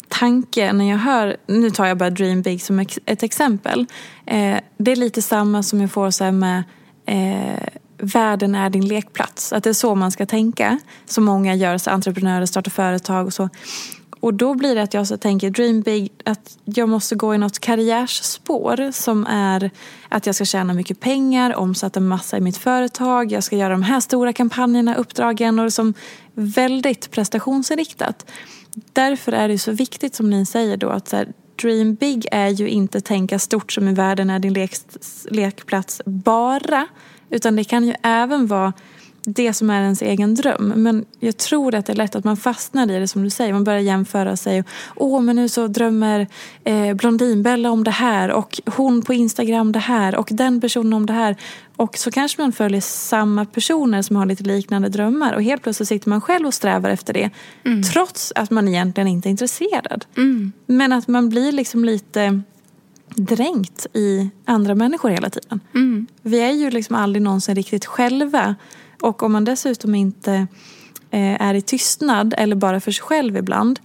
tanke 0.07 0.73
när 0.73 0.89
jag 0.89 0.97
hör, 0.97 1.37
nu 1.47 1.71
tar 1.71 1.85
jag 1.85 1.97
bara 1.97 2.09
Dream 2.09 2.41
Big 2.41 2.61
som 2.61 2.79
ett 3.05 3.23
exempel. 3.23 3.85
Eh, 4.25 4.57
det 4.77 4.91
är 4.91 4.95
lite 4.95 5.21
samma 5.21 5.63
som 5.63 5.81
jag 5.81 5.91
får 5.91 6.11
så 6.11 6.31
med 6.31 6.63
eh, 7.05 7.78
världen 7.99 8.55
är 8.55 8.69
din 8.69 8.87
lekplats. 8.87 9.53
Att 9.53 9.63
det 9.63 9.69
är 9.69 9.73
så 9.73 9.95
man 9.95 10.11
ska 10.11 10.25
tänka. 10.25 10.79
Som 11.05 11.25
många 11.25 11.55
gör, 11.55 11.77
så 11.77 11.89
entreprenörer 11.89 12.45
startar 12.45 12.71
företag 12.71 13.25
och 13.25 13.33
så. 13.33 13.49
Och 14.19 14.33
då 14.33 14.53
blir 14.53 14.75
det 14.75 14.81
att 14.83 14.93
jag 14.93 15.07
så 15.07 15.17
tänker 15.17 15.49
dream 15.49 15.81
big, 15.81 16.11
att 16.25 16.57
jag 16.65 16.89
måste 16.89 17.15
gå 17.15 17.35
i 17.35 17.37
något 17.37 17.59
karriärsspår 17.59 18.91
som 18.91 19.25
är 19.25 19.71
att 20.09 20.25
jag 20.25 20.35
ska 20.35 20.45
tjäna 20.45 20.73
mycket 20.73 20.99
pengar, 20.99 21.55
omsätta 21.55 21.99
massa 21.99 22.37
i 22.37 22.41
mitt 22.41 22.57
företag, 22.57 23.31
jag 23.31 23.43
ska 23.43 23.55
göra 23.55 23.69
de 23.69 23.83
här 23.83 23.99
stora 23.99 24.33
kampanjerna, 24.33 24.95
uppdragen 24.95 25.59
och 25.59 25.73
som 25.73 25.93
väldigt 26.33 27.11
prestationsinriktat. 27.11 28.31
Därför 28.93 29.31
är 29.31 29.47
det 29.47 29.59
så 29.59 29.71
viktigt 29.71 30.15
som 30.15 30.29
ni 30.29 30.45
säger 30.45 30.77
då 30.77 30.89
att 30.89 31.07
så 31.07 31.15
här, 31.15 31.27
dream 31.61 31.95
big 31.95 32.27
är 32.31 32.49
ju 32.49 32.69
inte 32.69 33.01
tänka 33.01 33.39
stort 33.39 33.71
som 33.71 33.87
i 33.87 33.93
världen 33.93 34.29
är 34.29 34.39
din 34.39 34.53
lek, 34.53 34.71
lekplats 35.29 36.01
bara, 36.05 36.87
utan 37.29 37.55
det 37.55 37.63
kan 37.63 37.83
ju 37.87 37.93
även 38.03 38.47
vara 38.47 38.73
det 39.23 39.53
som 39.53 39.69
är 39.69 39.81
ens 39.81 40.01
egen 40.01 40.35
dröm. 40.35 40.73
Men 40.75 41.05
jag 41.19 41.37
tror 41.37 41.75
att 41.75 41.85
det 41.85 41.93
är 41.93 41.97
lätt 41.97 42.15
att 42.15 42.23
man 42.23 42.37
fastnar 42.37 42.91
i 42.91 42.99
det 42.99 43.07
som 43.07 43.23
du 43.23 43.29
säger. 43.29 43.53
Man 43.53 43.63
börjar 43.63 43.79
jämföra 43.79 44.35
sig. 44.35 44.63
Åh, 44.95 45.21
men 45.21 45.35
nu 45.35 45.49
så 45.49 45.67
drömmer 45.67 46.27
eh, 46.63 46.93
Blondinbella 46.93 47.71
om 47.71 47.83
det 47.83 47.91
här 47.91 48.31
och 48.31 48.61
hon 48.65 49.01
på 49.01 49.13
Instagram 49.13 49.71
det 49.71 49.79
här 49.79 50.15
och 50.15 50.27
den 50.31 50.61
personen 50.61 50.93
om 50.93 51.05
det 51.05 51.13
här. 51.13 51.35
Och 51.75 51.97
så 51.97 52.11
kanske 52.11 52.41
man 52.41 52.51
följer 52.51 52.81
samma 52.81 53.45
personer 53.45 54.01
som 54.01 54.15
har 54.15 54.25
lite 54.25 54.43
liknande 54.43 54.89
drömmar 54.89 55.33
och 55.33 55.43
helt 55.43 55.63
plötsligt 55.63 55.89
sitter 55.89 56.09
man 56.09 56.21
själv 56.21 56.47
och 56.47 56.53
strävar 56.53 56.89
efter 56.89 57.13
det. 57.13 57.29
Trots 57.93 58.33
att 58.35 58.49
man 58.49 58.67
egentligen 58.67 59.07
inte 59.07 59.29
är 59.29 59.31
intresserad. 59.31 60.05
Men 60.65 60.93
att 60.93 61.07
man 61.07 61.29
blir 61.29 61.51
liksom 61.51 61.85
lite 61.85 62.41
dränkt 63.15 63.85
i 63.93 64.29
andra 64.45 64.75
människor 64.75 65.09
hela 65.09 65.29
tiden. 65.29 65.59
Vi 66.21 66.39
är 66.39 66.51
ju 66.51 66.69
liksom 66.69 66.95
aldrig 66.95 67.21
någonsin 67.21 67.55
riktigt 67.55 67.85
själva. 67.85 68.55
Och 69.01 69.23
om 69.23 69.31
man 69.31 69.45
dessutom 69.45 69.95
inte 69.95 70.33
eh, 71.11 71.41
är 71.41 71.53
i 71.53 71.61
tystnad 71.61 72.33
eller 72.37 72.55
bara 72.55 72.79
för 72.79 72.91
sig 72.91 73.03
själv 73.03 73.37
ibland 73.37 73.79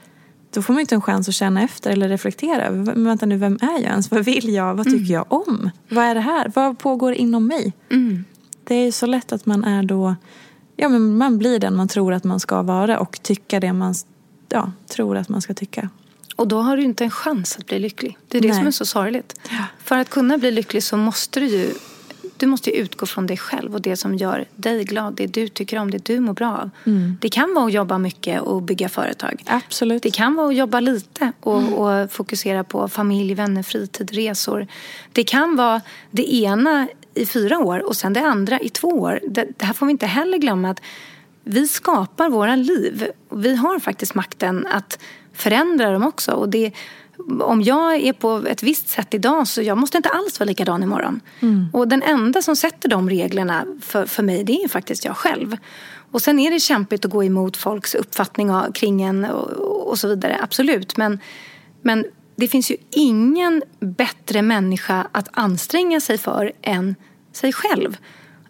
då 0.55 0.63
får 0.63 0.73
man 0.73 0.81
inte 0.81 0.95
en 0.95 1.03
chans 1.03 1.29
att 1.29 1.35
känna 1.35 1.63
efter 1.63 1.91
eller 1.91 2.09
reflektera. 2.09 2.71
Men 2.71 3.05
vänta 3.05 3.27
nu, 3.27 3.37
vem 3.37 3.59
är 3.63 3.73
jag 3.73 3.83
ens? 3.83 4.11
Vad 4.11 4.25
vill 4.25 4.49
jag? 4.49 4.75
Vad 4.75 4.85
tycker 4.85 5.15
jag 5.15 5.33
om? 5.33 5.71
Vad 5.89 6.05
är 6.05 6.15
det 6.15 6.21
här? 6.21 6.53
Vad 6.55 6.79
pågår 6.79 7.15
inom 7.15 7.47
mig? 7.47 7.73
Det 8.65 8.75
är 8.75 8.85
ju 8.85 8.93
så 8.93 9.07
lätt 9.07 9.33
att 9.33 9.47
man 9.47 9.65
är 9.65 9.83
då... 9.83 10.15
Ja, 10.77 10.89
men 10.89 11.17
man 11.17 11.39
blir 11.39 11.59
den 11.59 11.77
man 11.77 11.89
tror 11.89 12.13
att 12.13 12.25
man 12.25 12.41
ska 12.41 12.63
vara 12.63 12.99
och 12.99 13.23
tycka 13.23 13.61
det 13.61 13.73
man 13.73 13.95
ja, 14.49 14.73
tror 14.89 15.17
att 15.17 15.29
man 15.29 15.41
ska 15.41 15.55
tycka. 15.55 15.89
Och 16.37 16.49
då 16.49 16.61
har 16.61 16.77
du 16.77 16.83
inte 16.83 17.05
en 17.05 17.11
chans 17.11 17.57
att 17.59 17.67
bli 17.67 17.79
lycklig. 17.79 18.19
Det 18.29 18.39
är 18.39 18.43
det 18.43 18.49
Nej. 18.49 18.57
som 18.57 18.67
är 18.67 18.71
så 18.71 18.87
sorgligt. 18.87 19.41
För 19.85 19.99
att 19.99 20.11
kunna 20.11 20.39
bli 20.39 20.51
lycklig 20.51 20.83
så 20.83 20.97
måste 20.97 21.41
du 21.41 21.47
ju 21.47 21.75
du 22.37 22.47
måste 22.47 22.77
utgå 22.77 23.07
från 23.07 23.27
dig 23.27 23.37
själv 23.37 23.75
och 23.75 23.81
det 23.81 23.97
som 23.97 24.15
gör 24.15 24.45
dig 24.57 24.85
glad. 24.85 25.15
Det 25.15 25.27
du 25.27 25.49
tycker 25.49 25.79
om, 25.79 25.91
det 25.91 26.05
du 26.05 26.21
mår 26.21 26.33
bra 26.33 26.59
av. 26.59 26.71
Det 27.21 27.29
kan 27.29 27.55
vara 27.55 27.67
att 27.67 27.73
jobba 27.73 27.99
mycket 27.99 28.41
och 28.41 28.63
bygga 28.63 28.89
företag. 28.89 29.43
Absolut. 29.47 30.03
Det 30.03 30.11
kan 30.11 30.35
vara 30.35 30.49
att 30.49 30.57
jobba 30.57 30.81
lite 30.81 31.33
och, 31.41 31.73
och 31.73 32.13
fokusera 32.13 32.65
på 32.65 32.89
familj, 32.89 33.35
vänner, 33.35 33.63
fritid, 33.63 34.11
resor. 34.13 34.67
Det 35.13 35.25
kan 35.25 35.57
vara 35.57 35.81
det 36.11 36.35
ena 36.35 36.89
i 37.15 37.27
fyra 37.27 37.59
år 37.59 37.87
och 37.87 37.97
sen 37.97 38.13
det 38.13 38.21
andra 38.21 38.61
i 38.61 38.69
två 38.69 38.89
år. 38.89 39.21
Det, 39.29 39.47
det 39.57 39.65
här 39.65 39.73
får 39.73 39.87
vi 39.87 39.93
inte 39.93 40.07
heller 40.07 40.39
glömma 40.39 40.71
att 40.71 40.81
vi 41.45 41.69
skapar 41.69 42.29
våra 42.29 42.57
liv. 42.57 43.07
Vi 43.31 43.57
har 43.57 43.79
faktiskt 43.79 44.15
makten 44.15 44.67
att 44.67 44.99
förändra 45.35 45.91
dem 45.91 46.07
också. 46.07 46.33
Och 46.33 46.49
det, 46.49 46.73
om 47.41 47.63
jag 47.63 47.95
är 47.95 48.13
på 48.13 48.45
ett 48.49 48.63
visst 48.63 48.89
sätt 48.89 49.15
idag 49.15 49.49
så 49.49 49.63
jag 49.63 49.79
måste 49.79 49.97
inte 49.97 50.09
alls 50.09 50.41
vara 50.41 50.47
likadan 50.47 50.83
imorgon. 50.83 51.21
Mm. 51.41 51.67
Och 51.73 51.89
den 51.89 52.03
enda 52.03 52.43
som 52.43 52.57
sätter 52.57 52.89
de 52.89 53.11
reglerna 53.11 53.65
för, 53.81 54.07
för 54.07 54.23
mig 54.23 54.45
det 54.45 54.53
är 54.65 54.69
faktiskt 54.69 55.05
jag 55.05 55.17
själv. 55.17 55.57
Och 56.11 56.23
sen 56.23 56.39
är 56.39 56.51
det 56.51 56.61
kämpigt 56.61 57.05
att 57.05 57.11
gå 57.11 57.25
emot 57.25 57.57
folks 57.57 57.95
uppfattning 57.95 58.51
kring 58.75 59.03
en 59.03 59.25
och, 59.25 59.91
och 59.91 59.99
så 59.99 60.09
vidare, 60.09 60.39
absolut. 60.43 60.97
Men, 60.97 61.19
men 61.83 62.05
det 62.37 62.49
finns 62.49 62.71
ju 62.71 62.77
ingen 62.91 63.63
bättre 63.81 64.43
människa 64.43 65.07
att 65.13 65.29
anstränga 65.33 66.01
sig 66.01 66.19
för 66.19 66.53
än 66.63 66.95
sig 67.33 67.53
själv. 67.53 67.97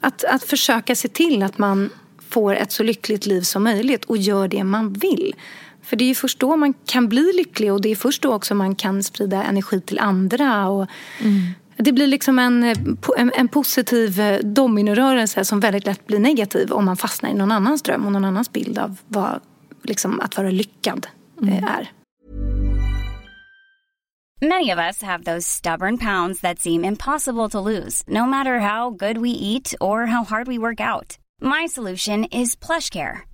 Att, 0.01 0.25
att 0.25 0.45
försöka 0.45 0.97
se 0.97 1.09
till 1.09 1.43
att 1.43 1.59
man 1.59 1.91
får 2.29 2.55
ett 2.57 2.73
så 2.73 2.83
lyckligt 2.83 3.27
liv 3.27 3.41
som 3.41 3.65
möjligt 3.65 4.05
och 4.05 4.17
gör 4.17 4.49
det 4.49 4.65
man 4.65 4.93
vill. 4.93 5.35
För 5.85 5.97
det 5.97 6.11
är 6.11 6.15
först 6.15 6.39
då 6.39 6.57
man 6.57 6.75
kan 6.87 7.09
bli 7.09 7.33
lycklig 7.37 7.73
och 7.73 7.81
det 7.81 7.89
är 7.89 7.97
först 7.97 8.23
då 8.23 8.35
också 8.35 8.55
man 8.55 8.75
kan 8.75 9.03
sprida 9.03 9.43
energi 9.43 9.81
till 9.81 9.99
andra. 9.99 10.69
Och 10.69 10.87
mm. 11.21 11.43
Det 11.77 11.93
blir 11.93 12.07
liksom 12.07 12.39
en, 12.39 12.63
en, 13.17 13.33
en, 13.35 13.49
positiv 13.49 14.21
eh, 14.21 14.39
dominorörelse 14.41 15.45
som 15.45 15.61
väldigt 15.61 15.87
lätt 15.87 16.07
blir 16.07 16.19
negativ 16.19 16.73
om 16.73 16.85
man 16.85 16.97
fastnar 16.97 17.31
i 17.31 17.35
någon 17.35 17.53
annans 17.53 17.83
dröm 17.83 18.07
och 18.07 18.13
någon 18.13 18.25
annans 18.25 18.53
bild 18.53 18.79
av 18.79 18.97
vad 19.09 19.41
liksom, 19.83 20.21
att 20.21 20.37
vara 20.37 20.51
lyckad 20.51 21.07
mm. 21.43 21.55
Eh, 21.55 21.65
är. 21.65 21.91
Many 24.41 24.73
of 24.73 24.79
us 24.79 25.03
have 25.03 25.25
those 25.25 25.49
stubborn 25.49 25.99
pounds 25.99 26.41
that 26.41 26.59
seem 26.59 26.85
impossible 26.85 27.49
to 27.49 27.61
lose 27.61 28.05
no 28.07 28.27
matter 28.27 28.59
how 28.59 28.91
good 28.91 29.19
we 29.19 29.31
eat 29.31 29.75
or 29.81 30.07
how 30.07 30.25
hard 30.25 30.49
we 30.49 30.59
work 30.59 30.81
out. 30.81 31.19
My 31.43 31.69
solution 31.69 32.25
is 32.25 32.57
plush 32.57 32.91
care. 32.91 33.34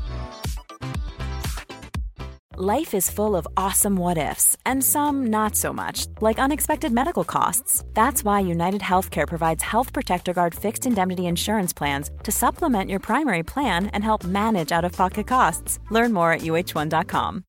Life 2.57 2.97
is 2.97 3.09
full 3.09 3.37
of 3.37 3.47
awesome 3.55 3.95
what 3.95 4.17
ifs, 4.17 4.57
and 4.65 4.83
some 4.83 5.27
not 5.27 5.55
so 5.55 5.71
much, 5.71 6.07
like 6.19 6.37
unexpected 6.37 6.91
medical 6.91 7.23
costs. 7.23 7.85
That's 7.93 8.25
why 8.25 8.41
United 8.41 8.81
Healthcare 8.81 9.25
provides 9.25 9.63
Health 9.63 9.93
Protector 9.93 10.33
Guard 10.33 10.53
fixed 10.55 10.85
indemnity 10.85 11.21
insurance 11.21 11.71
plans 11.71 12.11
to 12.23 12.31
supplement 12.31 12.89
your 12.89 12.99
primary 12.99 13.43
plan 13.43 13.87
and 13.93 14.03
help 14.03 14.25
manage 14.25 14.73
out 14.73 14.83
of 14.83 14.91
pocket 14.97 15.27
costs. 15.27 15.79
Learn 15.91 16.11
more 16.11 16.33
at 16.33 16.41
uh1.com. 16.41 17.43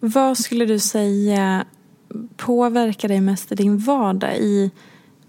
Vad 0.00 0.38
skulle 0.38 0.64
du 0.64 0.78
säga 0.78 1.64
påverkar 2.36 3.08
dig 3.08 3.20
mest 3.20 3.52
i 3.52 3.54
din 3.54 3.78
vardag 3.78 4.36
i, 4.36 4.70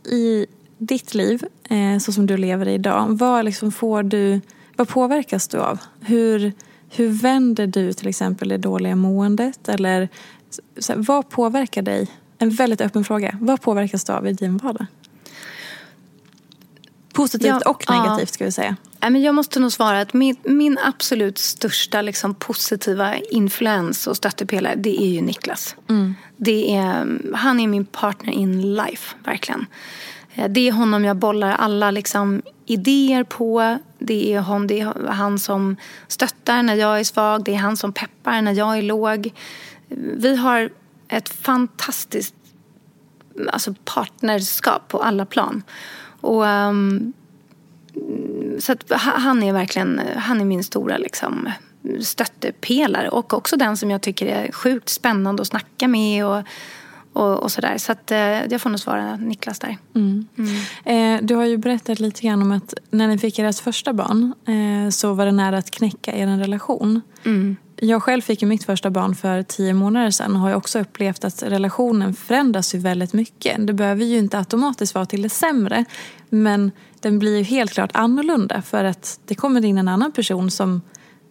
i 0.06 0.46
ditt 0.78 1.14
liv, 1.14 1.44
eh, 1.70 1.98
så 1.98 2.12
som 2.12 2.26
du 2.26 2.38
lever 2.38 2.68
idag? 2.68 3.18
Vad 3.18 3.46
liksom 3.46 3.72
får 3.72 4.04
du 4.04 4.42
vad 4.82 4.88
påverkas 4.88 5.48
du 5.48 5.58
av? 5.58 5.80
Hur, 6.00 6.54
hur 6.90 7.10
vänder 7.10 7.68
du 7.68 7.94
till 7.94 8.08
exempel 8.08 8.50
det 8.50 8.58
dåliga 8.58 8.96
måendet? 8.96 9.70
Eller 9.70 10.10
här, 10.88 10.96
vad 10.96 11.30
påverkar 11.30 11.82
dig? 11.82 12.08
En 12.38 12.50
väldigt 12.50 12.82
öppen 12.82 13.04
fråga. 13.04 13.38
Vad 13.42 13.62
påverkas 13.62 14.04
du 14.04 14.14
av 14.14 14.28
i 14.28 14.34
din 14.34 14.58
vardag? 14.58 14.86
Positivt 17.14 17.48
ja, 17.66 17.70
och 17.70 17.86
negativt 17.90 18.20
ja. 18.20 18.26
ska 18.26 18.46
vi 18.46 18.52
säga. 18.52 18.76
Jag 19.00 19.36
måste 19.36 19.60
nog 19.60 19.72
svara 19.72 20.02
att 20.02 20.14
min, 20.14 20.36
min 20.44 20.78
absolut 20.84 21.38
största 21.38 22.02
liksom, 22.02 22.36
positiva 22.36 23.16
influens 23.18 24.08
och 24.08 24.18
stöttepelare 24.18 24.76
det 24.76 25.02
är 25.02 25.08
ju 25.08 25.22
Niklas. 25.22 25.76
Mm. 25.90 26.16
Det 26.38 26.76
är, 26.76 27.20
han 27.36 27.60
är 27.60 27.68
min 27.68 27.86
partner 27.86 28.34
in 28.34 28.74
life, 28.76 29.16
verkligen. 29.24 29.66
Eh, 30.34 30.50
det 30.50 30.68
är 30.68 30.72
honom 30.72 31.06
jag 31.06 31.18
bollar 31.18 31.52
alla 31.52 31.92
liksom, 31.92 32.42
idéer 32.66 33.24
på. 33.24 33.80
Det 34.02 34.34
är, 34.34 34.40
hon, 34.40 34.68
det 34.68 34.80
är 34.80 35.12
han 35.12 35.40
som 35.40 35.76
stöttar 36.08 36.64
när 36.64 36.76
jag 36.76 37.00
är 37.00 37.04
svag. 37.04 37.44
Det 37.44 37.54
är 37.54 37.58
han 37.58 37.78
som 37.78 37.94
peppar 37.94 38.42
när 38.42 38.54
jag 38.54 38.78
är 38.78 38.82
låg. 38.82 39.34
Vi 40.18 40.36
har 40.36 40.70
ett 41.08 41.30
fantastiskt 41.30 42.36
alltså 43.52 43.74
partnerskap 43.86 44.88
på 44.88 45.04
alla 45.04 45.26
plan. 45.26 45.64
Och, 46.22 46.44
um, 46.46 47.14
så 48.60 48.72
att 48.72 48.92
han 48.92 49.44
är 49.44 49.54
verkligen 49.54 50.02
han 50.16 50.42
är 50.42 50.46
min 50.46 50.64
stora 50.64 50.98
liksom, 50.98 51.50
stöttepelare 52.02 53.10
och 53.10 53.34
också 53.34 53.58
den 53.58 53.78
som 53.78 53.92
jag 53.92 54.02
tycker 54.02 54.26
är 54.26 54.52
sjukt 54.52 54.90
spännande 54.90 55.42
att 55.42 55.48
snacka 55.48 55.88
med. 55.88 56.26
Och, 56.26 56.44
och, 57.14 57.44
och 57.44 57.52
sådär. 57.52 57.78
Så 57.78 57.92
att, 57.92 58.12
eh, 58.12 58.18
jag 58.20 58.62
får 58.62 58.70
nog 58.70 58.80
svara 58.80 59.16
Niklas 59.16 59.60
där. 59.60 59.78
Mm. 59.96 60.28
Mm. 60.38 61.16
Eh, 61.16 61.26
du 61.26 61.36
har 61.36 61.46
ju 61.46 61.58
berättat 61.58 62.00
lite 62.00 62.22
grann 62.22 62.42
om 62.42 62.52
att 62.52 62.74
när 62.90 63.08
ni 63.08 63.18
fick 63.18 63.40
ert 63.40 63.60
första 63.60 63.94
barn 63.94 64.34
eh, 64.46 64.90
så 64.90 65.14
var 65.14 65.26
det 65.26 65.32
nära 65.32 65.58
att 65.58 65.72
knäcka 65.72 66.16
er 66.16 66.28
relation. 66.28 67.02
Mm. 67.26 67.56
Jag 67.76 68.04
själv 68.04 68.22
fick 68.22 68.42
ju 68.42 68.48
mitt 68.48 68.64
första 68.64 68.90
barn 68.90 69.16
för 69.16 69.44
tio 69.44 69.74
månader 69.74 70.12
sedan 70.12 70.36
och 70.36 70.42
har 70.42 70.54
också 70.54 70.80
upplevt 70.80 71.24
att 71.24 71.44
relationen 71.44 72.14
förändras 72.14 72.76
ju 72.76 72.80
väldigt 72.80 73.14
mycket. 73.14 73.68
Det 73.68 73.74
behöver 73.74 74.06
ju 74.06 74.18
inte 74.18 74.38
automatiskt 74.38 74.96
vara 74.96 75.06
till 75.06 75.22
det 75.22 75.30
sämre 75.30 75.86
men 76.30 76.72
den 77.00 77.20
blir 77.20 77.38
ju 77.38 77.44
helt 77.44 77.72
klart 77.72 77.92
annorlunda 77.94 78.62
för 78.62 78.84
att 78.84 79.20
det 79.26 79.36
kommer 79.36 79.66
in 79.66 79.78
en 79.78 79.88
annan 79.88 80.12
person 80.12 80.52
som 80.52 80.82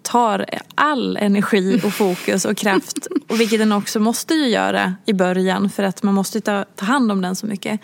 tar 0.02 0.46
all 0.74 1.16
energi 1.16 1.80
och 1.84 1.92
fokus 1.92 2.44
och 2.44 2.56
kraft. 2.56 3.06
Och 3.28 3.40
vilket 3.40 3.58
den 3.58 3.72
också 3.72 4.00
måste 4.00 4.34
ju 4.34 4.46
göra 4.46 4.94
i 5.06 5.12
början 5.12 5.70
för 5.70 5.82
att 5.82 6.02
man 6.02 6.14
måste 6.14 6.40
ta, 6.40 6.64
ta 6.76 6.84
hand 6.84 7.12
om 7.12 7.22
den 7.22 7.36
så 7.36 7.46
mycket. 7.46 7.80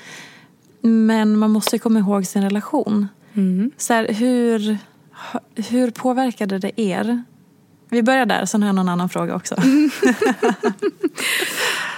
Men 0.80 1.38
man 1.38 1.50
måste 1.50 1.78
komma 1.78 1.98
ihåg 1.98 2.26
sin 2.26 2.42
relation. 2.42 3.08
Mm. 3.34 3.70
Så 3.76 3.92
här, 3.92 4.08
hur, 4.08 4.78
hur 5.70 5.90
påverkade 5.90 6.58
det 6.58 6.80
er? 6.80 7.22
Vi 7.88 8.02
börjar 8.02 8.26
där, 8.26 8.44
sen 8.44 8.62
har 8.62 8.68
jag 8.68 8.74
någon 8.74 8.88
annan 8.88 9.08
fråga 9.08 9.34
också. 9.34 9.54
Mm. 9.62 9.90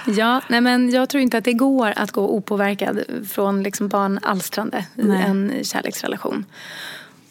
ja, 0.17 0.41
nej 0.47 0.61
men 0.61 0.89
jag 0.89 1.09
tror 1.09 1.23
inte 1.23 1.37
att 1.37 1.43
det 1.43 1.53
går 1.53 1.93
att 1.95 2.11
gå 2.11 2.29
opåverkad 2.29 2.99
från 3.29 3.63
liksom 3.63 3.87
barnalstrande 3.87 4.85
i 4.95 5.09
en 5.09 5.53
kärleksrelation. 5.63 6.45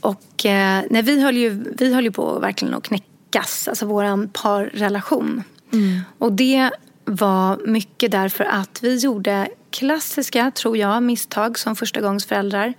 Och 0.00 0.46
eh, 0.46 0.82
nej, 0.90 1.02
vi, 1.02 1.22
höll 1.22 1.36
ju, 1.36 1.74
vi 1.78 1.94
höll 1.94 2.04
ju 2.04 2.12
på 2.12 2.38
verkligen 2.38 2.74
att 2.74 2.82
knäckas, 2.82 3.68
alltså 3.68 3.86
vår 3.86 4.26
parrelation. 4.26 5.42
Mm. 5.72 6.00
Och 6.18 6.32
det 6.32 6.70
var 7.04 7.66
mycket 7.66 8.10
därför 8.10 8.44
att 8.44 8.82
vi 8.82 8.96
gjorde 8.96 9.48
klassiska, 9.70 10.50
tror 10.50 10.76
jag, 10.76 11.02
misstag 11.02 11.58
som 11.58 11.76
förstagångsföräldrar. 11.76 12.74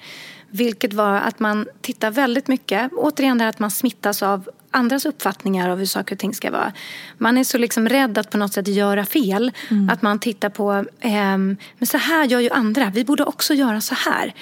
Vilket 0.52 0.94
var 0.94 1.16
att 1.16 1.40
man 1.40 1.68
tittar 1.82 2.12
väldigt 2.12 2.48
mycket, 2.48 2.92
återigen 2.94 3.38
det 3.38 3.44
här 3.44 3.50
att 3.50 3.60
man 3.60 3.72
smittas 3.72 4.24
av 4.24 4.50
andras 4.72 5.06
uppfattningar 5.06 5.70
av 5.70 5.78
hur 5.78 5.86
saker 5.86 6.16
och 6.16 6.20
ting 6.20 6.34
ska 6.34 6.52
vara. 6.52 6.74
Man 7.18 7.38
är 7.38 7.44
så 7.44 7.58
liksom 7.58 7.90
rädd 7.90 8.18
att 8.18 8.30
på 8.30 8.38
något 8.38 8.54
sätt 8.54 8.68
göra 8.68 9.06
fel. 9.06 9.52
Mm. 9.70 9.90
Att 9.90 10.02
man 10.02 10.20
tittar 10.20 10.50
på, 10.50 10.86
eh, 11.00 11.38
men 11.78 11.88
så 11.88 11.98
här 11.98 12.26
gör 12.26 12.40
ju 12.40 12.50
andra, 12.50 12.92
vi 12.96 13.06
borde 13.06 13.24
också 13.24 13.54
göra 13.54 13.82
så 13.82 13.96
här. 13.96 14.34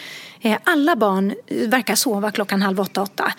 Eh, 0.41 0.57
alla 0.63 0.95
barn 0.95 1.33
verkar 1.67 1.95
sova 1.95 2.31
klockan 2.31 2.61
halv 2.61 2.79
åtta, 2.79 3.01
åtta. 3.01 3.33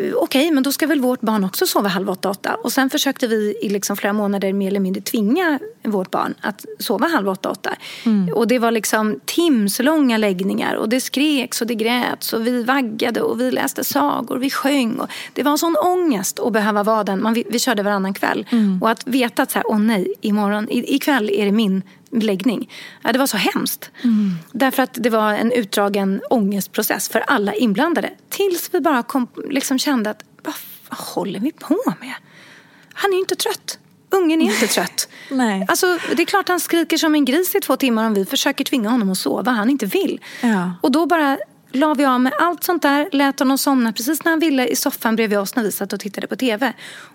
okej, 0.00 0.14
okay, 0.14 0.50
men 0.50 0.62
då 0.62 0.72
ska 0.72 0.86
väl 0.86 1.00
vårt 1.00 1.20
barn 1.20 1.44
också 1.44 1.66
sova 1.66 1.88
halv 1.88 2.10
åtta, 2.10 2.30
åtta. 2.30 2.56
Och 2.62 2.72
sen 2.72 2.90
försökte 2.90 3.26
vi 3.26 3.58
i 3.62 3.68
liksom 3.68 3.96
flera 3.96 4.12
månader 4.12 4.52
mer 4.52 4.68
eller 4.68 4.80
mindre 4.80 5.02
tvinga 5.02 5.58
vårt 5.82 6.10
barn 6.10 6.34
att 6.40 6.64
sova 6.78 7.06
halv 7.06 7.28
åtta, 7.28 7.50
åtta. 7.50 7.70
Mm. 8.04 8.34
Och 8.34 8.48
det 8.48 8.58
var 8.58 8.70
liksom 8.70 9.20
timslånga 9.24 10.16
läggningar 10.16 10.74
och 10.74 10.88
det 10.88 11.00
skreks 11.00 11.60
och 11.60 11.66
det 11.66 11.74
gräts 11.74 12.32
och 12.32 12.46
vi 12.46 12.62
vaggade 12.62 13.20
och 13.20 13.40
vi 13.40 13.50
läste 13.50 13.84
sagor, 13.84 14.38
vi 14.38 14.50
sjöng. 14.50 14.94
Och 14.94 15.08
det 15.32 15.42
var 15.42 15.52
en 15.52 15.58
sån 15.58 15.76
ångest 15.76 16.40
att 16.40 16.52
behöva 16.52 16.82
vara 16.82 17.04
den. 17.04 17.22
Man, 17.22 17.34
vi, 17.34 17.44
vi 17.48 17.58
körde 17.58 17.82
varannan 17.82 18.14
kväll. 18.14 18.46
Mm. 18.50 18.82
Och 18.82 18.90
att 18.90 19.06
veta 19.06 19.42
att 19.42 19.50
så 19.50 19.58
här, 19.58 19.70
åh 19.70 19.78
nej, 19.78 20.14
imorgon, 20.20 20.66
ikväll 20.70 21.30
är 21.30 21.44
det 21.44 21.52
min 21.52 21.82
läggning. 22.20 22.70
Ja, 23.02 23.12
det 23.12 23.18
var 23.18 23.26
så 23.26 23.36
hemskt. 23.36 23.90
Mm. 24.02 24.34
Därför 24.52 24.82
att 24.82 24.94
det 24.94 25.10
var 25.10 25.32
en 25.32 25.52
utdragen 25.52 26.20
ångestprocess 26.30 27.08
för 27.08 27.20
alla 27.20 27.54
inblandade. 27.54 28.10
Tills 28.28 28.70
vi 28.72 28.80
bara 28.80 29.02
kom, 29.02 29.28
liksom 29.50 29.78
kände 29.78 30.10
att 30.10 30.24
vad, 30.42 30.54
vad 30.88 30.98
håller 30.98 31.40
vi 31.40 31.52
på 31.52 31.94
med? 32.00 32.14
Han 32.94 33.10
är 33.10 33.14
ju 33.14 33.20
inte 33.20 33.36
trött. 33.36 33.78
Ungen 34.10 34.42
är 34.42 34.44
inte 34.44 34.66
trött. 34.66 35.08
Nej. 35.30 35.66
Alltså, 35.68 35.98
det 36.16 36.22
är 36.22 36.26
klart 36.26 36.48
han 36.48 36.60
skriker 36.60 36.96
som 36.96 37.14
en 37.14 37.24
gris 37.24 37.54
i 37.54 37.60
två 37.60 37.76
timmar 37.76 38.06
om 38.06 38.14
vi 38.14 38.24
försöker 38.24 38.64
tvinga 38.64 38.90
honom 38.90 39.10
att 39.10 39.18
sova. 39.18 39.52
Han 39.52 39.70
inte 39.70 39.86
vill. 39.86 40.20
Ja. 40.42 40.72
Och 40.82 40.92
då 40.92 41.06
bara 41.06 41.38
la 41.72 41.94
vi 41.94 42.04
av 42.04 42.20
med 42.20 42.32
allt 42.38 42.64
sånt 42.64 42.82
där, 42.82 43.08
lät 43.12 43.38
honom 43.38 43.58
somna 43.58 43.92
precis 43.92 44.24
när 44.24 44.32
han 44.32 44.38
ville 44.38 44.66
i 44.66 44.76
soffan 44.76 45.16
bredvid 45.16 45.38
oss 45.38 45.56
när 45.56 45.62
vi 45.62 45.72
satt 45.72 45.92
och 45.92 46.00
tittade 46.00 46.26
på 46.26 46.36
TV. 46.36 46.72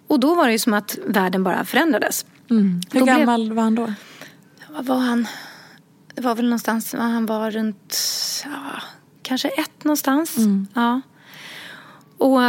Och 0.08 0.20
då 0.20 0.36
var 0.36 0.48
det 0.48 0.60
som 0.60 0.74
att 0.74 0.98
världen 1.06 1.44
bara 1.44 1.66
förändrades. 1.66 2.26
Mm. 2.50 2.82
Hur 2.92 3.00
då 3.00 3.06
gammal 3.06 3.46
blev... 3.46 3.56
var 3.56 3.64
han 3.64 3.76
då? 3.76 3.94
Vad 4.70 4.86
var 4.86 4.98
han? 4.98 5.28
Det 6.16 6.22
var 6.22 6.36
väl 6.36 6.46
någonstans, 6.46 6.94
han 6.94 7.26
var 7.26 7.52
runt, 7.52 7.98
ja, 8.44 8.82
kanske 9.22 9.48
ett 9.48 9.84
någonstans. 9.84 10.38
Mm. 10.38 10.68
Ja. 10.74 11.02
Och, 12.18 12.40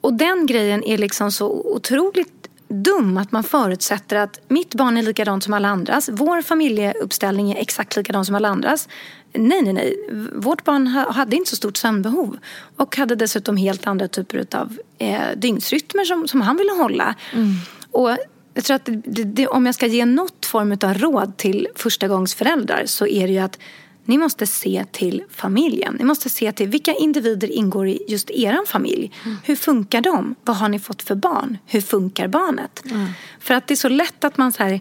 och 0.00 0.14
den 0.14 0.46
grejen 0.46 0.84
är 0.84 0.98
liksom 0.98 1.32
så 1.32 1.48
otroligt 1.48 2.48
dum 2.68 3.16
att 3.16 3.32
man 3.32 3.44
förutsätter 3.44 4.16
att 4.16 4.40
mitt 4.48 4.74
barn 4.74 4.96
är 4.96 5.02
likadant 5.02 5.44
som 5.44 5.52
alla 5.52 5.68
andras. 5.68 6.08
Vår 6.12 6.42
familjeuppställning 6.42 7.52
är 7.52 7.56
exakt 7.56 7.96
likadan 7.96 8.24
som 8.24 8.34
alla 8.34 8.48
andras. 8.48 8.88
Nej, 9.32 9.62
nej, 9.62 9.72
nej. 9.72 9.96
Vårt 10.34 10.64
barn 10.64 10.86
hade 10.86 11.36
inte 11.36 11.50
så 11.50 11.56
stort 11.56 11.76
sömnbehov 11.76 12.38
och 12.76 12.96
hade 12.96 13.16
dessutom 13.16 13.56
helt 13.56 13.86
andra 13.86 14.08
typer 14.08 14.46
av 14.56 14.78
eh, 14.98 15.20
dygnsrytmer 15.36 16.04
som, 16.04 16.28
som 16.28 16.40
han 16.40 16.56
ville 16.56 16.72
hålla. 16.72 17.14
Mm. 17.32 17.54
Och 17.90 18.18
jag 18.56 18.64
tror 18.64 18.74
att 18.74 18.84
det, 18.84 19.24
det, 19.24 19.46
om 19.46 19.66
jag 19.66 19.74
ska 19.74 19.86
ge 19.86 20.04
något 20.04 20.46
form 20.46 20.72
av 20.72 20.94
råd 20.94 21.36
till 21.36 21.68
förstagångsföräldrar 21.74 22.82
så 22.86 23.06
är 23.06 23.26
det 23.26 23.32
ju 23.32 23.38
att 23.38 23.58
ni 24.04 24.18
måste 24.18 24.46
se 24.46 24.84
till 24.92 25.22
familjen. 25.30 25.96
Ni 25.98 26.04
måste 26.04 26.28
se 26.28 26.52
till 26.52 26.68
vilka 26.68 26.94
individer 26.94 27.50
ingår 27.50 27.88
i 27.88 28.04
just 28.08 28.30
er 28.30 28.66
familj. 28.66 29.12
Mm. 29.24 29.36
Hur 29.44 29.56
funkar 29.56 30.00
de? 30.00 30.34
Vad 30.44 30.56
har 30.56 30.68
ni 30.68 30.78
fått 30.78 31.02
för 31.02 31.14
barn? 31.14 31.58
Hur 31.66 31.80
funkar 31.80 32.28
barnet? 32.28 32.82
Mm. 32.84 33.06
För 33.40 33.54
att 33.54 33.66
det 33.66 33.74
är 33.74 33.76
så 33.76 33.88
lätt 33.88 34.24
att 34.24 34.36
man 34.36 34.52
så 34.52 34.62
här, 34.62 34.80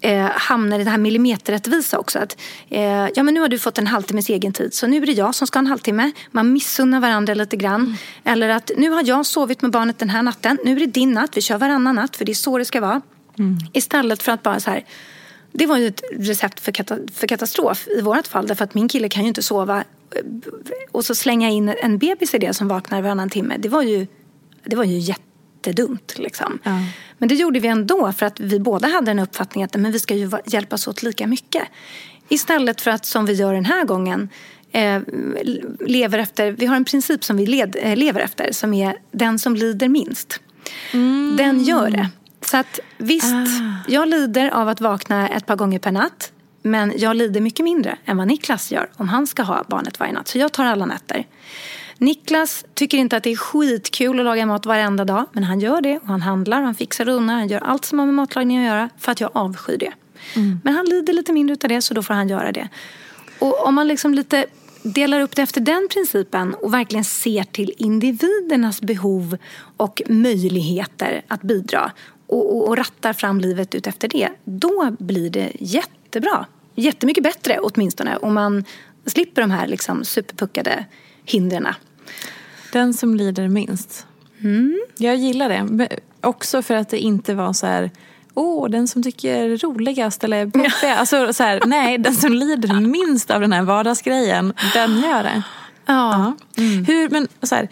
eh, 0.00 0.26
hamnar 0.30 0.80
i 0.80 0.84
det 0.84 0.90
här 0.90 0.98
millimeterrättvisa 0.98 1.98
också. 1.98 2.18
Att, 2.18 2.36
eh, 2.68 2.82
ja, 3.14 3.22
men 3.22 3.34
nu 3.34 3.40
har 3.40 3.48
du 3.48 3.58
fått 3.58 3.78
en 3.78 3.86
halvtimmes 3.86 4.28
egen 4.28 4.52
tid 4.52 4.74
så 4.74 4.86
nu 4.86 4.96
är 4.96 5.06
det 5.06 5.12
jag 5.12 5.34
som 5.34 5.46
ska 5.46 5.58
ha 5.58 5.60
en 5.60 5.66
halvtimme. 5.66 6.12
Man 6.30 6.52
missunnar 6.52 7.00
varandra 7.00 7.34
lite 7.34 7.56
grann. 7.56 7.80
Mm. 7.80 7.96
Eller 8.24 8.48
att 8.48 8.70
nu 8.76 8.90
har 8.90 9.08
jag 9.08 9.26
sovit 9.26 9.62
med 9.62 9.70
barnet 9.70 9.98
den 9.98 10.10
här 10.10 10.22
natten. 10.22 10.58
Nu 10.64 10.76
är 10.76 10.80
det 10.80 10.86
din 10.86 11.12
natt. 11.12 11.36
Vi 11.36 11.40
kör 11.40 11.58
varannan 11.58 11.94
natt 11.94 12.16
för 12.16 12.24
det 12.24 12.32
är 12.32 12.34
så 12.34 12.58
det 12.58 12.64
ska 12.64 12.80
vara. 12.80 13.00
Mm. 13.38 13.58
Istället 13.72 14.22
för 14.22 14.32
att 14.32 14.42
bara 14.42 14.60
så 14.60 14.70
här 14.70 14.84
det 15.52 15.66
var 15.66 15.76
ju 15.76 15.86
ett 15.86 16.02
recept 16.12 16.60
för, 16.60 16.72
kata 16.72 16.98
för 17.12 17.26
katastrof 17.26 17.88
i 17.98 18.00
vårt 18.00 18.26
fall. 18.26 18.46
Därför 18.46 18.64
att 18.64 18.74
min 18.74 18.88
kille 18.88 19.08
kan 19.08 19.22
ju 19.22 19.28
inte 19.28 19.42
sova. 19.42 19.84
Och 20.92 21.04
så 21.04 21.14
slänga 21.14 21.50
in 21.50 21.68
en 21.68 21.98
bebis 21.98 22.34
i 22.34 22.38
det 22.38 22.54
som 22.54 22.68
vaknar 22.68 23.02
varannan 23.02 23.30
timme. 23.30 23.56
Det 23.58 23.68
var 23.68 23.82
ju, 23.82 24.06
det 24.64 24.76
var 24.76 24.84
ju 24.84 24.98
jättedumt. 25.58 26.18
Liksom. 26.18 26.58
Ja. 26.62 26.78
Men 27.18 27.28
det 27.28 27.34
gjorde 27.34 27.60
vi 27.60 27.68
ändå 27.68 28.12
för 28.12 28.26
att 28.26 28.40
vi 28.40 28.60
båda 28.60 28.88
hade 28.88 29.10
en 29.10 29.18
uppfattning 29.18 29.64
att 29.64 29.76
men 29.76 29.92
vi 29.92 29.98
ska 29.98 30.14
ju 30.14 30.30
hjälpas 30.46 30.88
åt 30.88 31.02
lika 31.02 31.26
mycket. 31.26 31.62
Istället 32.28 32.80
för 32.80 32.90
att 32.90 33.06
som 33.06 33.26
vi 33.26 33.32
gör 33.32 33.54
den 33.54 33.64
här 33.64 33.84
gången 33.84 34.28
eh, 34.72 35.02
lever 35.80 36.18
efter, 36.18 36.50
vi 36.50 36.66
har 36.66 36.76
en 36.76 36.84
princip 36.84 37.24
som 37.24 37.36
vi 37.36 37.46
led, 37.46 37.76
eh, 37.80 37.96
lever 37.96 38.20
efter 38.20 38.52
som 38.52 38.74
är 38.74 38.96
den 39.12 39.38
som 39.38 39.54
lider 39.56 39.88
minst. 39.88 40.40
Mm. 40.92 41.36
Den 41.36 41.64
gör 41.64 41.90
det. 41.90 42.08
Så 42.40 42.56
att 42.56 42.80
visst, 42.98 43.34
ah. 43.34 43.74
jag 43.88 44.08
lider 44.08 44.50
av 44.50 44.68
att 44.68 44.80
vakna 44.80 45.28
ett 45.28 45.46
par 45.46 45.56
gånger 45.56 45.78
per 45.78 45.92
natt. 45.92 46.32
Men 46.62 46.92
jag 46.96 47.16
lider 47.16 47.40
mycket 47.40 47.64
mindre 47.64 47.98
än 48.04 48.16
vad 48.16 48.26
Niklas 48.26 48.72
gör 48.72 48.90
om 48.96 49.08
han 49.08 49.26
ska 49.26 49.42
ha 49.42 49.64
barnet 49.68 50.00
varje 50.00 50.12
natt. 50.12 50.28
Så 50.28 50.38
jag 50.38 50.52
tar 50.52 50.64
alla 50.64 50.86
nätter. 50.86 51.26
Niklas 51.98 52.64
tycker 52.74 52.98
inte 52.98 53.16
att 53.16 53.22
det 53.22 53.32
är 53.32 53.36
skitkul 53.36 54.18
att 54.18 54.24
laga 54.24 54.46
mat 54.46 54.66
varenda 54.66 55.04
dag. 55.04 55.26
Men 55.32 55.44
han 55.44 55.60
gör 55.60 55.80
det 55.80 55.98
och 55.98 56.06
han 56.06 56.22
handlar, 56.22 56.62
han 56.62 56.74
fixar 56.74 57.08
och 57.08 57.14
unnar, 57.14 57.34
han 57.34 57.48
gör 57.48 57.60
allt 57.60 57.84
som 57.84 57.98
har 57.98 58.06
med 58.06 58.14
matlagning 58.14 58.58
att 58.58 58.66
göra. 58.66 58.90
För 58.98 59.12
att 59.12 59.20
jag 59.20 59.30
avskyr 59.34 59.76
det. 59.76 59.92
Mm. 60.36 60.60
Men 60.64 60.74
han 60.74 60.86
lider 60.86 61.12
lite 61.12 61.32
mindre 61.32 61.56
av 61.62 61.68
det 61.68 61.82
så 61.82 61.94
då 61.94 62.02
får 62.02 62.14
han 62.14 62.28
göra 62.28 62.52
det. 62.52 62.68
Och 63.38 63.66
om 63.66 63.74
man 63.74 63.88
liksom 63.88 64.14
lite 64.14 64.46
delar 64.82 65.20
upp 65.20 65.36
det 65.36 65.42
efter 65.42 65.60
den 65.60 65.88
principen 65.92 66.54
och 66.54 66.74
verkligen 66.74 67.04
ser 67.04 67.44
till 67.44 67.72
individernas 67.78 68.80
behov 68.80 69.36
och 69.76 70.02
möjligheter 70.08 71.22
att 71.28 71.42
bidra 71.42 71.92
och, 72.26 72.56
och, 72.56 72.68
och 72.68 72.76
rattar 72.76 73.12
fram 73.12 73.40
livet 73.40 73.74
ut 73.74 73.86
efter 73.86 74.08
det, 74.08 74.28
då 74.44 74.96
blir 74.98 75.30
det 75.30 75.52
jättebra. 75.60 76.46
Jättemycket 76.74 77.24
bättre 77.24 77.58
åtminstone 77.58 78.16
om 78.16 78.34
man 78.34 78.64
slipper 79.06 79.42
de 79.42 79.50
här 79.50 79.66
liksom 79.66 80.04
superpuckade 80.04 80.84
hindren. 81.24 81.68
Den 82.72 82.94
som 82.94 83.14
lider 83.14 83.48
minst. 83.48 84.06
Mm. 84.40 84.80
Jag 84.98 85.16
gillar 85.16 85.48
det. 85.48 85.88
Också 86.20 86.62
för 86.62 86.74
att 86.74 86.88
det 86.88 86.98
inte 86.98 87.34
var 87.34 87.52
så 87.52 87.66
här 87.66 87.90
Åh, 88.34 88.70
den 88.70 88.88
som 88.88 89.02
tycker 89.02 89.56
roligast 89.56 90.24
eller 90.24 90.46
peppiga. 90.46 90.96
Alltså, 90.98 91.32
så 91.32 91.42
här, 91.42 91.62
nej, 91.66 91.98
den 91.98 92.14
som 92.14 92.32
lider 92.32 92.80
minst 92.80 93.30
av 93.30 93.40
den 93.40 93.52
här 93.52 93.62
vardagsgrejen, 93.62 94.52
den 94.74 94.98
gör 95.00 95.22
det. 95.22 95.42
Ja. 95.86 96.34
ja. 96.56 96.62
Mm. 96.62 96.84
Hur, 96.84 97.08
men 97.08 97.28
så 97.42 97.54
här, 97.54 97.68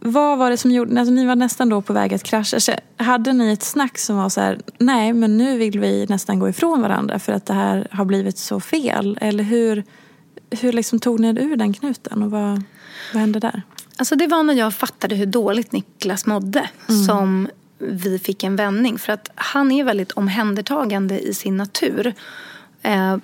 vad 0.00 0.38
var 0.38 0.50
det 0.50 0.56
som 0.56 0.70
gjorde, 0.70 1.00
alltså 1.00 1.14
ni 1.14 1.26
var 1.26 1.36
nästan 1.36 1.68
då 1.68 1.82
på 1.82 1.92
väg 1.92 2.14
att 2.14 2.22
krascha. 2.22 2.58
Hade 2.96 3.32
ni 3.32 3.52
ett 3.52 3.62
snack 3.62 3.98
som 3.98 4.16
var 4.16 4.28
så 4.28 4.40
här, 4.40 4.60
nej 4.78 5.12
men 5.12 5.36
nu 5.36 5.58
vill 5.58 5.80
vi 5.80 6.06
nästan 6.08 6.38
gå 6.38 6.48
ifrån 6.48 6.82
varandra 6.82 7.18
för 7.18 7.32
att 7.32 7.46
det 7.46 7.54
här 7.54 7.88
har 7.90 8.04
blivit 8.04 8.38
så 8.38 8.60
fel? 8.60 9.18
Eller 9.20 9.44
hur, 9.44 9.84
hur 10.50 10.72
liksom 10.72 11.00
tog 11.00 11.20
ni 11.20 11.28
er 11.28 11.38
ur 11.38 11.56
den 11.56 11.72
knuten 11.72 12.22
och 12.22 12.30
vad, 12.30 12.62
vad 13.12 13.20
hände 13.20 13.38
där? 13.38 13.62
Alltså 14.00 14.16
det 14.16 14.26
var 14.26 14.42
när 14.42 14.54
jag 14.54 14.74
fattade 14.74 15.14
hur 15.14 15.26
dåligt 15.26 15.72
Niklas 15.72 16.26
mådde 16.26 16.70
mm. 16.88 17.04
som 17.04 17.48
vi 17.78 18.18
fick 18.18 18.42
en 18.42 18.56
vändning. 18.56 18.98
För 18.98 19.12
att 19.12 19.30
han 19.34 19.72
är 19.72 19.84
väldigt 19.84 20.12
omhändertagande 20.12 21.20
i 21.20 21.34
sin 21.34 21.56
natur. 21.56 22.14
Eh, 22.82 23.16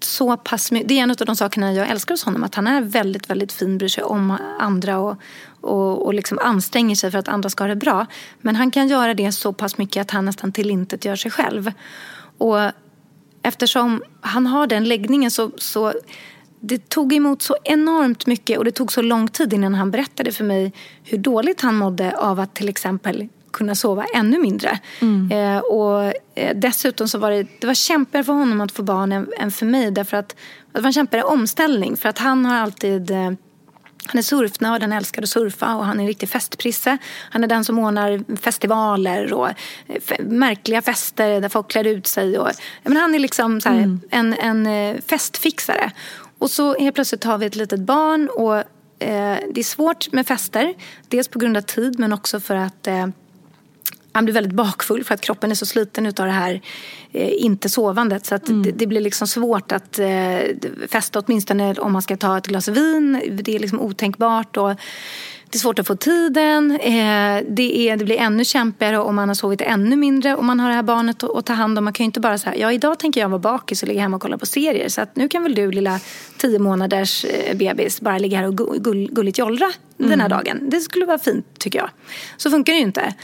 så 0.00 0.36
pass 0.36 0.68
Det 0.68 0.98
är 0.98 1.02
en 1.02 1.10
av 1.10 1.16
de 1.16 1.36
sakerna 1.36 1.72
jag 1.72 1.88
älskar 1.88 2.14
hos 2.14 2.24
honom. 2.24 2.44
Att 2.44 2.54
han 2.54 2.66
är 2.66 2.82
väldigt, 2.82 3.30
väldigt 3.30 3.52
fin, 3.52 3.78
bryr 3.78 3.88
sig 3.88 4.04
om 4.04 4.36
andra 4.58 4.98
och, 4.98 5.16
och, 5.60 6.06
och 6.06 6.14
liksom 6.14 6.38
anstränger 6.38 6.96
sig 6.96 7.10
för 7.10 7.18
att 7.18 7.28
andra 7.28 7.50
ska 7.50 7.64
ha 7.64 7.68
det 7.68 7.76
bra. 7.76 8.06
Men 8.40 8.56
han 8.56 8.70
kan 8.70 8.88
göra 8.88 9.14
det 9.14 9.32
så 9.32 9.52
pass 9.52 9.78
mycket 9.78 10.00
att 10.00 10.10
han 10.10 10.24
nästan 10.24 10.52
tillintet 10.52 11.04
gör 11.04 11.16
sig 11.16 11.30
själv. 11.30 11.72
Och 12.38 12.58
eftersom 13.42 14.02
han 14.20 14.46
har 14.46 14.66
den 14.66 14.84
läggningen 14.84 15.30
så, 15.30 15.50
så 15.56 15.92
det 16.64 16.88
tog 16.88 17.12
emot 17.12 17.42
så 17.42 17.56
enormt 17.64 18.26
mycket 18.26 18.58
och 18.58 18.64
det 18.64 18.70
tog 18.72 18.92
så 18.92 19.02
lång 19.02 19.28
tid 19.28 19.52
innan 19.52 19.74
han 19.74 19.90
berättade 19.90 20.32
för 20.32 20.44
mig 20.44 20.72
hur 21.04 21.18
dåligt 21.18 21.60
han 21.60 21.74
mådde 21.74 22.18
av 22.18 22.40
att 22.40 22.54
till 22.54 22.68
exempel 22.68 23.28
kunna 23.52 23.74
sova 23.74 24.04
ännu 24.14 24.38
mindre. 24.38 24.78
Mm. 25.00 25.30
Eh, 25.32 25.62
och 25.62 26.12
eh, 26.34 26.56
dessutom 26.56 27.08
så 27.08 27.18
var 27.18 27.30
det, 27.30 27.46
det 27.58 27.66
var 27.66 27.74
kämpigare 27.74 28.24
för 28.24 28.32
honom 28.32 28.60
att 28.60 28.72
få 28.72 28.82
barn 28.82 29.12
än, 29.12 29.28
än, 29.38 29.50
för 29.50 29.66
mig 29.66 29.90
därför 29.90 30.16
att 30.16 30.36
det 30.72 30.80
var 30.80 30.86
en 30.86 30.92
kämpigare 30.92 31.24
omställning 31.24 31.96
för 31.96 32.08
att 32.08 32.18
han 32.18 32.44
har 32.46 32.56
alltid 32.56 33.10
eh, 33.10 33.30
han 34.06 34.18
är 34.18 34.22
surfnörd, 34.22 34.82
han 34.82 34.92
älskar 34.92 35.22
att 35.22 35.28
surfa 35.28 35.76
och 35.76 35.84
han 35.84 35.98
är 35.98 36.02
en 36.02 36.08
riktig 36.08 36.28
festprisse. 36.28 36.98
Han 37.30 37.44
är 37.44 37.48
den 37.48 37.64
som 37.64 37.78
ordnar 37.78 38.36
festivaler 38.36 39.32
och 39.32 39.48
eh, 39.48 40.20
märkliga 40.20 40.82
fester 40.82 41.40
där 41.40 41.48
folk 41.48 41.70
klär 41.70 41.86
ut 41.86 42.06
sig. 42.06 42.38
Och, 42.38 42.48
men 42.82 42.96
han 42.96 43.14
är 43.14 43.18
liksom 43.18 43.60
här, 43.64 43.76
mm. 43.76 44.00
en, 44.10 44.34
en 44.34 44.66
eh, 44.66 45.00
festfixare. 45.06 45.90
Och 46.42 46.50
så 46.50 46.74
helt 46.78 46.94
plötsligt 46.94 47.24
har 47.24 47.38
vi 47.38 47.46
ett 47.46 47.56
litet 47.56 47.80
barn 47.80 48.28
och 48.28 48.56
eh, 48.98 49.38
det 49.50 49.60
är 49.60 49.64
svårt 49.64 50.12
med 50.12 50.26
fester. 50.26 50.74
Dels 51.08 51.28
på 51.28 51.38
grund 51.38 51.56
av 51.56 51.60
tid 51.60 51.98
men 51.98 52.12
också 52.12 52.40
för 52.40 52.54
att 52.54 52.86
eh, 52.86 53.06
han 54.12 54.24
blir 54.24 54.34
väldigt 54.34 54.52
bakfull 54.52 55.04
för 55.04 55.14
att 55.14 55.20
kroppen 55.20 55.50
är 55.50 55.54
så 55.54 55.66
sliten 55.66 56.06
av 56.06 56.12
det 56.12 56.30
här 56.30 56.60
eh, 57.12 57.44
inte 57.44 57.68
sovandet. 57.68 58.26
Så 58.26 58.34
att 58.34 58.48
mm. 58.48 58.62
det, 58.62 58.72
det, 58.72 58.86
blir 58.86 59.00
liksom 59.00 59.26
svårt 59.26 59.72
att 59.72 59.98
eh, 59.98 60.40
festa 60.88 61.18
åtminstone 61.18 61.74
om 61.74 61.92
man 61.92 62.02
ska 62.02 62.16
ta 62.16 62.38
ett 62.38 62.46
glas 62.46 62.68
vin. 62.68 63.22
Det 63.42 63.54
är 63.54 63.58
liksom 63.58 63.80
otänkbart. 63.80 64.56
Och 64.56 64.72
det 65.52 65.56
är 65.56 65.60
svårt 65.60 65.78
att 65.78 65.86
få 65.86 65.96
tiden. 65.96 66.70
Eh, 66.70 67.42
det, 67.48 67.88
är, 67.88 67.96
det 67.96 68.04
blir 68.04 68.16
ännu 68.16 68.44
kämpigare 68.44 68.98
om 68.98 69.14
man 69.16 69.28
har 69.28 69.34
sovit 69.34 69.60
ännu 69.60 69.96
mindre 69.96 70.36
och 70.36 70.44
man 70.44 70.60
har 70.60 70.68
det 70.68 70.74
här 70.74 70.82
barnet 70.82 71.24
att, 71.24 71.46
ta 71.46 71.52
hand 71.52 71.78
om. 71.78 71.84
Man 71.84 71.92
kan 71.92 72.04
ju 72.04 72.06
inte 72.06 72.20
bara 72.20 72.38
säga, 72.38 72.56
ja 72.56 72.72
idag 72.72 72.98
tänker 72.98 73.20
jag 73.20 73.28
vara 73.28 73.38
bakis 73.38 73.82
och 73.82 73.88
ligga 73.88 74.00
hemma 74.00 74.16
och 74.16 74.22
kolla 74.22 74.38
på 74.38 74.46
serier. 74.46 74.88
Så 74.88 75.00
att 75.00 75.16
nu 75.16 75.28
kan 75.28 75.42
väl 75.42 75.54
du 75.54 75.70
lilla 75.70 76.00
tio 76.36 76.58
månaders 76.58 77.24
eh, 77.24 77.56
bebis 77.56 78.00
bara 78.00 78.18
ligga 78.18 78.38
här 78.38 78.46
och 78.46 78.56
gull, 78.56 79.08
gulligt 79.12 79.38
jollra 79.38 79.72
mm. 79.98 80.10
den 80.10 80.20
här 80.20 80.26
mm. 80.26 80.38
dagen. 80.38 80.70
Det 80.70 80.80
skulle 80.80 81.06
vara 81.06 81.18
fint 81.18 81.58
tycker 81.58 81.78
jag. 81.78 81.90
Så 82.36 82.50
funkar 82.50 82.72
det 82.72 82.78
ju 82.78 82.84
inte. 82.84 83.14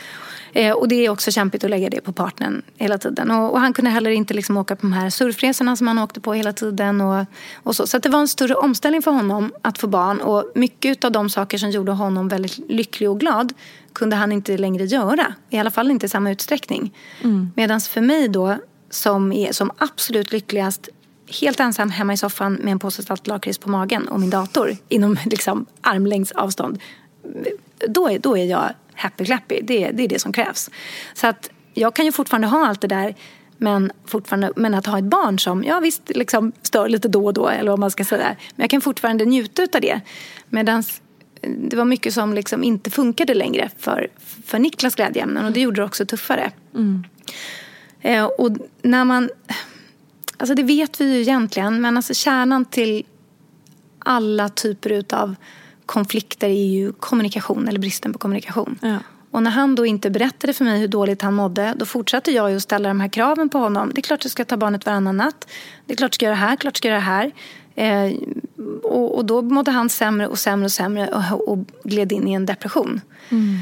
Eh, 0.53 0.73
och 0.73 0.89
det 0.89 1.07
är 1.07 1.11
också 1.11 1.31
kämpigt 1.31 1.65
att 1.65 1.71
lägga 1.71 1.91
det 1.91 2.01
på 2.01 2.13
partnern 2.13 2.63
hela 2.77 2.99
tiden. 2.99 3.31
Och, 3.31 3.53
och 3.53 3.61
han 3.61 3.73
kunde 3.73 3.91
heller 3.91 4.11
inte 4.11 4.35
liksom 4.35 4.57
åka 4.57 4.77
på 4.77 4.81
de 4.83 4.93
här 4.93 5.11
surfresorna 5.11 5.77
som 5.77 5.87
han 5.87 5.99
åkte 5.99 6.21
på 6.21 6.33
hela 6.33 6.53
tiden. 6.53 7.01
Och, 7.01 7.27
och 7.55 7.77
så 7.77 7.87
så 7.87 7.99
det 7.99 8.09
var 8.09 8.21
en 8.21 8.29
större 8.29 8.55
omställning 8.55 9.03
för 9.03 9.11
honom 9.11 9.53
att 9.63 9.79
få 9.79 9.87
barn. 9.87 10.21
Och 10.21 10.53
mycket 10.55 11.05
av 11.05 11.13
de 11.13 11.31
saker 11.31 11.59
som 11.59 11.71
gjorde 11.71 11.93
honom 11.93 12.29
väldigt 12.29 12.59
lycklig 12.71 13.11
och 13.11 13.21
glad 13.21 13.53
kunde 13.93 14.17
han 14.17 14.33
inte 14.33 14.57
längre 14.57 14.85
göra. 14.85 15.35
I 15.51 15.59
alla 15.59 15.71
fall 15.71 15.91
inte 15.91 16.07
i 16.07 16.09
samma 16.09 16.31
utsträckning. 16.31 16.95
Mm. 17.23 17.51
Medan 17.57 17.81
för 17.81 18.01
mig 18.01 18.29
då, 18.29 18.57
som 18.91 19.33
är 19.33 19.53
som 19.53 19.71
absolut 19.79 20.33
lyckligast 20.33 20.89
helt 21.41 21.61
ensam 21.61 21.91
hemma 21.91 22.13
i 22.13 22.17
soffan 22.17 22.55
med 22.55 22.73
en 22.73 22.79
påse 22.79 23.03
saltlakrits 23.03 23.59
på 23.59 23.71
magen 23.71 24.09
och 24.09 24.21
min 24.21 24.31
dator 24.31 24.77
inom 24.89 25.19
liksom 25.27 25.67
armlängds 25.81 26.33
avstånd. 26.33 26.79
Då 27.89 28.09
är, 28.09 28.19
då 28.19 28.39
är 28.39 28.45
jag 28.45 28.73
happy 28.95 29.25
clappy. 29.25 29.61
Det, 29.63 29.91
det 29.91 30.05
är 30.05 30.09
det 30.09 30.19
som 30.19 30.33
krävs. 30.33 30.71
Så 31.15 31.27
att 31.27 31.51
jag 31.75 31.95
kan 31.95 32.05
ju 32.05 32.13
fortfarande 32.13 32.49
ha 32.49 32.67
allt 32.67 32.81
det 32.81 32.89
där 32.89 33.15
men, 33.59 33.93
fortfarande, 34.07 34.53
men 34.57 34.75
att 34.75 34.87
ha 34.87 34.99
ett 34.99 35.05
barn 35.05 35.39
som 35.39 35.65
ja, 35.65 35.81
visst, 35.81 36.09
liksom 36.09 36.53
stör 36.63 36.89
lite 36.89 37.09
då 37.09 37.27
och 37.27 37.35
då 37.35 37.49
eller 37.49 37.71
vad 37.71 37.79
man 37.79 37.91
ska 37.91 38.05
säga. 38.05 38.37
Men 38.57 38.65
jag 38.65 38.71
kan 38.71 38.81
fortfarande 38.81 39.25
njuta 39.25 39.63
av 39.63 39.81
det. 39.81 40.01
Medan 40.49 40.83
det 41.41 41.77
var 41.77 41.85
mycket 41.85 42.15
som 42.15 42.35
liksom 42.35 42.65
inte 42.65 42.91
funkade 42.91 43.35
längre 43.35 43.71
för, 43.79 44.09
för 44.45 44.59
Niklas 44.59 44.95
glädjeämnen 44.95 45.45
och 45.45 45.53
det 45.53 45.61
gjorde 45.61 45.81
det 45.81 45.85
också 45.85 46.07
tuffare. 46.07 46.53
Mm. 46.75 47.05
Eh, 48.01 48.25
och 48.25 48.51
när 48.83 49.05
man... 49.05 49.31
Alltså 50.39 50.55
det 50.55 50.63
vet 50.63 51.01
vi 51.01 51.15
ju 51.15 51.21
egentligen 51.21 51.81
men 51.81 51.97
alltså 51.97 52.15
kärnan 52.15 52.65
till 52.65 53.05
alla 53.99 54.49
typer 54.49 54.91
utav 54.91 55.35
konflikter 55.87 56.49
är 56.49 56.67
ju 56.67 56.93
kommunikation 56.93 57.69
eller 57.69 57.81
bristen 57.81 58.13
på 58.13 58.19
kommunikation. 58.19 58.79
Ja. 58.83 58.99
Och 59.31 59.43
när 59.43 59.51
han 59.51 59.75
då 59.75 59.87
inte 59.87 60.11
berättade 60.11 60.53
för 60.53 60.65
mig 60.65 60.81
hur 60.81 60.89
dåligt 60.89 61.23
han 61.23 61.35
mådde 61.35 61.75
då 61.77 61.87
fortsatte 61.87 62.31
jag 62.31 62.57
att 62.57 62.63
ställa 62.63 62.89
de 62.89 63.01
här 63.01 63.09
kraven 63.09 63.49
på 63.49 63.59
honom. 63.59 63.91
Det 63.95 64.01
är 64.01 64.03
klart 64.03 64.21
du 64.21 64.29
ska 64.29 64.45
ta 64.45 64.57
barnet 64.57 64.87
varannan 64.87 65.17
natt. 65.17 65.49
Det 65.87 65.93
är 65.93 65.97
klart 65.97 66.13
du 66.13 66.15
ska 66.15 66.25
göra 66.25 66.35
det 66.35 66.41
här, 66.41 66.57
klart 66.57 66.75
du 66.75 66.79
ska 66.79 66.89
göra 66.89 66.99
det 66.99 67.05
här. 67.05 67.33
Eh, 67.75 68.15
och, 68.83 69.17
och, 69.17 69.25
då 69.25 69.43
mådde 69.43 69.71
han 69.71 69.89
sämre 69.89 70.27
och 70.27 70.39
sämre 70.39 70.65
och 70.65 70.73
sämre 70.73 71.09
och, 71.09 71.49
och 71.49 71.59
gled 71.85 72.13
in 72.13 72.29
i 72.29 72.33
en 72.33 72.47
depression. 72.47 73.01
Mm. 73.29 73.57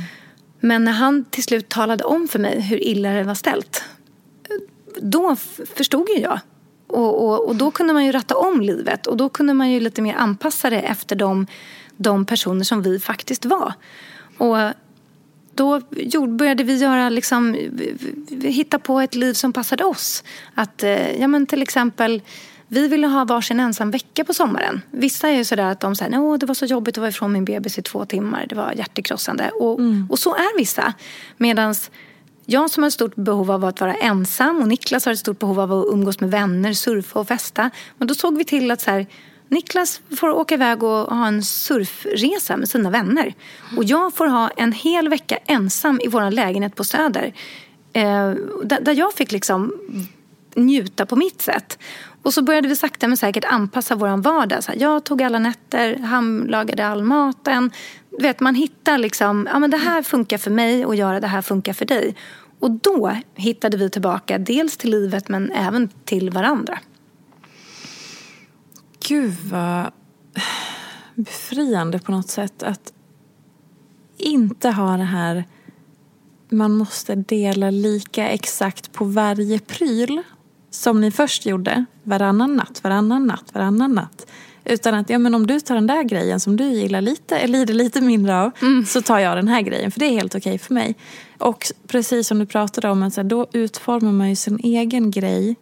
Men 0.60 0.84
när 0.84 0.92
han 0.92 1.24
till 1.24 1.42
slut 1.42 1.68
talade 1.68 2.04
om 2.04 2.28
för 2.28 2.38
mig 2.38 2.60
hur 2.60 2.84
illa 2.84 3.10
det 3.10 3.22
var 3.22 3.34
ställt 3.34 3.84
då 5.00 5.36
förstod 5.74 6.08
ju 6.08 6.22
jag. 6.22 6.40
Och, 6.86 7.24
och, 7.24 7.48
och, 7.48 7.56
då 7.56 7.70
kunde 7.70 7.92
man 7.92 8.06
ju 8.06 8.12
ratta 8.12 8.36
om 8.36 8.60
livet 8.60 9.06
och 9.06 9.16
då 9.16 9.28
kunde 9.28 9.54
man 9.54 9.70
ju 9.70 9.80
lite 9.80 10.02
mer 10.02 10.14
anpassa 10.14 10.70
det 10.70 10.80
efter 10.80 11.16
de 11.16 11.46
de 11.96 12.26
personer 12.26 12.64
som 12.64 12.82
vi 12.82 12.98
faktiskt 12.98 13.44
var. 13.44 13.72
Och 14.38 14.56
då 15.54 15.80
började 16.28 16.64
vi 16.64 16.76
göra 16.76 17.08
liksom, 17.08 17.56
hitta 18.42 18.78
på 18.78 19.00
ett 19.00 19.14
liv 19.14 19.32
som 19.32 19.52
passade 19.52 19.84
oss. 19.84 20.24
Att, 20.54 20.82
eh, 20.82 21.20
ja 21.20 21.28
men 21.28 21.46
till 21.46 21.62
exempel, 21.62 22.22
vi 22.68 22.88
ville 22.88 23.06
ha 23.06 23.24
varsin 23.24 23.60
ensam 23.60 23.90
vecka 23.90 24.24
på 24.24 24.34
sommaren. 24.34 24.82
Vissa 24.90 25.28
är 25.28 25.36
ju 25.36 25.44
sådär 25.44 25.70
att 25.70 25.80
de 25.80 25.96
säger 25.96 26.34
att 26.34 26.40
det 26.40 26.46
var 26.46 26.54
så 26.54 26.66
jobbigt 26.66 26.94
att 26.94 27.00
vara 27.00 27.08
ifrån 27.08 27.32
min 27.32 27.44
bebis 27.44 27.78
i 27.78 27.82
två 27.82 28.04
timmar. 28.04 28.46
Det 28.48 28.54
var 28.54 28.72
hjärtekrossande. 28.72 29.50
Och, 29.50 29.78
mm. 29.78 30.06
och 30.10 30.18
så 30.18 30.34
är 30.34 30.58
vissa. 30.58 30.94
Medan 31.36 31.74
jag 32.46 32.70
som 32.70 32.82
har 32.82 32.88
ett 32.88 32.94
stort 32.94 33.14
behov 33.14 33.50
av 33.50 33.64
att 33.64 33.80
vara 33.80 33.94
ensam 33.94 34.62
och 34.62 34.68
Niklas 34.68 35.04
har 35.04 35.12
ett 35.12 35.18
stort 35.18 35.38
behov 35.38 35.60
av 35.60 35.72
att 35.72 35.86
umgås 35.92 36.20
med 36.20 36.30
vänner, 36.30 36.72
surfa 36.72 37.18
och 37.18 37.28
festa. 37.28 37.70
Men 37.98 38.08
då 38.08 38.14
såg 38.14 38.38
vi 38.38 38.44
till 38.44 38.70
att 38.70 38.80
så 38.80 38.90
här, 38.90 39.06
Niklas 39.48 40.00
får 40.16 40.28
åka 40.28 40.54
iväg 40.54 40.82
och 40.82 40.90
ha 40.90 41.26
en 41.26 41.42
surfresa 41.42 42.56
med 42.56 42.68
sina 42.68 42.90
vänner. 42.90 43.34
Och 43.76 43.84
jag 43.84 44.14
får 44.14 44.26
ha 44.26 44.48
en 44.56 44.72
hel 44.72 45.08
vecka 45.08 45.38
ensam 45.46 46.00
i 46.02 46.08
vår 46.08 46.30
lägenhet 46.30 46.74
på 46.74 46.84
Söder. 46.84 47.32
Eh, 47.92 48.30
där 48.64 48.94
jag 48.94 49.14
fick 49.14 49.32
liksom 49.32 49.72
njuta 50.56 51.06
på 51.06 51.16
mitt 51.16 51.42
sätt. 51.42 51.78
Och 52.22 52.34
så 52.34 52.42
började 52.42 52.68
vi 52.68 52.76
sakta 52.76 53.08
men 53.08 53.16
säkert 53.16 53.44
anpassa 53.44 53.94
vår 53.94 54.16
vardag. 54.22 54.64
Så 54.64 54.72
här, 54.72 54.78
jag 54.80 55.04
tog 55.04 55.22
alla 55.22 55.38
nätter, 55.38 55.98
han 55.98 56.38
lagade 56.38 56.86
all 56.86 57.04
maten. 57.04 57.70
Du 58.10 58.22
vet, 58.22 58.40
man 58.40 58.54
hittar 58.54 58.98
liksom, 58.98 59.48
ja 59.52 59.58
men 59.58 59.70
det 59.70 59.76
här 59.76 60.02
funkar 60.02 60.38
för 60.38 60.50
mig 60.50 60.86
och 60.86 60.94
göra 60.94 61.20
det 61.20 61.26
här 61.26 61.42
funkar 61.42 61.72
för 61.72 61.84
dig. 61.84 62.16
Och 62.58 62.70
då 62.70 63.16
hittade 63.34 63.76
vi 63.76 63.90
tillbaka 63.90 64.38
dels 64.38 64.76
till 64.76 64.90
livet 64.90 65.28
men 65.28 65.50
även 65.52 65.88
till 66.04 66.30
varandra. 66.30 66.78
Gud 69.08 69.34
vad 69.42 69.90
befriande 71.14 71.98
på 71.98 72.12
något 72.12 72.28
sätt 72.28 72.62
att 72.62 72.92
inte 74.18 74.70
ha 74.70 74.96
det 74.96 75.04
här 75.04 75.44
man 76.48 76.76
måste 76.76 77.14
dela 77.14 77.70
lika 77.70 78.28
exakt 78.28 78.92
på 78.92 79.04
varje 79.04 79.58
pryl 79.58 80.22
som 80.76 81.00
ni 81.00 81.10
först 81.10 81.46
gjorde. 81.46 81.84
Varannan 82.02 82.56
natt, 82.56 82.80
varannan 82.84 83.26
natt, 83.26 83.44
varannan 83.52 83.92
natt. 83.92 84.26
Utan 84.64 84.94
att 84.94 85.10
ja, 85.10 85.18
men 85.18 85.34
om 85.34 85.46
du 85.46 85.60
tar 85.60 85.74
den 85.74 85.86
där 85.86 86.02
grejen 86.02 86.40
som 86.40 86.56
du 86.56 86.64
gillar 86.64 87.00
lite, 87.00 87.38
eller 87.38 87.58
lider 87.58 87.74
lite 87.74 88.00
mindre 88.00 88.40
av 88.40 88.50
mm. 88.62 88.86
så 88.86 89.02
tar 89.02 89.18
jag 89.18 89.36
den 89.36 89.48
här 89.48 89.60
grejen 89.60 89.90
för 89.90 90.00
det 90.00 90.06
är 90.06 90.10
helt 90.10 90.34
okej 90.34 90.50
okay 90.50 90.58
för 90.58 90.74
mig. 90.74 90.94
Och 91.38 91.66
precis 91.86 92.28
som 92.28 92.38
du 92.38 92.46
pratade 92.46 92.90
om, 92.90 93.10
så 93.10 93.20
här, 93.20 93.28
då 93.28 93.46
utformar 93.52 94.12
man 94.12 94.28
ju 94.28 94.36
sin 94.36 94.58
egen 94.62 95.10
grej. 95.10 95.56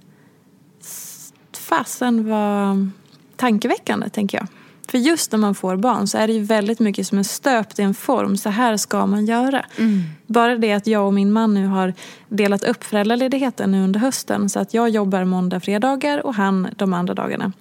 Fasen 1.52 2.28
vad 2.28 2.90
tankeväckande, 3.36 4.08
tänker 4.08 4.38
jag. 4.38 4.46
För 4.88 4.98
just 4.98 5.32
när 5.32 5.38
man 5.38 5.54
får 5.54 5.76
barn 5.76 6.06
så 6.06 6.18
är 6.18 6.26
det 6.26 6.32
ju 6.32 6.42
väldigt 6.42 6.80
mycket 6.80 7.06
som 7.06 7.18
är 7.18 7.22
stöpt 7.22 7.78
i 7.78 7.82
en 7.82 7.94
form. 7.94 8.36
Så 8.36 8.48
här 8.48 8.76
ska 8.76 9.06
man 9.06 9.26
göra. 9.26 9.64
Mm. 9.78 10.02
Bara 10.26 10.56
det 10.56 10.72
att 10.72 10.86
jag 10.86 11.06
och 11.06 11.14
min 11.14 11.32
man 11.32 11.54
nu 11.54 11.66
har 11.66 11.94
delat 12.28 12.64
upp 12.64 12.84
föräldraledigheten 12.84 13.70
nu 13.70 13.84
under 13.84 14.00
hösten. 14.00 14.48
Så 14.48 14.60
att 14.60 14.74
jag 14.74 14.88
jobbar 14.88 15.24
måndag, 15.24 15.60
fredagar 15.60 16.26
och 16.26 16.34
han 16.34 16.68
de 16.76 16.92
andra 16.92 17.14
dagarna. 17.14 17.52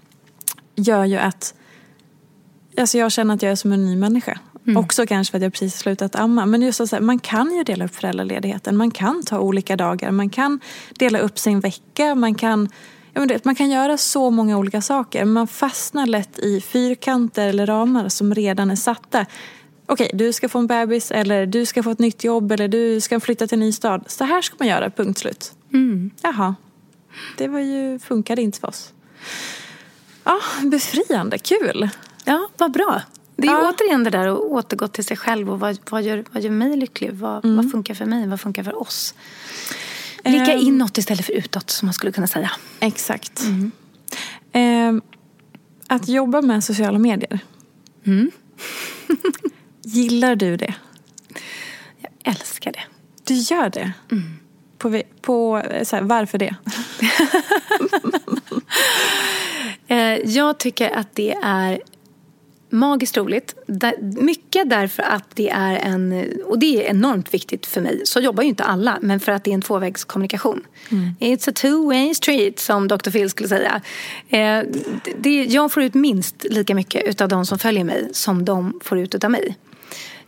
Gör 0.76 1.06
ju 1.06 1.18
att 1.18 1.54
alltså 2.78 2.98
jag 2.98 3.12
känner 3.12 3.34
att 3.34 3.42
jag 3.42 3.52
är 3.52 3.56
som 3.56 3.72
en 3.72 3.86
ny 3.86 3.96
människa. 3.96 4.40
Mm. 4.68 4.78
Också 4.78 5.06
kanske 5.06 5.32
för 5.32 5.38
att 5.38 5.44
jag 5.44 5.54
precis 5.54 5.78
slutat 5.78 6.16
amma. 6.16 6.46
Men 6.46 6.62
just 6.62 6.88
så 6.88 6.96
här, 6.96 7.02
man 7.02 7.20
kan 7.20 7.56
ju 7.56 7.64
dela 7.64 7.86
upp 7.86 7.96
föräldraledigheten. 7.96 8.78
Man 8.78 8.92
kan 8.92 9.24
ta 9.24 9.40
olika 9.40 9.76
dagar. 9.76 10.12
Man 10.12 10.30
kan 10.30 10.60
dela 11.00 11.20
upp 11.20 11.40
sin 11.40 11.60
vecka. 11.60 12.16
Man 12.16 12.36
kan 12.36 12.70
men 13.20 13.28
det, 13.28 13.46
man 13.46 13.56
kan 13.56 13.70
göra 13.70 13.98
så 13.98 14.30
många 14.30 14.58
olika 14.58 14.82
saker. 14.82 15.26
Man 15.26 15.48
fastnar 15.48 16.06
lätt 16.06 16.40
i 16.40 16.62
fyrkanter 16.62 17.48
eller 17.48 17.66
ramar 17.66 18.10
som 18.10 18.36
redan 18.36 18.72
är 18.72 18.76
satta. 18.76 19.26
Okej, 19.86 20.12
du 20.14 20.34
ska 20.34 20.50
få 20.50 20.60
en 20.60 20.68
bebis 20.68 21.12
eller 21.12 21.46
du 21.46 21.66
ska 21.66 21.84
få 21.84 21.92
ett 21.92 22.00
nytt 22.00 22.24
jobb 22.24 22.52
eller 22.52 22.68
du 22.68 23.02
ska 23.02 23.20
flytta 23.20 23.48
till 23.48 23.56
en 23.56 23.60
ny 23.60 23.72
stad. 23.72 24.04
Så 24.08 24.24
här 24.24 24.42
ska 24.42 24.56
man 24.60 24.68
göra, 24.68 24.90
punkt 24.90 25.20
slut. 25.20 25.54
Mm. 25.74 26.12
Jaha, 26.22 26.56
det 27.38 27.48
var 27.48 27.60
ju, 27.60 28.00
funkade 28.00 28.42
inte 28.42 28.60
för 28.60 28.68
oss. 28.68 28.94
Ja, 30.24 30.40
befriande, 30.64 31.38
kul. 31.38 31.90
Ja, 32.26 32.50
vad 32.58 32.72
bra. 32.72 33.02
Det 33.36 33.48
är 33.48 33.52
ja. 33.52 33.74
återigen 33.74 34.04
det 34.04 34.10
där 34.10 34.28
att 34.28 34.40
återgå 34.40 34.88
till 34.88 35.06
sig 35.06 35.18
själv 35.18 35.52
och 35.52 35.60
vad, 35.60 35.78
vad, 35.90 36.04
gör, 36.04 36.24
vad 36.32 36.44
gör 36.44 36.52
mig 36.52 36.78
lycklig? 36.78 37.14
Vad, 37.14 37.46
mm. 37.46 37.58
vad 37.58 37.72
funkar 37.72 37.94
för 37.94 38.06
mig? 38.06 38.28
Vad 38.28 38.42
funkar 38.42 38.64
för 38.64 38.82
oss? 38.82 39.16
Blicka 40.24 40.54
um, 40.54 40.60
inåt 40.60 40.98
istället 40.98 41.26
för 41.26 41.34
utåt 41.34 41.70
som 41.70 41.86
man 41.86 41.94
skulle 41.94 42.12
kunna 42.12 42.28
säga. 42.28 42.52
Exakt. 42.80 43.42
Mm. 43.42 43.72
Um, 44.90 45.02
att 45.88 46.08
jobba 46.08 46.42
med 46.42 46.64
sociala 46.64 47.00
medier. 47.00 47.40
Mm. 48.06 48.32
Gillar 49.84 50.36
du 50.36 50.58
det? 50.58 50.74
Jag 52.02 52.12
älskar 52.24 52.72
det. 52.72 52.84
Du 53.24 53.34
gör 53.34 53.70
det? 53.70 53.92
Mm. 54.12 54.40
På, 54.78 55.02
på 55.22 55.56
här, 55.58 56.02
varför 56.02 56.38
det? 56.38 56.56
Eh, 59.88 60.20
jag 60.26 60.58
tycker 60.58 60.90
att 60.90 61.16
det 61.16 61.34
är 61.44 61.82
magiskt 62.74 63.18
roligt. 63.18 63.56
Mycket 64.02 64.70
därför 64.70 65.04
att 65.04 65.36
det 65.36 65.50
är 65.50 65.76
en, 65.76 66.26
och 66.46 66.60
det 66.60 66.86
är 66.86 66.90
enormt 66.90 67.34
viktigt 67.34 67.66
för 67.66 67.82
mig. 67.82 68.02
Så 68.06 68.20
jobbar 68.20 68.44
ju 68.44 68.50
inte 68.50 68.64
alla, 68.64 68.98
men 69.02 69.20
för 69.20 69.32
att 69.32 69.44
det 69.44 69.52
är 69.52 69.54
en 69.54 69.62
tvåvägskommunikation. 69.62 70.62
Mm. 70.90 71.16
It's 71.20 71.50
a 71.50 71.54
two-way 71.56 72.14
street, 72.14 72.60
som 72.60 72.88
Dr. 72.88 73.10
Phil 73.10 73.30
skulle 73.30 73.50
säga. 73.50 73.82
Eh, 74.30 74.64
det, 75.18 75.44
jag 75.44 75.72
får 75.72 75.84
ut 75.84 75.94
minst 75.94 76.46
lika 76.50 76.76
mycket 76.76 77.22
av 77.22 77.30
de 77.30 77.46
som 77.46 77.60
följer 77.60 77.84
mig 77.84 78.10
som 78.12 78.46
de 78.46 78.80
får 78.84 79.00
ut 79.00 79.24
av 79.24 79.32
mig. 79.32 79.58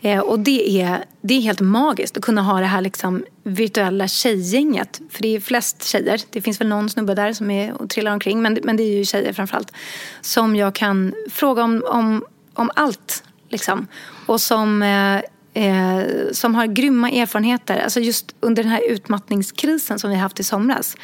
Eh, 0.05 0.19
och 0.19 0.39
det 0.39 0.81
är, 0.81 1.05
det 1.21 1.33
är 1.33 1.41
helt 1.41 1.59
magiskt 1.59 2.17
att 2.17 2.23
kunna 2.23 2.41
ha 2.41 2.59
det 2.59 2.65
här 2.65 2.81
liksom 2.81 3.25
virtuella 3.43 4.07
tjejgänget. 4.07 5.01
För 5.09 5.21
det 5.21 5.35
är 5.35 5.39
flest 5.39 5.83
tjejer. 5.83 6.21
Det 6.29 6.41
finns 6.41 6.61
väl 6.61 6.67
någon 6.67 6.89
snubbe 6.89 7.15
där 7.15 7.33
som 7.33 7.51
är 7.51 7.81
och 7.81 7.89
trillar 7.89 8.11
omkring. 8.11 8.41
Men, 8.41 8.59
men 8.63 8.77
det 8.77 8.83
är 8.83 8.97
ju 8.97 9.05
tjejer 9.05 9.33
framförallt. 9.33 9.71
Som 10.21 10.55
jag 10.55 10.75
kan 10.75 11.13
fråga 11.31 11.63
om, 11.63 11.83
om 11.87 12.25
om 12.55 12.71
allt 12.75 13.23
Liksom. 13.49 13.87
Och 14.25 14.41
som, 14.41 14.81
eh, 14.83 15.15
eh, 15.63 16.03
som 16.31 16.55
har 16.55 16.65
grymma 16.65 17.11
erfarenheter. 17.11 17.77
Alltså 17.77 17.99
just 17.99 18.35
under 18.39 18.63
den 18.63 18.71
här 18.71 18.81
utmattningskrisen 18.89 19.99
som 19.99 20.09
vi 20.09 20.15
har 20.15 20.21
haft 20.21 20.39
i 20.39 20.43
somras. 20.43 20.95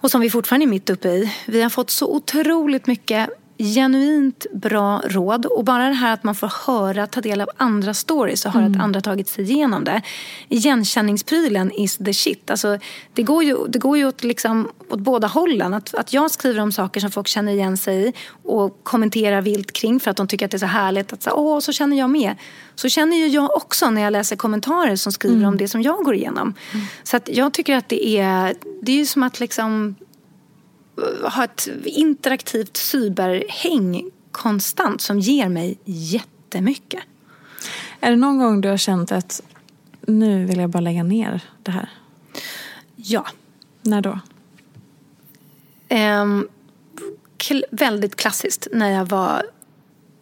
Och 0.00 0.10
som 0.10 0.20
vi 0.20 0.30
fortfarande 0.30 0.66
är 0.66 0.68
mitt 0.68 0.90
uppe 0.90 1.08
i. 1.08 1.32
Vi 1.46 1.62
har 1.62 1.70
fått 1.70 1.90
så 1.90 2.14
otroligt 2.14 2.86
mycket 2.86 3.30
genuint 3.58 4.46
bra 4.52 5.02
råd. 5.04 5.46
Och 5.46 5.64
bara 5.64 5.88
det 5.88 5.94
här 5.94 6.14
att 6.14 6.24
man 6.24 6.34
får 6.34 6.52
höra, 6.66 7.06
ta 7.06 7.20
del 7.20 7.40
av 7.40 7.48
andra 7.56 7.94
stories 7.94 8.46
och 8.46 8.52
höra 8.52 8.64
mm. 8.64 8.78
att 8.78 8.84
andra 8.84 9.00
tagit 9.00 9.28
sig 9.28 9.44
igenom 9.44 9.84
det. 9.84 10.02
Igenkänningsprylen 10.48 11.72
is 11.72 11.96
the 11.96 12.14
shit. 12.14 12.50
Alltså, 12.50 12.78
det 13.14 13.22
går 13.22 13.44
ju, 13.44 13.66
det 13.68 13.78
går 13.78 13.98
ju 13.98 14.06
åt, 14.08 14.24
liksom, 14.24 14.70
åt 14.88 15.00
båda 15.00 15.26
hållen. 15.26 15.74
Att, 15.74 15.94
att 15.94 16.12
jag 16.12 16.30
skriver 16.30 16.60
om 16.60 16.72
saker 16.72 17.00
som 17.00 17.10
folk 17.10 17.26
känner 17.28 17.52
igen 17.52 17.76
sig 17.76 18.08
i 18.08 18.12
och 18.42 18.80
kommenterar 18.82 19.40
vilt 19.42 19.72
kring 19.72 20.00
för 20.00 20.10
att 20.10 20.16
de 20.16 20.28
tycker 20.28 20.44
att 20.44 20.50
det 20.50 20.56
är 20.56 20.58
så 20.58 20.66
härligt. 20.66 21.12
Att 21.12 21.22
så, 21.22 21.30
Åh, 21.30 21.60
så 21.60 21.72
känner 21.72 21.98
jag 21.98 22.10
med. 22.10 22.34
Så 22.74 22.88
känner 22.88 23.16
ju 23.16 23.26
jag 23.26 23.56
också 23.56 23.90
när 23.90 24.02
jag 24.02 24.12
läser 24.12 24.36
kommentarer 24.36 24.96
som 24.96 25.12
skriver 25.12 25.36
mm. 25.36 25.48
om 25.48 25.56
det 25.56 25.68
som 25.68 25.82
jag 25.82 26.04
går 26.04 26.14
igenom. 26.14 26.54
Mm. 26.72 26.86
Så 27.02 27.16
att 27.16 27.28
jag 27.28 27.52
tycker 27.52 27.76
att 27.76 27.88
det 27.88 28.18
är, 28.18 28.54
det 28.82 28.92
är 28.92 28.96
ju 28.96 29.06
som 29.06 29.22
att 29.22 29.40
liksom 29.40 29.96
ha 31.22 31.44
ett 31.44 31.68
interaktivt 31.84 32.76
cyberhäng 32.76 34.10
konstant 34.32 35.00
som 35.00 35.18
ger 35.18 35.48
mig 35.48 35.78
jättemycket. 35.84 37.02
Är 38.00 38.10
det 38.10 38.16
någon 38.16 38.38
gång 38.38 38.60
du 38.60 38.68
har 38.68 38.76
känt 38.76 39.12
att 39.12 39.42
nu 40.00 40.44
vill 40.44 40.58
jag 40.58 40.70
bara 40.70 40.80
lägga 40.80 41.02
ner 41.02 41.40
det 41.62 41.70
här? 41.70 41.88
Ja. 42.96 43.26
När 43.82 44.00
då? 44.00 44.18
Um, 45.90 46.48
kl 47.36 47.62
väldigt 47.70 48.16
klassiskt, 48.16 48.68
när 48.72 48.90
jag 48.90 49.04
var 49.04 49.42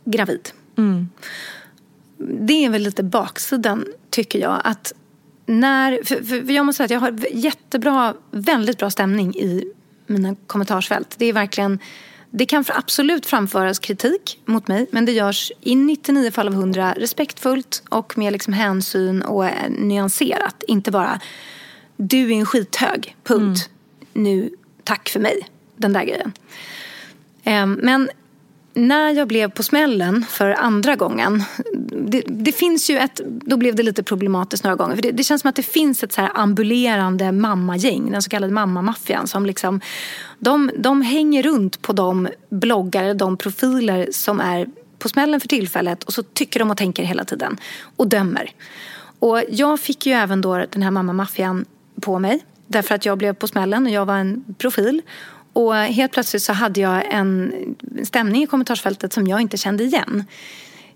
gravid. 0.04 0.50
Mm. 0.76 1.08
Det 2.18 2.64
är 2.64 2.70
väl 2.70 2.82
lite 2.82 3.02
baksidan, 3.02 3.84
tycker 4.10 4.38
jag. 4.38 4.60
Att 4.64 4.92
när, 5.46 6.02
för, 6.04 6.22
för 6.22 6.52
jag 6.52 6.66
måste 6.66 6.76
säga 6.76 6.84
att 6.84 6.90
jag 6.90 7.00
har 7.00 7.26
jättebra, 7.36 8.14
väldigt 8.30 8.78
bra 8.78 8.90
stämning 8.90 9.34
i 9.34 9.72
mina 10.06 10.36
kommentarsfält. 10.46 11.14
Det 11.18 11.26
är 11.26 11.32
verkligen 11.32 11.78
det 12.30 12.46
kan 12.46 12.64
absolut 12.68 13.26
framföras 13.26 13.78
kritik 13.78 14.40
mot 14.44 14.68
mig 14.68 14.86
men 14.90 15.04
det 15.04 15.12
görs 15.12 15.52
i 15.60 15.74
99 15.74 16.30
fall 16.30 16.48
av 16.48 16.54
100 16.54 16.94
respektfullt 16.96 17.82
och 17.88 18.18
med 18.18 18.32
liksom 18.32 18.52
hänsyn 18.52 19.22
och 19.22 19.46
nyanserat. 19.68 20.62
Inte 20.68 20.90
bara 20.90 21.20
du 21.96 22.32
är 22.32 22.36
en 22.36 22.46
skithög, 22.46 23.16
punkt. 23.24 23.70
Mm. 24.14 24.24
Nu, 24.24 24.50
tack 24.84 25.08
för 25.08 25.20
mig. 25.20 25.48
Den 25.76 25.92
där 25.92 26.04
grejen. 26.04 26.32
Ehm, 27.44 27.78
men 27.82 28.10
när 28.74 29.10
jag 29.10 29.28
blev 29.28 29.50
på 29.50 29.62
smällen 29.62 30.24
för 30.28 30.50
andra 30.50 30.96
gången. 30.96 31.42
Det, 31.92 32.22
det, 32.26 32.52
finns 32.52 32.90
ju 32.90 32.98
ett, 32.98 33.20
då 33.26 33.56
blev 33.56 33.74
det 33.74 33.82
lite 33.82 34.02
problematiskt 34.02 34.64
några 34.64 34.76
gånger. 34.76 34.94
För 34.94 35.02
det, 35.02 35.10
det 35.10 35.24
känns 35.24 35.42
som 35.42 35.48
att 35.48 35.56
det 35.56 35.62
finns 35.62 36.02
ett 36.02 36.12
så 36.12 36.20
här 36.20 36.30
ambulerande 36.34 37.32
mammagäng, 37.32 38.10
den 38.10 38.22
så 38.22 38.30
kallade 38.30 38.52
mammamaffian. 38.52 39.26
Som 39.26 39.46
liksom, 39.46 39.80
de, 40.38 40.70
de 40.78 41.02
hänger 41.02 41.42
runt 41.42 41.82
på 41.82 41.92
de 41.92 42.28
bloggare, 42.50 43.14
de 43.14 43.36
profiler 43.36 44.08
som 44.12 44.40
är 44.40 44.66
på 44.98 45.08
smällen 45.08 45.40
för 45.40 45.48
tillfället 45.48 46.04
och 46.04 46.12
så 46.12 46.22
tycker 46.22 46.60
de 46.60 46.70
och 46.70 46.76
tänker 46.76 47.02
hela 47.02 47.24
tiden 47.24 47.56
och 47.96 48.08
dömer. 48.08 48.50
Och 49.18 49.42
jag 49.48 49.80
fick 49.80 50.06
ju 50.06 50.12
även 50.12 50.40
då 50.40 50.64
den 50.70 50.82
här 50.82 50.90
mammamaffian 50.90 51.64
på 52.00 52.18
mig 52.18 52.40
därför 52.66 52.94
att 52.94 53.06
jag 53.06 53.18
blev 53.18 53.34
på 53.34 53.48
smällen 53.48 53.86
och 53.86 53.92
jag 53.92 54.06
var 54.06 54.16
en 54.16 54.44
profil. 54.58 55.02
Och 55.54 55.74
helt 55.74 56.12
plötsligt 56.12 56.42
så 56.42 56.52
hade 56.52 56.80
jag 56.80 57.14
en 57.14 57.52
stämning 58.04 58.42
i 58.42 58.46
kommentarsfältet 58.46 59.12
som 59.12 59.26
jag 59.26 59.40
inte 59.40 59.56
kände 59.56 59.84
igen. 59.84 60.24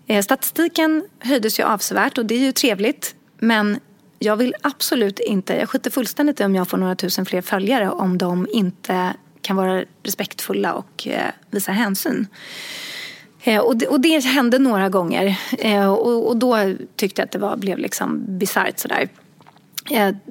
Eh, 0.06 0.22
statistiken 0.22 1.04
höjdes 1.20 1.60
ju 1.60 1.64
avsevärt 1.64 2.18
och 2.18 2.26
det 2.26 2.34
är 2.34 2.38
ju 2.38 2.52
trevligt. 2.52 3.14
Men 3.38 3.80
jag 4.18 4.36
vill 4.36 4.54
absolut 4.62 5.20
inte, 5.20 5.54
jag 5.54 5.68
skiter 5.68 5.90
fullständigt 5.90 6.40
i 6.40 6.44
om 6.44 6.54
jag 6.54 6.68
får 6.68 6.78
några 6.78 6.94
tusen 6.94 7.26
fler 7.26 7.40
följare 7.40 7.90
om 7.90 8.18
de 8.18 8.46
inte 8.52 9.14
kan 9.42 9.56
vara 9.56 9.84
respektfulla 10.02 10.74
och 10.74 11.06
eh, 11.06 11.30
visa 11.50 11.72
hänsyn. 11.72 12.26
Eh, 13.42 13.60
och, 13.60 13.76
det, 13.76 13.86
och 13.86 14.00
det 14.00 14.24
hände 14.24 14.58
några 14.58 14.88
gånger 14.88 15.38
och, 15.88 16.28
och, 16.28 16.36
då 16.36 16.74
tyckte 16.96 17.20
jag 17.20 17.26
att 17.26 17.32
det 17.32 17.38
var, 17.38 17.56
blev 17.56 17.78
liksom 17.78 18.38
bisarrt 18.38 18.78
sådär. 18.78 19.08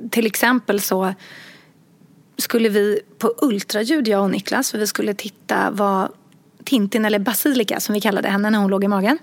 Till 0.09 0.25
exempel 0.25 0.81
så 0.81 1.13
skulle 2.37 2.69
vi 2.69 2.99
på 3.17 3.33
ultraljud, 3.41 4.07
jag 4.07 4.23
och 4.23 4.29
Niklas, 4.29 4.71
för 4.71 4.77
vi 4.77 4.87
skulle 4.87 5.13
titta 5.13 5.71
vad 5.71 6.11
Tintin, 6.63 7.05
eller 7.05 7.19
Basilika 7.19 7.79
som 7.79 7.93
vi 7.93 8.01
kallade 8.01 8.29
henne 8.29 8.49
när 8.49 8.59
hon 8.59 8.69
låg 8.69 8.83
i 8.83 8.87
magen. 8.87 9.17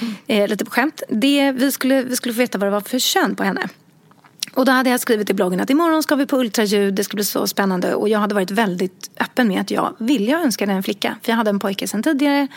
Mm. 0.00 0.14
Eh, 0.26 0.48
lite 0.48 0.64
på 0.64 0.70
skämt. 0.70 1.02
Det, 1.08 1.52
vi, 1.52 1.72
skulle, 1.72 2.02
vi 2.02 2.16
skulle 2.16 2.34
få 2.34 2.38
veta 2.38 2.58
vad 2.58 2.66
det 2.66 2.70
var 2.70 2.80
för 2.80 2.98
kön 2.98 3.36
på 3.36 3.42
henne. 3.42 3.68
Och 4.54 4.64
då 4.64 4.72
hade 4.72 4.90
jag 4.90 5.00
skrivit 5.00 5.30
i 5.30 5.34
bloggen 5.34 5.60
att 5.60 5.70
imorgon 5.70 6.02
ska 6.02 6.14
vi 6.14 6.26
på 6.26 6.36
ultraljud, 6.36 6.94
det 6.94 7.04
ska 7.04 7.14
bli 7.14 7.24
så 7.24 7.46
spännande. 7.46 7.94
Och 7.94 8.08
jag 8.08 8.18
hade 8.18 8.34
varit 8.34 8.50
väldigt 8.50 9.10
öppen 9.20 9.48
med 9.48 9.60
att 9.60 9.70
jag 9.70 9.94
ville 9.98 10.30
jag 10.30 10.42
önskade 10.42 10.72
en 10.72 10.82
flicka. 10.82 11.16
För 11.22 11.32
jag 11.32 11.36
hade 11.36 11.50
en 11.50 11.58
pojke 11.58 11.88
sedan 11.88 12.02
tidigare. 12.02 12.48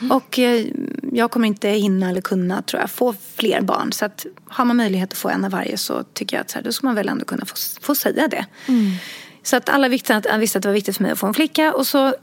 Mm. 0.00 0.12
Och 0.12 0.38
eh, 0.38 0.66
jag 1.12 1.30
kommer 1.30 1.48
inte 1.48 1.68
hinna 1.68 2.10
eller 2.10 2.20
kunna, 2.20 2.62
tror 2.62 2.80
jag, 2.80 2.90
få 2.90 3.14
fler 3.36 3.60
barn. 3.60 3.92
Så 3.92 4.04
att 4.04 4.26
har 4.46 4.64
man 4.64 4.76
möjlighet 4.76 5.12
att 5.12 5.18
få 5.18 5.28
en 5.28 5.44
av 5.44 5.50
varje 5.50 5.78
så 5.78 6.02
tycker 6.02 6.36
jag 6.36 6.40
att 6.40 6.50
så 6.50 6.58
här, 6.58 6.64
då 6.64 6.72
ska 6.72 6.86
man 6.86 6.94
väl 6.94 7.08
ändå 7.08 7.24
kunna 7.24 7.44
få, 7.44 7.54
få 7.80 7.94
säga 7.94 8.28
det. 8.28 8.46
Mm. 8.66 8.90
Så 9.42 9.56
att 9.56 9.68
alla 9.68 9.88
visste 9.88 10.16
att, 10.16 10.38
visste 10.38 10.58
att 10.58 10.62
det 10.62 10.68
var 10.68 10.74
viktigt 10.74 10.96
för 10.96 11.02
mig 11.02 11.12
att 11.12 11.18
få 11.18 11.26
en 11.26 11.34
flicka. 11.34 11.72
Och 11.72 11.86
så 11.86 12.14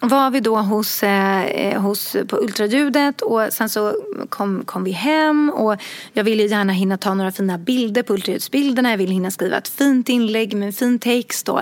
var 0.00 0.30
vi 0.30 0.40
då 0.40 0.56
hos, 0.56 1.02
eh, 1.02 1.44
eh, 1.44 1.80
hos, 1.80 2.16
på 2.28 2.36
ultraljudet 2.36 3.22
och 3.22 3.42
sen 3.50 3.68
så 3.68 3.94
kom, 4.28 4.64
kom 4.64 4.84
vi 4.84 4.90
hem 4.90 5.50
och 5.50 5.76
jag 6.12 6.24
ville 6.24 6.42
gärna 6.42 6.72
hinna 6.72 6.98
ta 6.98 7.14
några 7.14 7.32
fina 7.32 7.58
bilder 7.58 8.02
på 8.02 8.14
ultraljudsbilderna. 8.14 8.90
Jag 8.90 8.98
ville 8.98 9.12
hinna 9.12 9.30
skriva 9.30 9.56
ett 9.56 9.68
fint 9.68 10.08
inlägg 10.08 10.54
med 10.56 10.66
en 10.66 10.72
fin 10.72 10.98
text. 10.98 11.48
Och, 11.48 11.60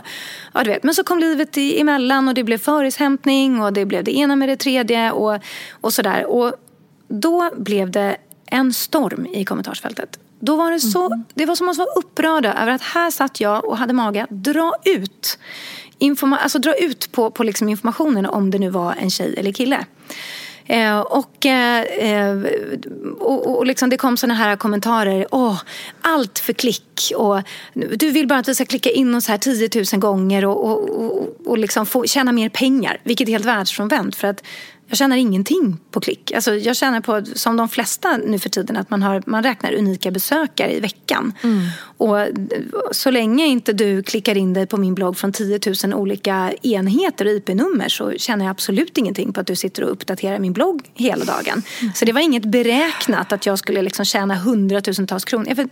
ja, 0.55 0.64
du 0.64 0.70
vet. 0.70 0.82
Men 0.82 0.95
så 0.95 1.05
kom 1.05 1.18
livet 1.18 1.57
emellan 1.57 2.28
och 2.28 2.34
det 2.34 2.45
blev 2.45 2.59
förishämtning 2.59 3.62
och 3.62 3.72
det 3.72 3.86
blev 3.86 4.05
det 4.05 4.16
ena 4.16 4.36
med 4.36 4.49
det 4.49 4.57
tredje 4.57 5.12
och, 5.12 5.38
och 5.70 5.92
sådär. 5.92 6.26
Och 6.26 6.53
då 7.09 7.51
blev 7.57 7.90
det 7.90 8.16
en 8.47 8.72
storm 8.72 9.26
i 9.26 9.45
kommentarsfältet. 9.45 10.18
Då 10.45 10.57
var 10.57 10.70
det, 10.70 10.80
så, 10.80 11.07
mm. 11.07 11.24
det 11.34 11.47
var 11.47 11.55
som 11.55 11.68
att 11.68 11.76
vara 11.76 11.88
upprörda 11.97 12.55
över 12.55 12.72
att 12.72 12.82
här 12.82 13.11
satt 13.11 13.40
jag 13.40 13.64
och 13.64 13.78
hade 13.78 13.92
mage 13.92 14.22
att 14.22 14.30
dra 14.30 14.74
ut, 14.84 15.38
informa, 15.99 16.38
alltså 16.38 16.59
dra 16.59 16.74
ut 16.74 17.12
på, 17.12 17.30
på 17.30 17.42
liksom 17.42 17.68
informationen 17.68 18.26
om 18.26 18.51
det 18.51 18.59
nu 18.59 18.70
var 18.70 18.95
en 18.99 19.11
tjej 19.11 19.34
eller 19.38 19.53
kille. 19.53 19.86
Eh, 20.66 20.99
och, 20.99 21.47
eh, 21.47 22.38
och, 23.18 23.59
och 23.59 23.66
liksom 23.66 23.90
det 23.90 23.97
kom 23.97 24.16
såna 24.16 24.34
här 24.34 24.57
kommentarer. 24.57 25.26
Åh, 25.30 25.61
allt 26.01 26.38
för 26.38 26.53
klick. 26.53 27.12
Och, 27.16 27.40
du 27.74 28.11
vill 28.11 28.28
bara 28.28 28.38
att 28.38 28.49
vi 28.49 28.55
ska 28.55 28.64
klicka 28.64 28.90
in 28.90 29.14
oss 29.14 29.28
här 29.28 29.38
10 29.38 29.68
000 29.92 30.01
gånger 30.01 30.45
och, 30.45 30.64
och, 30.64 31.05
och, 31.05 31.28
och 31.47 31.59
liksom 31.59 31.86
få, 31.86 32.05
tjäna 32.07 32.32
mer 32.32 32.49
pengar. 32.49 33.01
Vilket 33.05 33.28
är 33.28 33.32
helt 33.32 33.45
världsfrånvänt. 33.45 34.16
För 34.16 34.28
att 34.28 34.42
jag 34.89 34.99
tjänar 34.99 35.16
ingenting 35.16 35.76
på 35.91 36.01
klick. 36.01 36.32
Alltså 36.32 36.55
jag 36.55 36.76
tjänar 36.76 37.01
på, 37.01 37.22
som 37.35 37.57
de 37.57 37.68
flesta 37.68 38.16
nu 38.16 38.39
för 38.39 38.49
tiden, 38.49 38.76
att 38.76 38.91
man, 38.91 39.03
har, 39.03 39.22
man 39.26 39.43
räknar 39.43 39.74
unika 39.74 40.11
besökare 40.11 40.76
i 40.76 40.80
veckan. 40.80 41.32
Mm. 41.43 41.62
Och 41.80 42.16
så 42.93 43.11
länge 43.11 43.47
inte 43.47 43.72
du 43.72 44.03
klickar 44.03 44.37
in 44.37 44.53
dig 44.53 44.66
på 44.66 44.76
min 44.76 44.95
blogg 44.95 45.16
från 45.16 45.32
10 45.32 45.61
000 45.85 45.95
olika 45.95 46.53
enheter 46.62 47.24
och 47.24 47.32
IP-nummer 47.32 47.89
så 47.89 48.12
tjänar 48.12 48.45
jag 48.45 48.51
absolut 48.51 48.99
ingenting 48.99 49.32
på 49.32 49.41
att 49.41 49.47
du 49.47 49.57
sitter 49.57 49.85
och 49.85 49.93
uppdaterar 49.93 50.39
min 50.39 50.53
blogg 50.53 50.91
hela 50.95 51.24
dagen. 51.24 51.62
Mm. 51.80 51.93
Så 51.95 52.05
det 52.05 52.12
var 52.12 52.20
inget 52.20 52.45
beräknat 52.45 53.32
att 53.32 53.47
jag 53.47 53.59
skulle 53.59 53.82
liksom 53.82 54.05
tjäna 54.05 54.35
hundratusentals 54.35 55.24
kronor. 55.24 55.68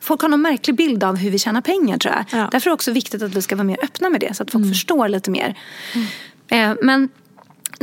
Folk 0.00 0.22
har 0.22 0.28
någon 0.28 0.42
märklig 0.42 0.76
bild 0.76 1.04
av 1.04 1.16
hur 1.16 1.30
vi 1.30 1.38
tjänar 1.38 1.60
pengar 1.60 1.98
tror 1.98 2.14
jag. 2.14 2.40
Ja. 2.40 2.48
Därför 2.52 2.66
är 2.66 2.70
det 2.70 2.74
också 2.74 2.92
viktigt 2.92 3.22
att 3.22 3.34
vi 3.34 3.42
ska 3.42 3.56
vara 3.56 3.64
mer 3.64 3.78
öppna 3.82 4.10
med 4.10 4.20
det 4.20 4.34
så 4.34 4.42
att 4.42 4.50
folk 4.50 4.62
mm. 4.62 4.74
förstår 4.74 5.08
lite 5.08 5.30
mer. 5.30 5.58
Mm. 5.94 6.06
Eh, 6.48 6.76
men 6.82 7.08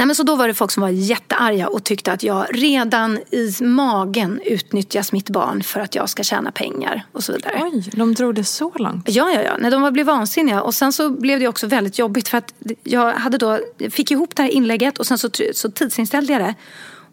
Nej, 0.02 0.06
men 0.06 0.16
så 0.16 0.24
då 0.24 0.36
var 0.36 0.47
det 0.47 0.54
folk 0.54 0.72
som 0.72 0.82
var 0.82 0.89
jättearga 0.89 1.68
och 1.68 1.84
tyckte 1.84 2.12
att 2.12 2.24
jag 2.24 2.47
redan 2.52 3.18
i 3.18 3.64
magen 3.64 4.41
utnyttjar 4.45 5.06
mitt 5.12 5.30
barn 5.30 5.64
för 5.64 5.80
att 5.80 5.95
jag 5.95 6.10
ska 6.10 6.24
tjäna 6.24 6.52
pengar 6.52 7.06
och 7.12 7.24
så 7.24 7.34
vidare. 7.34 7.62
Oj, 7.74 7.89
de 7.93 8.14
drog 8.14 8.36
det 8.36 8.43
så 8.43 8.72
långt? 8.76 9.10
Ja, 9.10 9.32
ja, 9.32 9.41
ja. 9.41 9.58
Nej, 9.60 9.72
de 9.72 9.93
blev 9.93 10.06
vansinniga. 10.06 10.62
Och 10.62 10.76
sen 10.76 10.93
så 10.93 11.10
blev 11.10 11.39
det 11.39 11.47
också 11.47 11.68
väldigt 11.68 11.99
jobbigt 11.99 12.28
för 12.28 12.38
att 12.38 12.54
jag 12.84 13.14
hade 13.14 13.38
då, 13.38 13.60
fick 13.89 14.12
ihop 14.12 14.36
det 14.36 14.41
här 14.41 14.49
inlägget 14.49 14.97
och 14.97 15.08
sen 15.08 15.18
så, 15.18 15.30
så 15.54 15.72
tidsinställde 15.72 16.34
jag 16.34 16.41
det. 16.41 16.56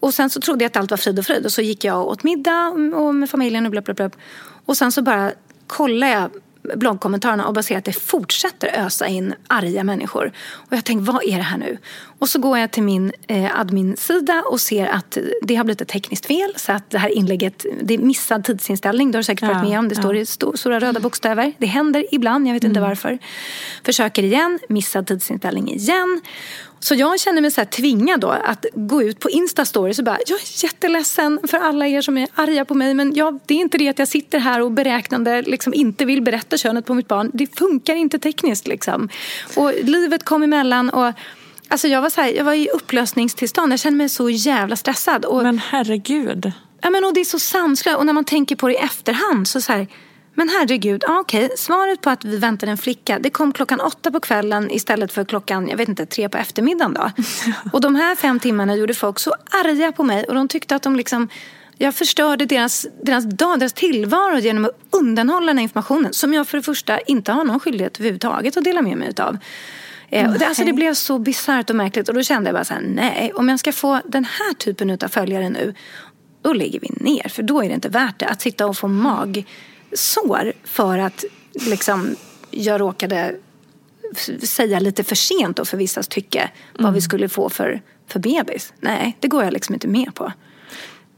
Och 0.01 0.15
sen 0.15 0.31
så 0.31 0.41
trodde 0.41 0.65
jag 0.65 0.71
att 0.71 0.77
allt 0.77 0.91
var 0.91 0.99
frid 0.99 1.19
och 1.19 1.27
fröjd 1.27 1.45
och 1.45 1.53
så 1.53 1.63
gick 1.63 1.85
jag 1.85 2.01
och 2.01 2.11
åt 2.11 2.23
middag 2.25 2.69
och 2.95 3.15
med 3.15 3.31
familjen 3.31 3.65
och 3.65 3.71
bla 3.71 3.81
bla 3.81 3.95
bla. 3.95 4.11
Och 4.65 4.77
sen 4.77 4.93
så 4.93 5.03
bara 5.03 5.33
kollade 5.67 6.13
jag 6.13 6.31
bloggkommentarerna 6.77 7.47
och 7.47 7.55
bara 7.55 7.63
ser 7.63 7.79
att 7.79 7.85
det 7.85 7.93
fortsätter 7.93 8.69
ösa 8.69 9.07
in 9.07 9.35
arga 9.47 9.85
människor. 9.85 10.33
Och 10.53 10.77
jag 10.77 10.85
tänkte, 10.85 11.13
vad 11.13 11.25
är 11.25 11.37
det 11.37 11.43
här 11.43 11.59
nu? 11.59 11.79
Och 12.19 12.29
så 12.29 12.39
går 12.39 12.59
jag 12.59 12.71
till 12.71 12.83
min 12.83 13.13
eh, 13.27 13.61
admin-sida 13.61 14.43
och 14.51 14.61
ser 14.61 14.87
att 14.87 15.19
det 15.43 15.55
har 15.55 15.65
blivit 15.65 15.81
ett 15.81 15.89
tekniskt 15.89 16.27
fel. 16.27 16.53
Så 16.57 16.73
att 16.73 16.91
det 16.91 16.99
här 16.99 17.09
inlägget, 17.09 17.67
det 17.83 17.95
är 17.95 17.99
missad 17.99 18.45
tidsinställning. 18.45 19.11
Det 19.11 19.17
har 19.17 19.21
du 19.21 19.25
säkert 19.25 19.49
varit 19.49 19.69
med 19.69 19.79
om. 19.79 19.89
Det 19.89 19.95
står 19.95 20.17
i 20.17 20.27
stora 20.27 20.81
röda 20.81 21.01
bokstäver. 21.01 21.53
Det 21.59 21.67
händer 21.67 22.05
ibland, 22.11 22.49
jag 22.49 22.55
vet 22.55 22.65
inte 22.65 22.79
mm. 22.79 22.89
varför. 22.89 23.19
Försöker 23.85 24.23
igen, 24.23 24.59
missad 24.69 25.07
tidsinställning 25.07 25.75
igen. 25.75 26.21
Så 26.81 26.95
jag 26.95 27.21
känner 27.21 27.41
mig 27.41 27.51
så 27.51 27.61
här 27.61 27.67
tvingad 27.67 28.21
då 28.21 28.29
att 28.29 28.67
gå 28.75 29.03
ut 29.03 29.21
på 29.21 29.29
Insta-stories 29.29 29.99
och 29.99 30.05
bara 30.05 30.19
jag 30.27 30.41
är 30.41 30.65
jätteledsen 30.65 31.41
för 31.45 31.59
alla 31.59 31.87
er 31.87 32.01
som 32.01 32.19
är 32.19 32.29
arga 32.35 32.65
på 32.65 32.75
mig 32.75 32.95
men 32.95 33.15
jag, 33.15 33.41
det 33.47 33.55
är 33.55 33.59
inte 33.59 33.79
det 33.79 33.89
att 33.89 33.99
jag 33.99 34.09
sitter 34.09 34.39
här 34.39 34.63
och 34.63 34.73
beräknande 34.73 35.43
liksom 35.43 35.75
inte 35.75 36.05
vill 36.05 36.23
berätta 36.23 36.57
könet 36.57 36.87
på 36.87 36.95
mitt 36.95 37.09
barn. 37.09 37.31
Det 37.35 37.59
funkar 37.59 37.95
inte 37.95 38.19
tekniskt 38.19 38.67
liksom. 38.67 39.09
Och 39.57 39.73
livet 39.83 40.25
kom 40.25 40.43
emellan 40.43 40.91
och 40.91 41.13
Alltså 41.69 41.89
jag 41.89 42.03
var, 42.03 42.11
så 42.11 42.21
här, 42.21 42.29
jag 42.29 42.45
var 42.45 42.55
i 42.55 42.69
upplösningstillstånd. 42.69 43.73
Jag 43.73 43.81
kände 43.81 43.97
mig 43.97 44.09
så 44.09 44.31
jävla 44.31 44.77
stressad. 44.77 45.25
Och, 45.25 45.43
men 45.43 45.59
herregud. 45.59 46.53
Ja, 46.81 46.91
men, 46.91 47.05
och 47.05 47.15
det 47.15 47.21
är 47.21 47.25
så 47.25 47.39
sanslöst. 47.39 47.99
Och 47.99 48.07
när 48.07 48.13
man 48.13 48.25
tänker 48.25 48.57
på 48.57 48.69
det 48.69 48.75
i 48.75 48.77
efterhand 48.77 49.49
så, 49.49 49.61
så 49.61 49.73
här, 49.73 49.87
men 50.35 50.49
herregud, 50.49 51.05
ah, 51.05 51.19
okej, 51.19 51.45
okay. 51.45 51.57
svaret 51.57 52.01
på 52.01 52.11
att 52.11 52.25
vi 52.25 52.37
väntade 52.37 52.73
en 52.73 52.79
flicka, 52.79 53.19
det 53.19 53.31
kom 53.31 53.53
klockan 53.53 53.81
åtta 53.81 54.11
på 54.11 54.21
kvällen 54.21 54.71
istället 54.71 55.13
för 55.13 55.25
klockan, 55.25 55.69
jag 55.69 55.77
vet 55.77 55.89
inte, 55.89 56.07
tre 56.07 56.29
på 56.29 56.39
eftermiddagen 56.39 56.95
då. 56.95 57.11
och 57.73 57.81
de 57.81 57.95
här 57.95 58.17
fem 58.17 58.41
timmarna 58.41 58.77
gjorde 58.77 58.95
folk 58.95 59.19
så 59.19 59.35
arga 59.65 59.93
på 59.93 60.03
mig 60.03 60.25
och 60.25 60.35
de 60.35 60.49
tyckte 60.49 60.77
att 60.77 60.83
de 60.83 60.97
liksom 60.97 61.29
jag 61.79 61.95
förstörde 61.95 62.47
deras, 62.47 62.87
deras 63.03 63.25
dag, 63.25 63.59
deras 63.59 63.73
tillvaro 63.73 64.39
genom 64.39 64.65
att 64.65 64.79
undanhålla 64.91 65.47
den 65.47 65.59
här 65.59 65.63
informationen 65.63 66.13
som 66.13 66.35
jag 66.35 66.49
för 66.49 66.57
det 66.59 66.63
första 66.63 67.01
inte 67.01 67.33
har 67.33 67.45
någon 67.45 67.61
skyldighet 67.61 67.97
överhuvudtaget 68.01 68.57
att 68.57 68.65
dela 68.65 68.83
med 68.83 68.97
mig 68.97 69.13
av. 69.19 69.39
Eh, 70.11 70.33
det, 70.33 70.47
alltså 70.47 70.65
det 70.65 70.73
blev 70.73 70.95
så 70.95 71.19
bisarrt 71.19 71.71
och 71.71 71.77
märkligt 71.77 72.09
och 72.09 72.15
då 72.15 72.23
kände 72.23 72.49
jag 72.49 72.55
bara 72.55 72.65
så 72.65 72.75
här, 72.75 72.81
nej, 72.81 73.33
om 73.35 73.49
jag 73.49 73.61
ska 73.61 73.73
få 73.73 74.01
den 74.05 74.25
här 74.25 74.55
typen 74.55 74.91
av 74.91 75.09
följare 75.09 75.51
nu, 75.51 75.75
då 76.43 76.53
lägger 76.53 76.81
vi 76.81 76.91
ner. 76.91 77.29
För 77.29 77.43
då 77.43 77.63
är 77.63 77.69
det 77.69 77.75
inte 77.75 77.89
värt 77.89 78.19
det 78.19 78.27
att 78.27 78.41
sitta 78.41 78.67
och 78.67 78.77
få 78.77 78.89
magsår 78.89 80.53
för 80.65 80.99
att 80.99 81.25
liksom, 81.53 82.17
jag 82.51 82.81
råkade 82.81 83.35
säga 84.43 84.81
lite 84.81 85.05
för 85.05 85.15
sent 85.15 85.59
och 85.59 85.69
för 85.69 85.77
vissas 85.77 86.09
tycke 86.09 86.39
mm. 86.39 86.53
vad 86.73 86.93
vi 86.93 86.99
mm. 86.99 87.01
skulle 87.01 87.29
få 87.29 87.49
för, 87.51 87.83
för 88.07 88.21
bebis. 88.21 88.73
Nej, 88.81 89.17
det 89.21 89.29
går 89.29 89.45
jag 89.45 89.53
liksom 89.53 89.75
inte 89.75 89.89
med 89.89 90.15
på. 90.15 90.33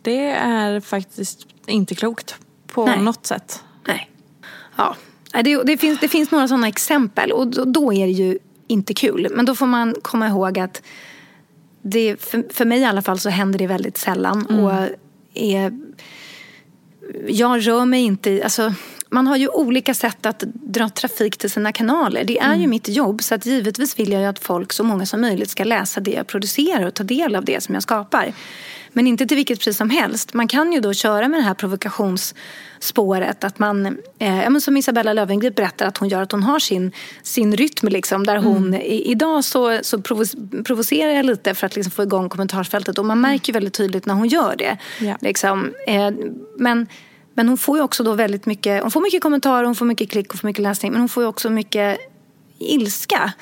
Det 0.03 0.30
är 0.30 0.80
faktiskt 0.80 1.47
inte 1.66 1.95
klokt 1.95 2.36
på 2.66 2.86
Nej. 2.86 2.99
något 2.99 3.26
sätt. 3.26 3.64
Nej. 3.86 4.11
Ja. 4.76 4.97
Det, 5.32 5.62
det, 5.62 5.78
finns, 5.78 6.01
det 6.01 6.09
finns 6.09 6.30
några 6.30 6.49
sådana 6.49 6.68
exempel 6.68 7.32
och 7.32 7.47
då, 7.47 7.64
då 7.64 7.93
är 7.93 8.07
det 8.07 8.12
ju 8.12 8.38
inte 8.70 8.94
kul. 8.94 9.28
Men 9.30 9.44
då 9.44 9.54
får 9.54 9.66
man 9.66 9.94
komma 10.02 10.28
ihåg 10.28 10.58
att 10.58 10.82
det, 11.82 12.16
för, 12.20 12.44
för 12.50 12.64
mig 12.64 12.80
i 12.80 12.84
alla 12.84 13.02
fall 13.02 13.18
så 13.18 13.28
händer 13.28 13.58
det 13.58 13.66
väldigt 13.66 13.98
sällan. 13.98 14.46
Mm. 14.50 14.64
Och 14.64 14.72
är, 15.34 15.72
jag 17.28 17.66
rör 17.66 17.84
mig 17.84 18.02
inte 18.02 18.40
alltså, 18.44 18.74
man 19.10 19.26
har 19.26 19.36
ju 19.36 19.48
olika 19.48 19.94
sätt 19.94 20.26
att 20.26 20.44
dra 20.54 20.88
trafik 20.88 21.36
till 21.36 21.50
sina 21.50 21.72
kanaler. 21.72 22.24
Det 22.24 22.38
är 22.38 22.46
mm. 22.46 22.60
ju 22.60 22.66
mitt 22.66 22.88
jobb 22.88 23.22
så 23.22 23.34
att 23.34 23.46
givetvis 23.46 23.98
vill 23.98 24.12
jag 24.12 24.20
ju 24.20 24.26
att 24.26 24.38
folk, 24.38 24.72
så 24.72 24.84
många 24.84 25.06
som 25.06 25.20
möjligt, 25.20 25.50
ska 25.50 25.64
läsa 25.64 26.00
det 26.00 26.10
jag 26.10 26.26
producerar 26.26 26.86
och 26.86 26.94
ta 26.94 27.04
del 27.04 27.36
av 27.36 27.44
det 27.44 27.62
som 27.62 27.74
jag 27.74 27.82
skapar. 27.82 28.32
Men 28.93 29.07
inte 29.07 29.26
till 29.26 29.36
vilket 29.36 29.61
pris 29.61 29.76
som 29.76 29.91
helst. 29.91 30.34
Man 30.34 30.49
kan 30.49 30.72
ju 30.72 30.80
då 30.80 30.93
köra 30.93 31.28
med 31.28 31.41
det 31.41 31.45
här 31.45 31.55
provokationsspåret. 31.55 33.45
Att 33.45 33.59
man, 33.59 33.99
eh, 34.18 34.59
som 34.59 34.76
Isabella 34.76 35.12
Löwengrip 35.12 35.55
berättar 35.55 35.86
att 35.86 35.99
hon 35.99 36.09
gör, 36.09 36.22
att 36.22 36.32
hon 36.32 36.43
har 36.43 36.59
sin, 36.59 36.93
sin 37.22 37.57
rytm. 37.57 37.88
Liksom, 37.88 38.26
där 38.26 38.36
hon, 38.36 38.66
mm. 38.66 38.80
i, 38.80 39.11
idag 39.11 39.45
så, 39.45 39.78
så 39.82 40.03
provocerar 40.64 41.12
jag 41.12 41.26
lite 41.26 41.55
för 41.55 41.66
att 41.66 41.76
liksom 41.76 41.91
få 41.91 42.03
igång 42.03 42.28
kommentarsfältet. 42.28 42.99
Och 42.99 43.05
man 43.05 43.18
mm. 43.18 43.30
märker 43.30 43.53
väldigt 43.53 43.74
tydligt 43.74 44.07
när 44.07 44.14
hon 44.14 44.28
gör 44.28 44.57
det. 44.57 44.78
Ja. 45.01 45.16
Liksom, 45.20 45.74
eh, 45.86 46.11
men, 46.59 46.86
men 47.34 47.49
hon 47.49 47.59
får 47.59 47.76
ju 47.76 47.82
också 47.82 48.03
då 48.03 48.12
väldigt 48.12 48.47
mycket, 48.47 48.82
hon 48.82 48.91
får 48.91 49.01
mycket 49.01 49.22
kommentarer, 49.22 49.64
hon 49.64 49.74
får 49.74 49.86
mycket 49.86 50.11
klick 50.11 50.32
och 50.32 50.41
får 50.41 50.49
mycket 50.49 50.62
läsning. 50.62 50.93
Men 50.93 51.01
hon 51.01 51.09
får 51.09 51.22
ju 51.22 51.28
också 51.28 51.51
mycket 51.51 51.99
ilska 52.59 53.32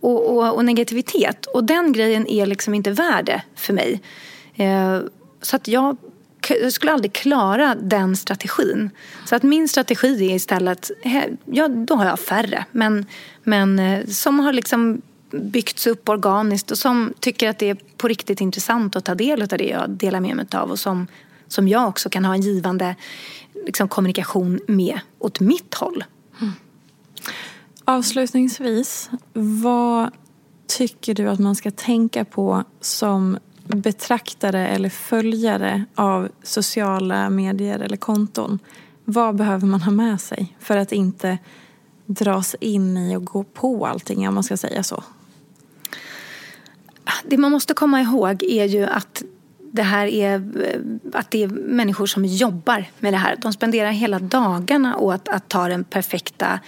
och, 0.00 0.36
och, 0.36 0.54
och 0.54 0.64
negativitet. 0.64 1.46
Och 1.46 1.64
den 1.64 1.92
grejen 1.92 2.26
är 2.26 2.46
liksom 2.46 2.74
inte 2.74 2.90
värde 2.90 3.42
för 3.56 3.72
mig. 3.72 4.00
Eh, 4.58 5.00
så 5.42 5.56
att 5.56 5.68
jag, 5.68 5.96
jag 6.48 6.72
skulle 6.72 6.92
aldrig 6.92 7.12
klara 7.12 7.74
den 7.74 8.16
strategin. 8.16 8.90
Så 9.24 9.36
att 9.36 9.42
min 9.42 9.68
strategi 9.68 10.30
är 10.30 10.34
istället, 10.34 10.90
ja 11.44 11.68
då 11.68 11.94
har 11.94 12.04
jag 12.04 12.20
färre. 12.20 12.64
Men, 12.72 13.06
men 13.44 13.78
eh, 13.78 14.06
som 14.06 14.40
har 14.40 14.52
liksom 14.52 15.02
byggts 15.30 15.86
upp 15.86 16.08
organiskt 16.08 16.70
och 16.70 16.78
som 16.78 17.14
tycker 17.20 17.48
att 17.48 17.58
det 17.58 17.70
är 17.70 17.76
på 17.96 18.08
riktigt 18.08 18.40
intressant 18.40 18.96
att 18.96 19.04
ta 19.04 19.14
del 19.14 19.42
av 19.42 19.48
det 19.48 19.64
jag 19.64 19.90
delar 19.90 20.20
med 20.20 20.36
mig 20.36 20.46
av 20.52 20.70
och 20.70 20.78
som, 20.78 21.06
som 21.48 21.68
jag 21.68 21.88
också 21.88 22.10
kan 22.10 22.24
ha 22.24 22.34
en 22.34 22.40
givande 22.40 22.96
liksom, 23.66 23.88
kommunikation 23.88 24.60
med 24.66 25.00
åt 25.18 25.40
mitt 25.40 25.74
håll. 25.74 26.04
Mm. 26.40 26.52
Avslutningsvis, 27.84 29.10
vad 29.32 30.10
tycker 30.66 31.14
du 31.14 31.28
att 31.28 31.38
man 31.38 31.56
ska 31.56 31.70
tänka 31.70 32.24
på 32.24 32.64
som 32.80 33.38
betraktare 33.68 34.68
eller 34.68 34.88
följare 34.88 35.84
av 35.94 36.28
sociala 36.42 37.30
medier 37.30 37.78
eller 37.78 37.96
konton. 37.96 38.58
Vad 39.04 39.36
behöver 39.36 39.66
man 39.66 39.82
ha 39.82 39.92
med 39.92 40.20
sig 40.20 40.56
för 40.60 40.76
att 40.76 40.92
inte 40.92 41.38
dras 42.06 42.56
in 42.60 42.96
i 42.96 43.16
och 43.16 43.24
gå 43.24 43.44
på 43.44 43.86
allting 43.86 44.28
om 44.28 44.34
man 44.34 44.44
ska 44.44 44.56
säga 44.56 44.82
så? 44.82 45.04
Det 47.24 47.36
man 47.36 47.52
måste 47.52 47.74
komma 47.74 48.00
ihåg 48.00 48.42
är 48.42 48.64
ju 48.64 48.84
att 48.84 49.22
det 49.72 49.82
här 49.82 50.06
är, 50.06 50.34
att 51.12 51.30
det 51.30 51.42
är 51.42 51.48
människor 51.48 52.06
som 52.06 52.24
jobbar 52.24 52.84
med 52.98 53.12
det 53.12 53.16
här. 53.16 53.36
De 53.36 53.52
spenderar 53.52 53.90
hela 53.90 54.18
dagarna 54.18 54.96
åt 54.96 55.28
att 55.28 55.48
ta 55.48 55.68
den 55.68 55.84
perfekta 55.84 56.60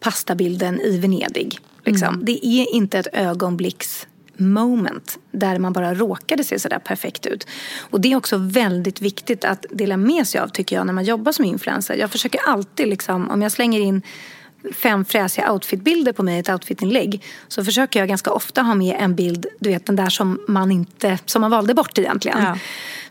pastabilden 0.00 0.80
i 0.80 0.98
Venedig. 0.98 1.60
Liksom. 1.84 2.08
Mm. 2.08 2.24
Det 2.24 2.46
är 2.46 2.74
inte 2.74 2.98
ett 2.98 3.08
ögonblicks 3.12 4.06
moment 4.38 5.18
där 5.30 5.58
man 5.58 5.72
bara 5.72 5.94
råkade 5.94 6.44
se 6.44 6.58
sådär 6.58 6.78
perfekt 6.78 7.26
ut. 7.26 7.46
Och 7.90 8.00
det 8.00 8.12
är 8.12 8.16
också 8.16 8.36
väldigt 8.36 9.00
viktigt 9.00 9.44
att 9.44 9.66
dela 9.70 9.96
med 9.96 10.26
sig 10.26 10.40
av 10.40 10.48
tycker 10.48 10.76
jag 10.76 10.86
när 10.86 10.92
man 10.92 11.04
jobbar 11.04 11.32
som 11.32 11.44
influencer. 11.44 11.94
Jag 11.94 12.10
försöker 12.10 12.40
alltid 12.46 12.88
liksom, 12.88 13.30
om 13.30 13.42
jag 13.42 13.52
slänger 13.52 13.80
in 13.80 14.02
fem 14.74 15.04
fräsiga 15.04 15.52
outfitbilder 15.52 16.12
på 16.12 16.22
mig 16.22 16.36
i 16.36 16.38
ett 16.38 16.48
outfitinlägg 16.48 17.24
så 17.48 17.64
försöker 17.64 18.00
jag 18.00 18.08
ganska 18.08 18.30
ofta 18.30 18.62
ha 18.62 18.74
med 18.74 18.96
en 19.00 19.14
bild, 19.14 19.46
du 19.58 19.70
vet 19.70 19.86
den 19.86 19.96
där 19.96 20.08
som 20.08 20.40
man 20.48 20.70
inte, 20.70 21.18
som 21.24 21.40
man 21.40 21.50
valde 21.50 21.74
bort 21.74 21.98
egentligen. 21.98 22.42
Ja. 22.42 22.58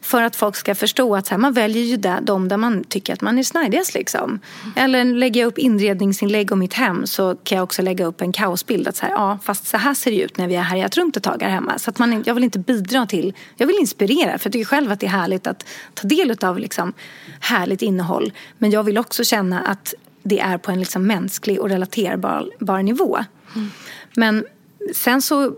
För 0.02 0.24
att 0.24 0.36
folk 0.36 0.56
ska 0.56 0.76
förstå 0.76 1.16
att 1.16 1.28
så 1.28 1.32
här, 1.34 1.38
man 1.38 1.54
väljer 1.54 1.84
ju 1.84 1.98
där, 1.98 2.22
de 2.22 2.48
där 2.48 2.58
man 2.58 2.84
tycker 2.84 3.14
att 3.14 3.22
man 3.22 3.40
är 3.40 3.44
snidigast 3.44 3.94
liksom. 3.94 4.40
Eller 4.76 5.06
lägger 5.06 5.42
jag 5.42 5.48
upp 5.48 5.58
inredningsinlägg 5.58 6.52
om 6.52 6.60
mitt 6.60 6.74
hem 6.74 7.08
så 7.08 7.36
kan 7.36 7.56
jag 7.56 7.64
också 7.64 7.82
lägga 7.82 8.06
upp 8.06 8.22
en 8.22 8.32
kaosbild. 8.32 8.88
Att 8.88 8.96
så 8.96 9.06
här, 9.06 9.12
ja, 9.12 9.40
fast 9.44 9.68
så 9.68 9.78
här 9.78 9.94
ser 9.94 10.12
det 10.12 10.22
ut 10.22 10.38
när 10.38 10.48
vi 10.48 10.56
har 10.56 10.64
härjat 10.64 10.98
runt 10.98 11.18
ett 11.18 11.24
tag 11.24 11.42
här 11.42 11.50
hemma. 11.50 11.80
Så 11.80 11.90
att 11.90 12.00
man, 12.00 12.24
jag 12.26 12.34
vill 12.34 12.44
inte 12.44 12.60
bidra 12.60 13.06
till, 13.06 13.34
jag 13.56 13.68
vill 13.68 13.78
inspirera. 13.80 14.38
För 14.38 14.48
jag 14.48 14.54
tycker 14.54 14.66
själv 14.66 14.92
att 14.92 15.00
det 15.00 15.06
är 15.06 15.10
härligt 15.10 15.48
att 15.48 15.66
ta 15.94 16.08
del 16.08 16.38
av 16.42 16.60
liksom, 16.60 16.94
härligt 17.40 17.82
innehåll. 17.82 18.34
Men 18.58 18.72
jag 18.72 18.84
vill 18.84 18.98
också 18.98 19.24
känna 19.24 19.62
att 19.62 19.94
det 20.28 20.40
är 20.40 20.58
på 20.58 20.72
en 20.72 20.80
liksom 20.80 21.08
mänsklig 21.08 21.62
och 21.62 21.70
relaterbar 21.70 22.84
nivå. 22.84 23.18
Mm. 23.56 23.70
Men 24.16 24.46
sen 24.94 25.22
så 25.22 25.46
eh, 25.46 25.52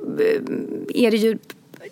är 0.94 1.12
det 1.12 1.18
ju 1.18 1.38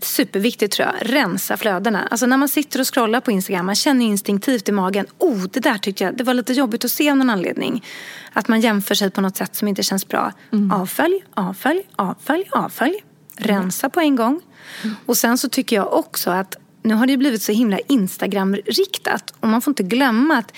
superviktigt 0.01 0.73
tror 0.73 0.87
jag, 0.87 1.13
rensa 1.13 1.57
flödena. 1.57 2.07
Alltså 2.11 2.25
när 2.25 2.37
man 2.37 2.49
sitter 2.49 2.79
och 2.79 2.93
scrollar 2.93 3.21
på 3.21 3.31
Instagram, 3.31 3.65
man 3.65 3.75
känner 3.75 4.05
instinktivt 4.05 4.69
i 4.69 4.71
magen, 4.71 5.05
oh 5.17 5.43
det 5.43 5.59
där 5.59 5.77
tyckte 5.77 6.03
jag, 6.03 6.17
det 6.17 6.23
var 6.23 6.33
lite 6.33 6.53
jobbigt 6.53 6.85
att 6.85 6.91
se 6.91 7.11
av 7.11 7.17
någon 7.17 7.29
anledning. 7.29 7.85
Att 8.33 8.47
man 8.47 8.61
jämför 8.61 8.95
sig 8.95 9.11
på 9.11 9.21
något 9.21 9.37
sätt 9.37 9.55
som 9.55 9.67
inte 9.67 9.83
känns 9.83 10.07
bra. 10.07 10.33
Mm. 10.53 10.71
Avfölj, 10.71 11.23
avfölj, 11.33 11.81
avfölj, 11.95 12.49
avfölj. 12.51 13.03
Rensa 13.35 13.87
mm. 13.87 13.91
på 13.91 13.99
en 13.99 14.15
gång. 14.15 14.41
Mm. 14.83 14.95
Och 15.05 15.17
sen 15.17 15.37
så 15.37 15.49
tycker 15.49 15.75
jag 15.75 15.93
också 15.93 16.29
att 16.29 16.55
nu 16.81 16.93
har 16.93 17.07
det 17.07 17.17
blivit 17.17 17.41
så 17.41 17.51
himla 17.51 17.79
Instagram-riktat 17.79 19.33
och 19.39 19.47
man 19.47 19.61
får 19.61 19.71
inte 19.71 19.83
glömma 19.83 20.37
att 20.37 20.53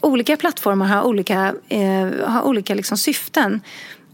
olika 0.00 0.36
plattformar 0.36 0.86
har 0.86 1.02
olika, 1.02 1.54
eh, 1.68 2.08
har 2.26 2.42
olika 2.42 2.74
liksom 2.74 2.98
syften. 2.98 3.60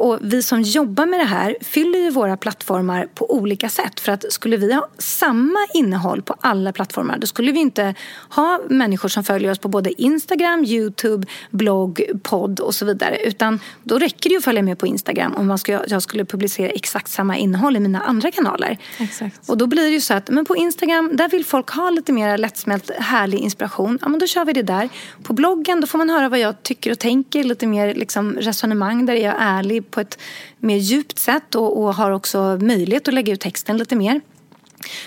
Och 0.03 0.19
vi 0.21 0.43
som 0.43 0.63
jobbar 0.63 1.07
med 1.07 1.21
det 1.21 1.25
här 1.25 1.57
fyller 1.61 1.99
ju 1.99 2.11
våra 2.11 2.37
plattformar 2.37 3.07
på 3.15 3.35
olika 3.35 3.69
sätt. 3.69 4.01
För 4.01 4.13
att 4.13 4.33
skulle 4.33 4.57
vi 4.57 4.73
ha 4.73 4.89
samma 4.99 5.59
innehåll 5.75 6.23
på 6.23 6.35
alla 6.41 6.73
plattformar 6.73 7.19
då 7.19 7.27
skulle 7.27 7.53
vi 7.53 7.61
inte 7.61 7.95
ha 8.29 8.61
människor 8.69 9.09
som 9.09 9.25
följer 9.25 9.51
oss 9.51 9.59
på 9.59 9.69
både 9.69 10.03
Instagram, 10.03 10.65
Youtube, 10.65 11.27
blogg, 11.51 12.03
podd 12.23 12.61
och 12.61 12.75
så 12.75 12.85
vidare. 12.85 13.17
Utan 13.25 13.61
då 13.83 13.99
räcker 13.99 14.31
det 14.31 14.33
ju 14.33 14.39
att 14.39 14.45
följa 14.45 14.63
med 14.63 14.79
på 14.79 14.87
Instagram 14.87 15.35
om 15.35 15.47
man 15.47 15.59
ska, 15.59 15.81
jag 15.89 16.03
skulle 16.03 16.25
publicera 16.25 16.69
exakt 16.69 17.09
samma 17.09 17.37
innehåll 17.37 17.77
i 17.77 17.81
mina 17.81 18.01
andra 18.01 18.31
kanaler. 18.31 18.79
Exakt. 18.99 19.51
Och 19.51 19.59
då 19.59 19.67
blir 19.67 19.83
det 19.83 19.91
ju 19.91 20.01
så 20.01 20.15
att 20.15 20.31
men 20.31 20.45
på 20.45 20.57
Instagram 20.57 21.11
där 21.15 21.29
vill 21.29 21.45
folk 21.45 21.71
ha 21.71 21.91
lite 21.91 22.13
mer 22.13 22.39
lättsmält 22.39 22.91
härlig 22.91 23.39
inspiration. 23.39 23.99
Ja 24.03 24.09
men 24.09 24.21
då 24.21 24.27
kör 24.27 24.45
vi 24.45 24.53
det 24.53 24.63
där. 24.63 24.89
På 25.23 25.33
bloggen 25.33 25.81
då 25.81 25.87
får 25.87 25.99
man 25.99 26.11
höra 26.11 26.29
vad 26.29 26.39
jag 26.39 26.63
tycker 26.63 26.91
och 26.91 26.99
tänker. 26.99 27.45
Lite 27.45 27.67
mer 27.67 27.95
liksom 27.95 28.33
resonemang 28.33 29.07
där 29.07 29.15
jag 29.15 29.25
är 29.25 29.59
ärlig 29.59 29.92
på 29.93 30.01
ett 30.01 30.19
mer 30.59 30.77
djupt 30.77 31.19
sätt 31.19 31.55
och, 31.55 31.83
och 31.83 31.95
har 31.95 32.11
också 32.11 32.59
möjlighet 32.61 33.09
att 33.09 33.15
lägga 33.15 33.33
ut 33.33 33.41
texten 33.41 33.77
lite 33.77 33.97
mer. 33.97 34.21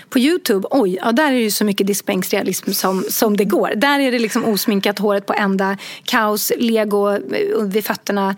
På 0.10 0.20
Youtube, 0.20 0.68
oj, 0.72 1.00
ja, 1.02 1.12
där 1.12 1.28
är 1.28 1.32
det 1.32 1.42
ju 1.42 1.52
så 1.52 1.66
mycket 1.66 1.88
diskbänksrealism 1.88 2.72
som, 2.72 3.06
som 3.10 3.38
det 3.38 3.46
går. 3.46 3.72
Där 3.76 4.00
är 4.00 4.12
det 4.12 4.20
liksom 4.20 4.46
osminkat, 4.46 5.00
håret 5.00 5.26
på 5.26 5.34
ända, 5.34 5.78
kaos, 6.04 6.52
lego 6.58 7.10
eh, 7.10 7.64
vid 7.64 7.86
fötterna 7.86 8.36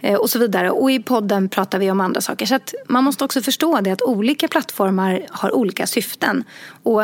eh, 0.00 0.14
och 0.14 0.30
så 0.30 0.38
vidare. 0.38 0.70
Och 0.70 0.90
i 0.90 1.02
podden 1.02 1.48
pratar 1.48 1.78
vi 1.78 1.90
om 1.90 2.00
andra 2.00 2.20
saker. 2.20 2.46
Så 2.46 2.54
att 2.54 2.74
man 2.88 3.04
måste 3.04 3.24
också 3.24 3.42
förstå 3.42 3.80
det 3.80 3.90
att 3.90 4.02
olika 4.02 4.48
plattformar 4.48 5.26
har 5.30 5.52
olika 5.52 5.86
syften. 5.86 6.44
Och 6.82 7.02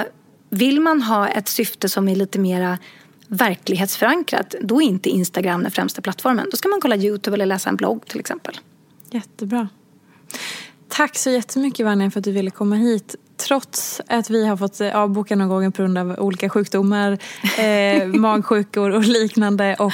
vill 0.51 0.81
man 0.81 1.03
ha 1.03 1.29
ett 1.29 1.49
syfte 1.49 1.89
som 1.89 2.09
är 2.09 2.17
lite 2.17 2.39
mera 2.39 2.79
verklighetsförankrat, 3.29 4.55
då 4.61 4.83
är 4.83 4.87
inte 4.87 5.09
Instagram 5.09 5.63
den 5.63 5.71
främsta 5.71 6.03
plattformen. 6.03 6.49
Då 6.51 6.57
ska 6.57 6.69
man 6.69 6.81
kolla 6.81 6.97
Youtube 6.97 7.35
eller 7.35 7.47
läsa 7.47 7.69
en 7.69 7.77
blogg 7.77 8.07
till 8.07 8.21
exempel. 8.21 8.59
Jättebra. 9.11 9.69
Tack 10.89 11.17
så 11.17 11.31
jättemycket 11.31 11.87
Vanja 11.87 12.11
för 12.11 12.21
att 12.21 12.25
du 12.25 12.33
ville 12.33 12.51
komma 12.51 12.77
hit. 12.77 13.15
Trots 13.37 14.01
att 14.07 14.31
vi 14.31 14.47
har 14.47 14.57
fått 14.57 14.81
avboka 14.81 15.37
några 15.37 15.49
gånger 15.49 15.71
på 15.71 15.83
grund 15.83 15.99
av 15.99 16.19
olika 16.19 16.49
sjukdomar, 16.49 17.19
eh, 17.59 18.07
magsjukor 18.07 18.91
och 18.91 19.05
liknande 19.05 19.75
och 19.75 19.93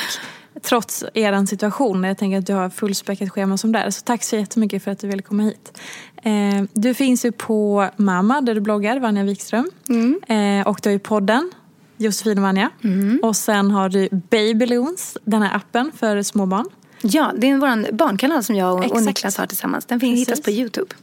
trots 0.62 1.04
er 1.14 1.46
situation. 1.46 2.04
Jag 2.04 2.18
tänker 2.18 2.38
att 2.38 2.46
du 2.46 2.54
har 2.54 2.70
fullspäckat 2.70 3.30
schema 3.30 3.56
som 3.56 3.72
där. 3.72 3.90
Så 3.90 4.02
tack 4.02 4.22
så 4.22 4.36
jättemycket 4.36 4.84
för 4.84 4.90
att 4.90 4.98
du 4.98 5.08
ville 5.08 5.22
komma 5.22 5.42
hit. 5.42 5.80
Eh, 6.22 6.62
du 6.72 6.94
finns 6.94 7.24
ju 7.24 7.32
på 7.32 7.88
Mamma 7.96 8.40
där 8.40 8.54
du 8.54 8.60
bloggar, 8.60 9.00
Vanja 9.00 9.24
Wikström. 9.24 9.70
Mm. 9.88 10.20
Eh, 10.28 10.66
och 10.68 10.80
du 10.82 10.88
har 10.88 10.92
ju 10.92 10.98
podden 10.98 11.50
Josefin 11.96 12.38
och 12.38 12.42
Vanja. 12.42 12.70
Mm. 12.84 13.20
Och 13.22 13.36
sen 13.36 13.70
har 13.70 13.88
du 13.88 14.08
Babyloons, 14.10 15.18
den 15.24 15.42
här 15.42 15.56
appen 15.56 15.92
för 15.96 16.22
småbarn. 16.22 16.66
Ja, 17.02 17.32
det 17.36 17.50
är 17.50 17.56
vår 17.56 17.92
barnkanal 17.92 18.44
som 18.44 18.56
jag 18.56 18.78
och, 18.78 18.92
och 18.92 19.02
Niklas 19.02 19.36
har 19.36 19.46
tillsammans. 19.46 19.84
Den 19.84 20.00
finns 20.00 20.20
hittas 20.20 20.40
på 20.40 20.50
Youtube. 20.50 20.94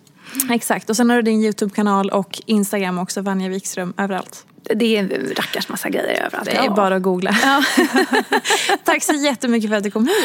Exakt, 0.51 0.89
och 0.89 0.95
sen 0.95 1.09
har 1.09 1.17
du 1.17 1.21
din 1.21 1.43
Youtube-kanal 1.43 2.09
och 2.09 2.41
Instagram 2.45 2.97
också, 2.99 3.21
Vanja 3.21 3.49
Wikström, 3.49 3.93
överallt. 3.97 4.45
Det 4.75 4.97
är 4.97 4.99
en 4.99 5.33
rackars 5.35 5.69
massa 5.69 5.89
grejer 5.89 6.25
överallt. 6.25 6.45
Det 6.45 6.57
är 6.57 6.65
ja. 6.65 6.75
bara 6.75 6.95
att 6.95 7.01
googla. 7.01 7.35
Ja. 7.43 7.63
Tack 8.83 9.03
så 9.03 9.13
jättemycket 9.13 9.69
för 9.69 9.77
att 9.77 9.83
du 9.83 9.91
kom 9.91 10.07
hit. 10.07 10.15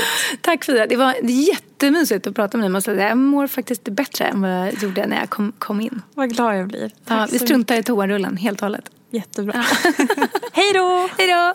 Tack 0.40 0.64
Frida. 0.64 0.86
Det 0.86 0.96
var 0.96 1.14
jättemysigt 1.22 2.26
att 2.26 2.34
prata 2.34 2.58
med 2.58 2.64
dig. 2.64 2.70
Måste 2.70 2.90
jag, 2.90 3.10
jag 3.10 3.18
mår 3.18 3.46
faktiskt 3.46 3.84
bättre 3.84 4.24
än 4.24 4.40
vad 4.40 4.50
jag 4.50 4.82
gjorde 4.82 5.06
när 5.06 5.20
jag 5.20 5.30
kom, 5.30 5.52
kom 5.58 5.80
in. 5.80 6.02
Vad 6.14 6.30
glad 6.30 6.58
jag 6.58 6.68
blir. 6.68 6.90
ja, 7.06 7.26
vi 7.32 7.38
struntar 7.38 7.74
mycket. 7.74 7.88
i 7.88 7.92
toarullen 7.92 8.36
helt 8.36 8.60
och 8.60 8.66
hållet. 8.66 8.90
Jättebra. 9.10 9.52
Hej 10.52 10.72
då! 10.74 11.08
Hej 11.18 11.26
då! 11.26 11.54